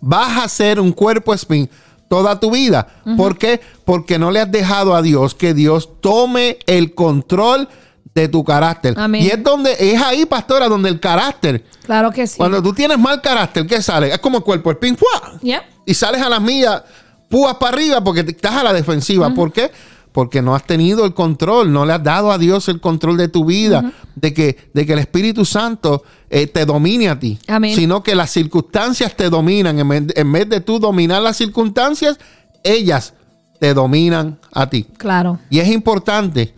[0.00, 1.70] vas a ser un cuerpo espín
[2.08, 2.86] toda tu vida.
[3.16, 3.60] ¿Por qué?
[3.84, 7.68] Porque no le has dejado a Dios que Dios tome el control
[8.16, 8.94] de tu carácter.
[8.96, 9.22] Amén.
[9.22, 12.38] Y es donde es ahí, pastora, donde el carácter, Claro que sí.
[12.38, 14.10] cuando tú tienes mal carácter, ¿qué sale?
[14.10, 15.38] Es como el cuerpo espín, ¡fua!
[15.42, 15.62] Ya.
[15.84, 16.82] y sales a las millas,
[17.28, 19.32] púas para arriba porque estás a la defensiva.
[19.34, 19.70] ¿Por qué?
[20.12, 23.28] Porque no has tenido el control, no le has dado a Dios el control de
[23.28, 27.76] tu vida, de, que, de que el Espíritu Santo eh, te domine a ti, Amén.
[27.76, 29.78] sino que las circunstancias te dominan.
[29.78, 32.18] En vez, en vez de tú dominar las circunstancias,
[32.64, 33.12] ellas
[33.60, 34.84] te dominan a ti.
[34.96, 35.38] Claro.
[35.50, 36.54] Y es importante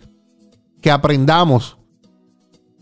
[0.81, 1.77] que aprendamos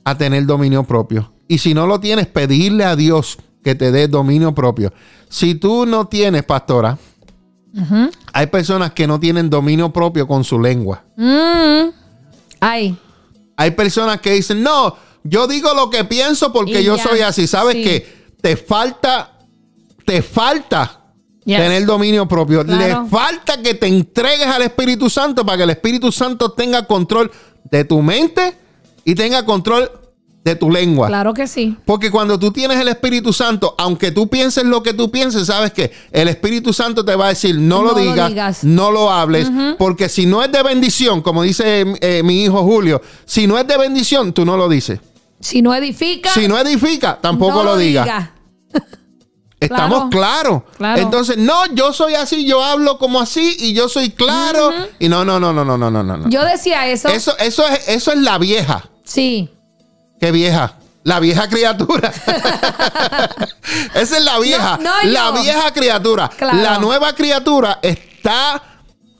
[0.04, 1.32] a tener dominio propio.
[1.48, 4.94] Y si no lo tienes, pedirle a Dios que te dé dominio propio.
[5.30, 6.98] Si tú no tienes, pastora,
[8.34, 11.04] hay personas que no tienen dominio propio con su lengua.
[11.16, 11.90] Mm.
[12.60, 12.98] Ay.
[13.56, 17.04] Hay personas que dicen, no, yo digo lo que pienso porque Y yo ya.
[17.04, 17.48] soy así.
[17.48, 17.84] ¿Sabes Sí.
[17.84, 18.18] qué?
[18.42, 19.32] Te falta,
[20.06, 21.02] te falta
[21.46, 21.58] Yes.
[21.60, 22.64] tener dominio propio.
[22.66, 23.04] Claro.
[23.04, 27.32] Le falta que te entregues al Espíritu Santo para que el Espíritu Santo tenga control
[27.72, 28.56] de tu mente
[29.04, 29.90] y tenga control
[30.44, 31.08] de tu lengua.
[31.08, 31.76] Claro que sí.
[31.86, 35.74] Porque cuando tú tienes el Espíritu Santo, aunque tú pienses lo que tú pienses, sabes
[35.74, 38.64] que el Espíritu Santo te va a decir, no, lo, No lo digas, digas.
[38.64, 43.02] no lo hables, porque si no es de bendición, como dice eh, mi hijo Julio,
[43.26, 45.00] si no es de bendición, tú no lo dices.
[45.40, 46.32] Si no edifica.
[46.32, 48.06] Si no edifica, tampoco no lo digas.
[48.06, 48.34] diga.
[49.60, 50.64] Estamos claros.
[50.78, 51.02] Claro.
[51.02, 54.72] Entonces, no, yo soy así, yo hablo como así y yo soy claro.
[55.00, 56.30] Y no, no, no, no, no, no, no, no.
[56.30, 57.08] Yo decía eso.
[57.08, 58.88] Eso, eso, es, eso es la vieja.
[59.04, 59.50] Sí.
[60.20, 60.76] ¿Qué vieja?
[61.04, 62.12] La vieja criatura.
[63.96, 64.78] Esa es la vieja.
[64.78, 66.30] No, no la vieja criatura.
[66.30, 66.58] Claro.
[66.58, 68.62] La nueva criatura está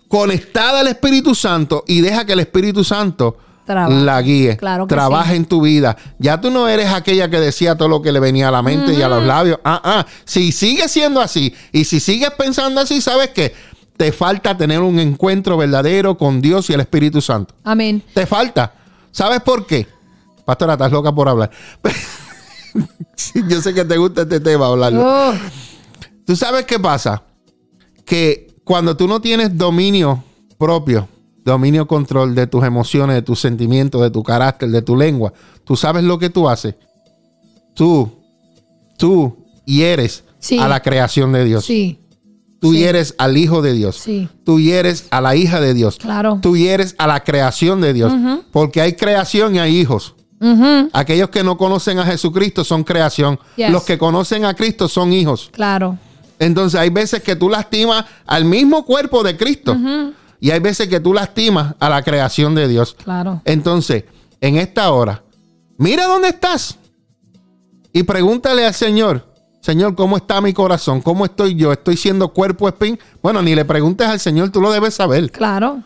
[0.08, 3.94] conectada al Espíritu Santo y deja que el Espíritu Santo Trabaje.
[3.94, 4.56] la guíe.
[4.56, 5.36] Claro sí.
[5.36, 5.98] en tu vida.
[6.18, 8.94] Ya tú no eres aquella que decía todo lo que le venía a la mente
[8.94, 9.60] y a los labios.
[9.64, 10.06] Ah, ah.
[10.24, 13.54] Si sigues siendo así y si sigues pensando así, sabes que
[13.98, 17.54] te falta tener un encuentro verdadero con Dios y el Espíritu Santo.
[17.66, 18.02] Amén.
[18.14, 18.74] Te falta.
[19.12, 19.86] ¿Sabes por qué?
[20.46, 21.52] Pastora, estás loca por hablar.
[23.50, 25.02] Yo sé que te gusta este tema hablarlo.
[25.04, 25.34] Oh,
[26.26, 27.22] ¿Tú sabes qué pasa?
[28.06, 30.24] Que cuando tú no tienes dominio
[30.58, 31.10] propio,
[31.48, 35.34] dominio control de tus emociones, de tus sentimientos, de tu carácter, de tu lengua,
[35.64, 36.76] tú sabes lo que tú haces.
[37.74, 38.12] Tú,
[38.98, 40.60] tú hieres Sí.
[40.60, 41.66] a la creación de Dios.
[41.66, 42.00] sí.
[42.60, 42.80] Tú sí.
[42.80, 43.98] hieres al Hijo de Dios.
[43.98, 44.30] Sí.
[44.44, 45.98] Tú hieres a la hija de Dios.
[45.98, 46.40] Claro.
[46.42, 48.12] Tú hieres a la creación de Dios.
[48.52, 50.16] Porque hay creación y hay hijos.
[50.92, 53.40] Aquellos que no conocen a Jesucristo son creación.
[53.58, 53.70] Yes.
[53.70, 55.50] Los que conocen a Cristo son hijos.
[55.54, 56.00] Claro.
[56.40, 59.78] Entonces hay veces que tú lastimas al mismo cuerpo de Cristo.
[60.40, 62.96] Y hay veces que tú lastimas a la creación de Dios.
[63.04, 63.42] Claro.
[63.46, 64.04] Entonces,
[64.40, 65.24] en esta hora,
[65.78, 66.78] mira dónde estás.
[67.92, 69.26] Y pregúntale al Señor,
[69.62, 71.02] Señor, ¿cómo está mi corazón?
[71.02, 71.74] ¿Cómo estoy yo?
[71.74, 73.00] ¿Estoy siendo cuerpo espín?
[73.22, 75.32] Bueno, ni le preguntes al Señor, tú lo debes saber.
[75.32, 75.84] Claro.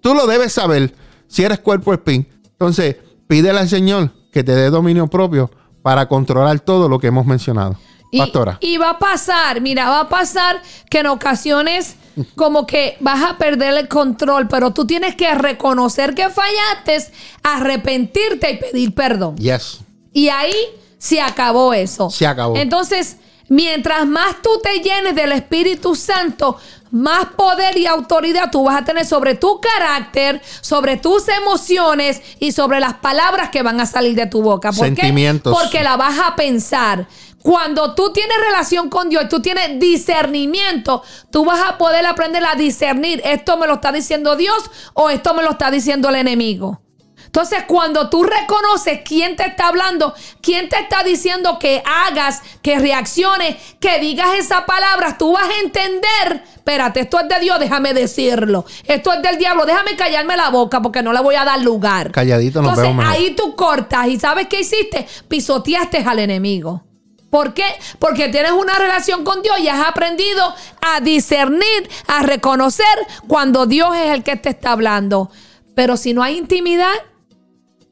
[0.00, 0.94] tú lo debes saber
[1.28, 2.28] si eres cuerpo espín.
[2.44, 2.96] Entonces,
[3.26, 5.50] pídele al Señor que te dé dominio propio
[5.82, 7.78] para controlar todo lo que hemos mencionado.
[8.10, 8.58] Y, Pastora.
[8.60, 11.96] y va a pasar, mira, va a pasar que en ocasiones
[12.34, 17.12] como que vas a perder el control, pero tú tienes que reconocer que fallaste,
[17.42, 19.36] arrepentirte y pedir perdón.
[19.36, 19.80] Yes.
[20.12, 20.54] Y ahí
[20.98, 22.08] se acabó eso.
[22.08, 22.56] Se acabó.
[22.56, 23.18] Entonces,
[23.48, 26.56] mientras más tú te llenes del Espíritu Santo,
[26.90, 32.52] más poder y autoridad tú vas a tener sobre tu carácter, sobre tus emociones y
[32.52, 34.72] sobre las palabras que van a salir de tu boca.
[34.72, 35.02] ¿Por qué?
[35.02, 35.56] Sentimientos.
[35.56, 37.06] Porque la vas a pensar.
[37.46, 42.44] Cuando tú tienes relación con Dios y tú tienes discernimiento, tú vas a poder aprender
[42.44, 43.22] a discernir.
[43.24, 46.80] Esto me lo está diciendo Dios o esto me lo está diciendo el enemigo.
[47.24, 50.12] Entonces, cuando tú reconoces quién te está hablando,
[50.42, 55.60] quién te está diciendo que hagas, que reacciones, que digas esas palabras, tú vas a
[55.64, 58.64] entender, espérate, esto es de Dios, déjame decirlo.
[58.88, 62.10] Esto es del diablo, déjame callarme la boca porque no le voy a dar lugar.
[62.10, 65.06] Calladito nos Entonces, ahí tú cortas y ¿sabes qué hiciste?
[65.28, 66.82] Pisoteaste al enemigo.
[67.30, 67.64] ¿Por qué?
[67.98, 72.86] Porque tienes una relación con Dios y has aprendido a discernir, a reconocer
[73.26, 75.30] cuando Dios es el que te está hablando.
[75.74, 76.94] Pero si no hay intimidad,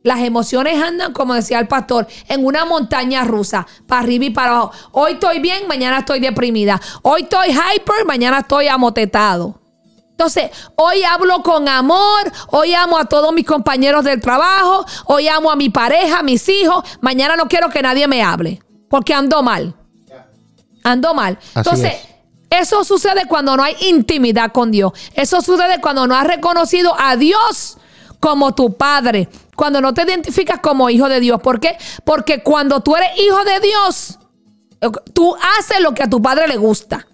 [0.05, 4.51] las emociones andan, como decía el pastor, en una montaña rusa, para arriba y para
[4.51, 4.73] abajo.
[4.93, 6.81] Hoy estoy bien, mañana estoy deprimida.
[7.03, 9.61] Hoy estoy hyper, mañana estoy amotetado.
[10.11, 15.51] Entonces, hoy hablo con amor, hoy amo a todos mis compañeros del trabajo, hoy amo
[15.51, 18.63] a mi pareja, a mis hijos, mañana no quiero que nadie me hable,
[18.95, 19.75] porque ando mal.
[20.85, 21.37] Ando mal.
[21.37, 21.93] Así Entonces,
[22.49, 22.63] es.
[22.63, 24.93] eso sucede cuando no hay intimidad con Dios.
[25.15, 27.77] Eso sucede cuando no has reconocido a Dios
[28.21, 29.29] como tu padre.
[29.57, 31.41] Cuando no te identificas como hijo de Dios.
[31.43, 31.77] ¿Por qué?
[32.05, 34.21] Porque cuando tú eres hijo de Dios,
[35.13, 37.05] tú haces lo que a tu padre le gusta.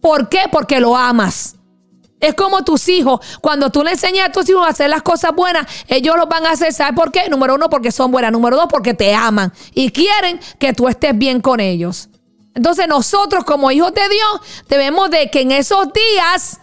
[0.00, 0.44] ¿Por qué?
[0.50, 1.56] Porque lo amas.
[2.22, 3.20] Es como tus hijos.
[3.40, 6.46] Cuando tú le enseñas a tus hijos a hacer las cosas buenas, ellos lo van
[6.46, 6.72] a hacer.
[6.72, 7.28] ¿Sabes por qué?
[7.28, 8.30] Número uno, porque son buenas.
[8.30, 12.08] Número dos, porque te aman y quieren que tú estés bien con ellos.
[12.54, 16.60] Entonces nosotros como hijos de Dios debemos de que en esos días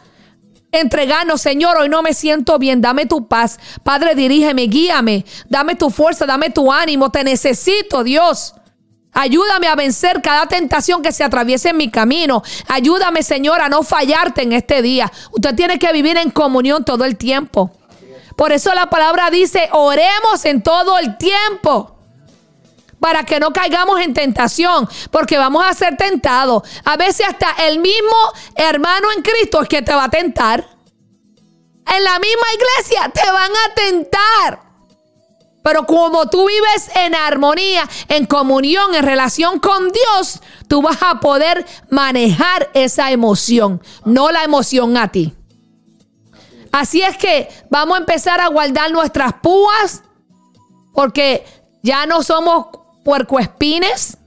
[0.71, 3.59] entregarnos, Señor, hoy no me siento bien, dame tu paz.
[3.83, 8.53] Padre, dirígeme, guíame, dame tu fuerza, dame tu ánimo, te necesito, Dios.
[9.13, 12.43] Ayúdame a vencer cada tentación que se atraviese en mi camino.
[12.67, 15.11] Ayúdame, Señor, a no fallarte en este día.
[15.31, 17.71] Usted tiene que vivir en comunión todo el tiempo.
[18.35, 21.95] Por eso la palabra dice, oremos en todo el tiempo.
[22.99, 26.63] Para que no caigamos en tentación, porque vamos a ser tentados.
[26.85, 28.15] A veces hasta el mismo
[28.55, 30.65] hermano en Cristo es que te va a tentar.
[31.85, 34.68] En la misma iglesia te van a tentar.
[35.63, 41.19] Pero como tú vives en armonía, en comunión, en relación con Dios, tú vas a
[41.19, 45.33] poder manejar esa emoción, no la emoción a ti.
[46.71, 50.03] Así es que vamos a empezar a guardar nuestras púas,
[50.93, 51.45] porque
[51.81, 52.67] ya no somos
[53.03, 54.17] puercoespines.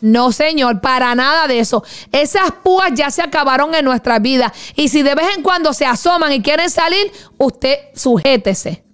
[0.00, 1.84] No, señor, para nada de eso.
[2.10, 4.52] Esas púas ya se acabaron en nuestra vida.
[4.74, 8.89] Y si de vez en cuando se asoman y quieren salir, usted sujétese.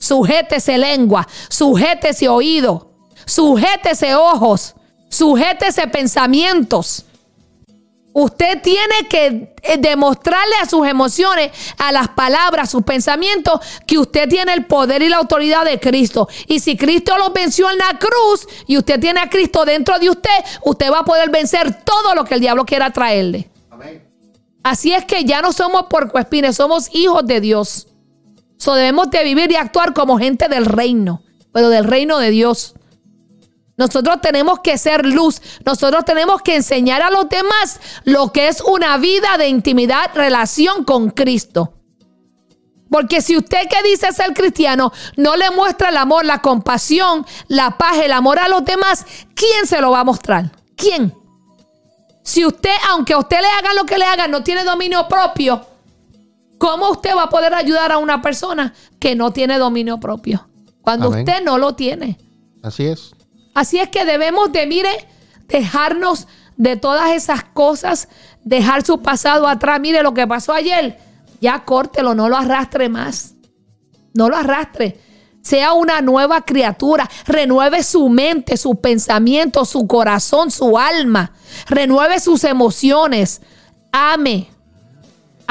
[0.00, 2.90] Sujétese lengua, sujétese oído,
[3.26, 4.74] sujétese ojos,
[5.10, 7.04] sujétese pensamientos.
[8.12, 13.98] Usted tiene que eh, demostrarle a sus emociones, a las palabras, a sus pensamientos, que
[13.98, 16.28] usted tiene el poder y la autoridad de Cristo.
[16.48, 20.10] Y si Cristo lo venció en la cruz y usted tiene a Cristo dentro de
[20.10, 20.30] usted,
[20.64, 23.50] usted va a poder vencer todo lo que el diablo quiera traerle.
[24.62, 27.89] Así es que ya no somos puercoespines, somos hijos de Dios.
[28.60, 32.74] So debemos de vivir y actuar como gente del reino, pero del reino de Dios.
[33.78, 35.40] Nosotros tenemos que ser luz.
[35.64, 40.84] Nosotros tenemos que enseñar a los demás lo que es una vida de intimidad, relación
[40.84, 41.72] con Cristo.
[42.90, 47.78] Porque si usted que dice ser cristiano no le muestra el amor, la compasión, la
[47.78, 50.50] paz, el amor a los demás, ¿quién se lo va a mostrar?
[50.76, 51.14] ¿Quién?
[52.22, 55.64] Si usted, aunque a usted le haga lo que le haga, no tiene dominio propio,
[56.60, 60.46] ¿cómo usted va a poder ayudar a una persona que no tiene dominio propio?
[60.82, 61.20] Cuando Amén.
[61.20, 62.18] usted no lo tiene.
[62.62, 63.12] Así es.
[63.54, 64.90] Así es que debemos de, mire,
[65.48, 66.28] dejarnos
[66.58, 68.08] de todas esas cosas,
[68.44, 69.80] dejar su pasado atrás.
[69.80, 70.98] Mire lo que pasó ayer,
[71.40, 73.34] ya córtelo, no lo arrastre más.
[74.12, 75.00] No lo arrastre.
[75.40, 77.08] Sea una nueva criatura.
[77.26, 81.32] Renueve su mente, sus pensamientos, su corazón, su alma.
[81.68, 83.40] Renueve sus emociones.
[83.92, 84.50] Ame.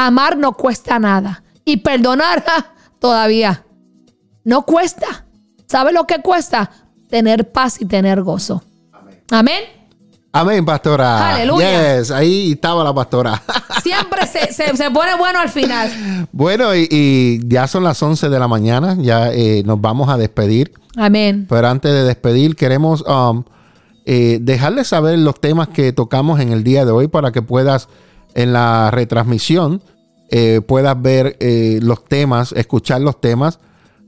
[0.07, 1.43] Amar no cuesta nada.
[1.65, 3.65] Y perdonar ja, todavía.
[4.43, 5.25] No cuesta.
[5.67, 6.71] ¿Sabe lo que cuesta?
[7.09, 8.63] Tener paz y tener gozo.
[9.29, 9.63] Amén.
[10.31, 11.33] Amén, pastora.
[11.35, 11.97] Aleluya.
[11.97, 13.41] Yes, ahí estaba la pastora.
[13.83, 16.27] siempre se, se- se pone bueno al final.
[16.31, 20.17] Bueno, y, y ya son las 11 de la mañana, ya eh, nos vamos a
[20.17, 20.71] despedir.
[20.95, 21.45] Amén.
[21.49, 23.43] Pero antes de despedir, queremos um,
[24.05, 27.89] eh, dejarles saber los temas que tocamos en el día de hoy para que puedas,
[28.35, 29.81] en la retransmisión,
[30.31, 33.59] eh, puedas ver eh, los temas, escuchar los temas.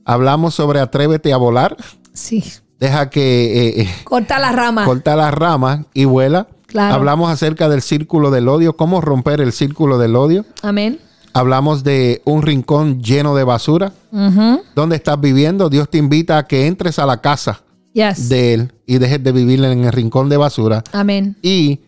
[0.05, 1.77] Hablamos sobre Atrévete a volar.
[2.13, 2.43] Sí.
[2.79, 4.85] Deja que eh, eh, Corta la rama.
[4.85, 6.47] corta las ramas y vuela.
[6.67, 6.95] Claro.
[6.95, 10.45] Hablamos acerca del círculo del odio, cómo romper el círculo del odio.
[10.61, 10.99] Amén.
[11.33, 13.93] Hablamos de un rincón lleno de basura.
[14.11, 14.61] Ujú.
[14.75, 15.69] ¿Dónde estás viviendo?
[15.69, 17.61] Dios te invita a que entres a la casa
[17.93, 18.29] Yes.
[18.29, 20.83] de Él y dejes de vivir en el rincón de basura.
[20.93, 21.37] Amén.
[21.41, 21.81] Y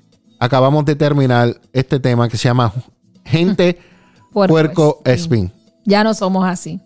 [0.43, 2.73] acabamos de terminar este tema que se llama
[3.23, 3.79] Gente
[4.33, 5.01] Puerco.
[5.05, 5.51] Espín.
[5.85, 6.81] Ya no somos así.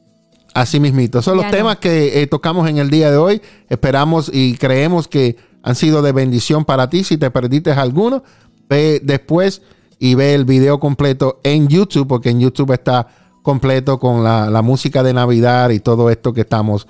[0.53, 1.21] Así mismito.
[1.21, 1.57] Son Ya los no.
[1.57, 3.41] temas que eh, tocamos en el día de hoy.
[3.69, 7.03] Esperamos y creemos que han sido de bendición para ti.
[7.03, 8.23] Si te perdiste alguno,
[8.69, 9.61] ve después
[9.97, 13.07] y ve el video completo en YouTube, porque en YouTube está
[13.41, 16.87] completo con la, la música de Navidad y todo esto que estamos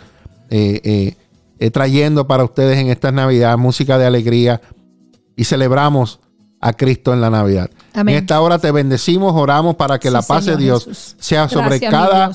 [0.49, 1.15] eh,
[1.59, 4.59] eh, trayendo para ustedes en esta Navidad, música de alegría
[5.35, 6.19] y celebramos
[6.67, 7.69] a Cristo en la Navidad.
[7.93, 8.15] Amén.
[8.15, 11.15] En esta hora te bendecimos, oramos para que Sí, la paz de Dios Jesús.
[11.19, 12.31] sea sobre Gracias, cada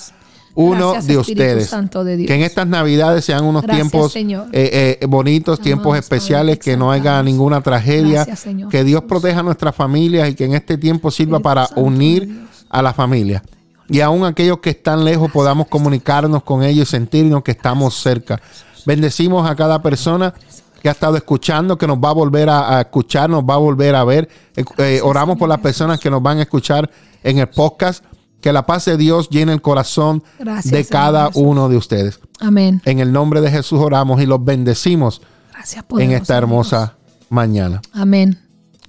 [0.55, 1.69] uno Gracias, de ustedes.
[1.69, 2.29] Santo de Dios.
[2.29, 6.91] Que en estas navidades sean unos Gracias, tiempos eh, eh, bonitos, tiempos especiales, que no
[6.93, 8.25] haya ninguna tragedia.
[8.37, 9.09] Señor que Dios Jesús.
[9.09, 12.83] proteja a nuestras familias y que en este tiempo sirva Espíritu para Santo unir a
[12.83, 13.43] la familia.
[13.89, 18.41] Y aún aquellos que están lejos podamos comunicarnos con ellos y sentirnos que estamos cerca.
[18.87, 20.35] Bendecimos a cada persona
[20.83, 23.59] que ha estado escuchando, que nos va a volver a, a escuchar, nos va a
[23.59, 24.29] volver a ver.
[24.57, 26.91] Eh, eh, oramos por las personas que nos van a escuchar
[27.23, 28.05] en el podcast.
[28.41, 31.43] Que la paz de Dios llene el corazón Gracias, de cada Jesús.
[31.45, 32.19] uno de ustedes.
[32.41, 32.83] Amén.
[32.85, 35.23] En el nombre de Jesús oramos y los bendecimos
[35.53, 36.97] Gracias en esta hermosa
[37.29, 37.81] mañana.
[37.93, 38.41] Amén.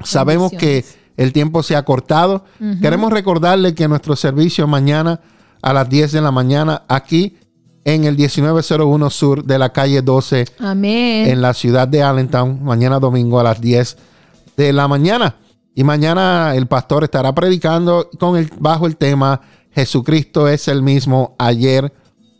[0.03, 0.83] Sabemos que
[1.15, 2.45] el tiempo se ha cortado.
[2.81, 5.19] Queremos recordarle que nuestro servicio mañana
[5.61, 7.37] a las 10 de la mañana aquí
[7.85, 11.29] en el 1901 sur de la calle 12 Amén.
[11.29, 13.97] en la ciudad de Allentown, mañana domingo a las 10
[14.57, 15.35] de la mañana.
[15.75, 19.41] Y mañana el pastor estará predicando con el, bajo el tema
[19.73, 21.91] Jesucristo es el mismo ayer,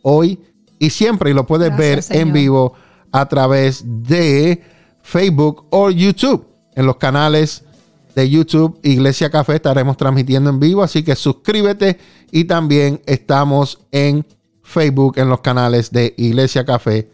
[0.02, 0.38] hoy
[0.78, 1.30] y siempre.
[1.30, 2.74] Y lo puedes Gracias, ver en vivo
[3.10, 4.62] a través de
[5.02, 6.46] Facebook o YouTube.
[6.76, 7.64] En los canales
[8.14, 10.82] de YouTube Iglesia Café estaremos transmitiendo en vivo.
[10.82, 11.98] Así que suscríbete
[12.30, 14.24] y también estamos en
[14.64, 17.10] Facebook en los canales de Iglesia Café,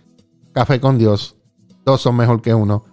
[0.54, 1.34] Café con Dios.
[1.84, 2.84] Dos son mejor que uno.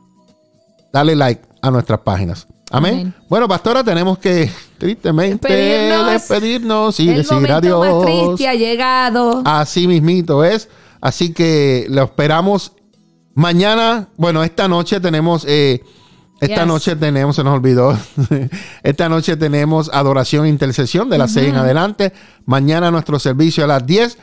[0.92, 2.48] Dale like a nuestras páginas.
[2.72, 2.94] Amén.
[2.94, 3.14] Amén.
[3.30, 6.12] Bueno, pastora, tenemos que tristemente Despedirnos.
[6.12, 7.96] despedirnos y el decir momento adiós.
[7.96, 9.42] más triste ha llegado.
[9.46, 10.68] Así mismito es.
[11.00, 12.74] Así que lo esperamos
[13.36, 14.10] mañana.
[14.18, 15.46] Bueno, esta noche tenemos.
[15.48, 15.82] eh,
[16.40, 16.68] esta Yes.
[16.68, 17.98] noche tenemos, se nos olvidó.
[18.84, 22.14] esta noche tenemos adoración e intercesión de las 6 en adelante.
[22.46, 24.18] Mañana nuestro servicio a las 10.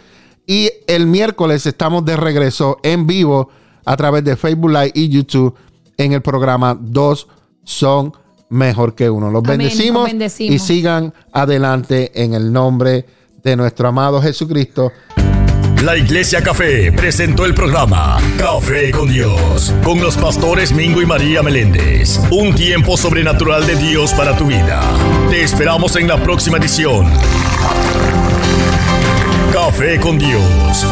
[0.47, 3.49] Y el miércoles estamos de regreso en vivo
[3.85, 5.55] a través de Facebook Live y YouTube
[5.97, 7.29] en el programa Dos
[7.65, 8.13] son
[8.51, 9.31] mejor que uno.
[9.31, 10.55] Los Amén, bendecimos, los bendecimos.
[10.55, 13.07] y sigan adelante en el nombre
[13.43, 14.93] de nuestro amado Jesucristo.
[15.83, 21.43] La Iglesia Café presentó el programa Café con Dios, con los pastores Mingo y María
[21.43, 22.21] Meléndez.
[22.31, 24.81] Un tiempo sobrenatural de Dios para tu vida.
[25.29, 27.07] Te esperamos en la próxima edición.
[29.67, 30.85] Café con Dios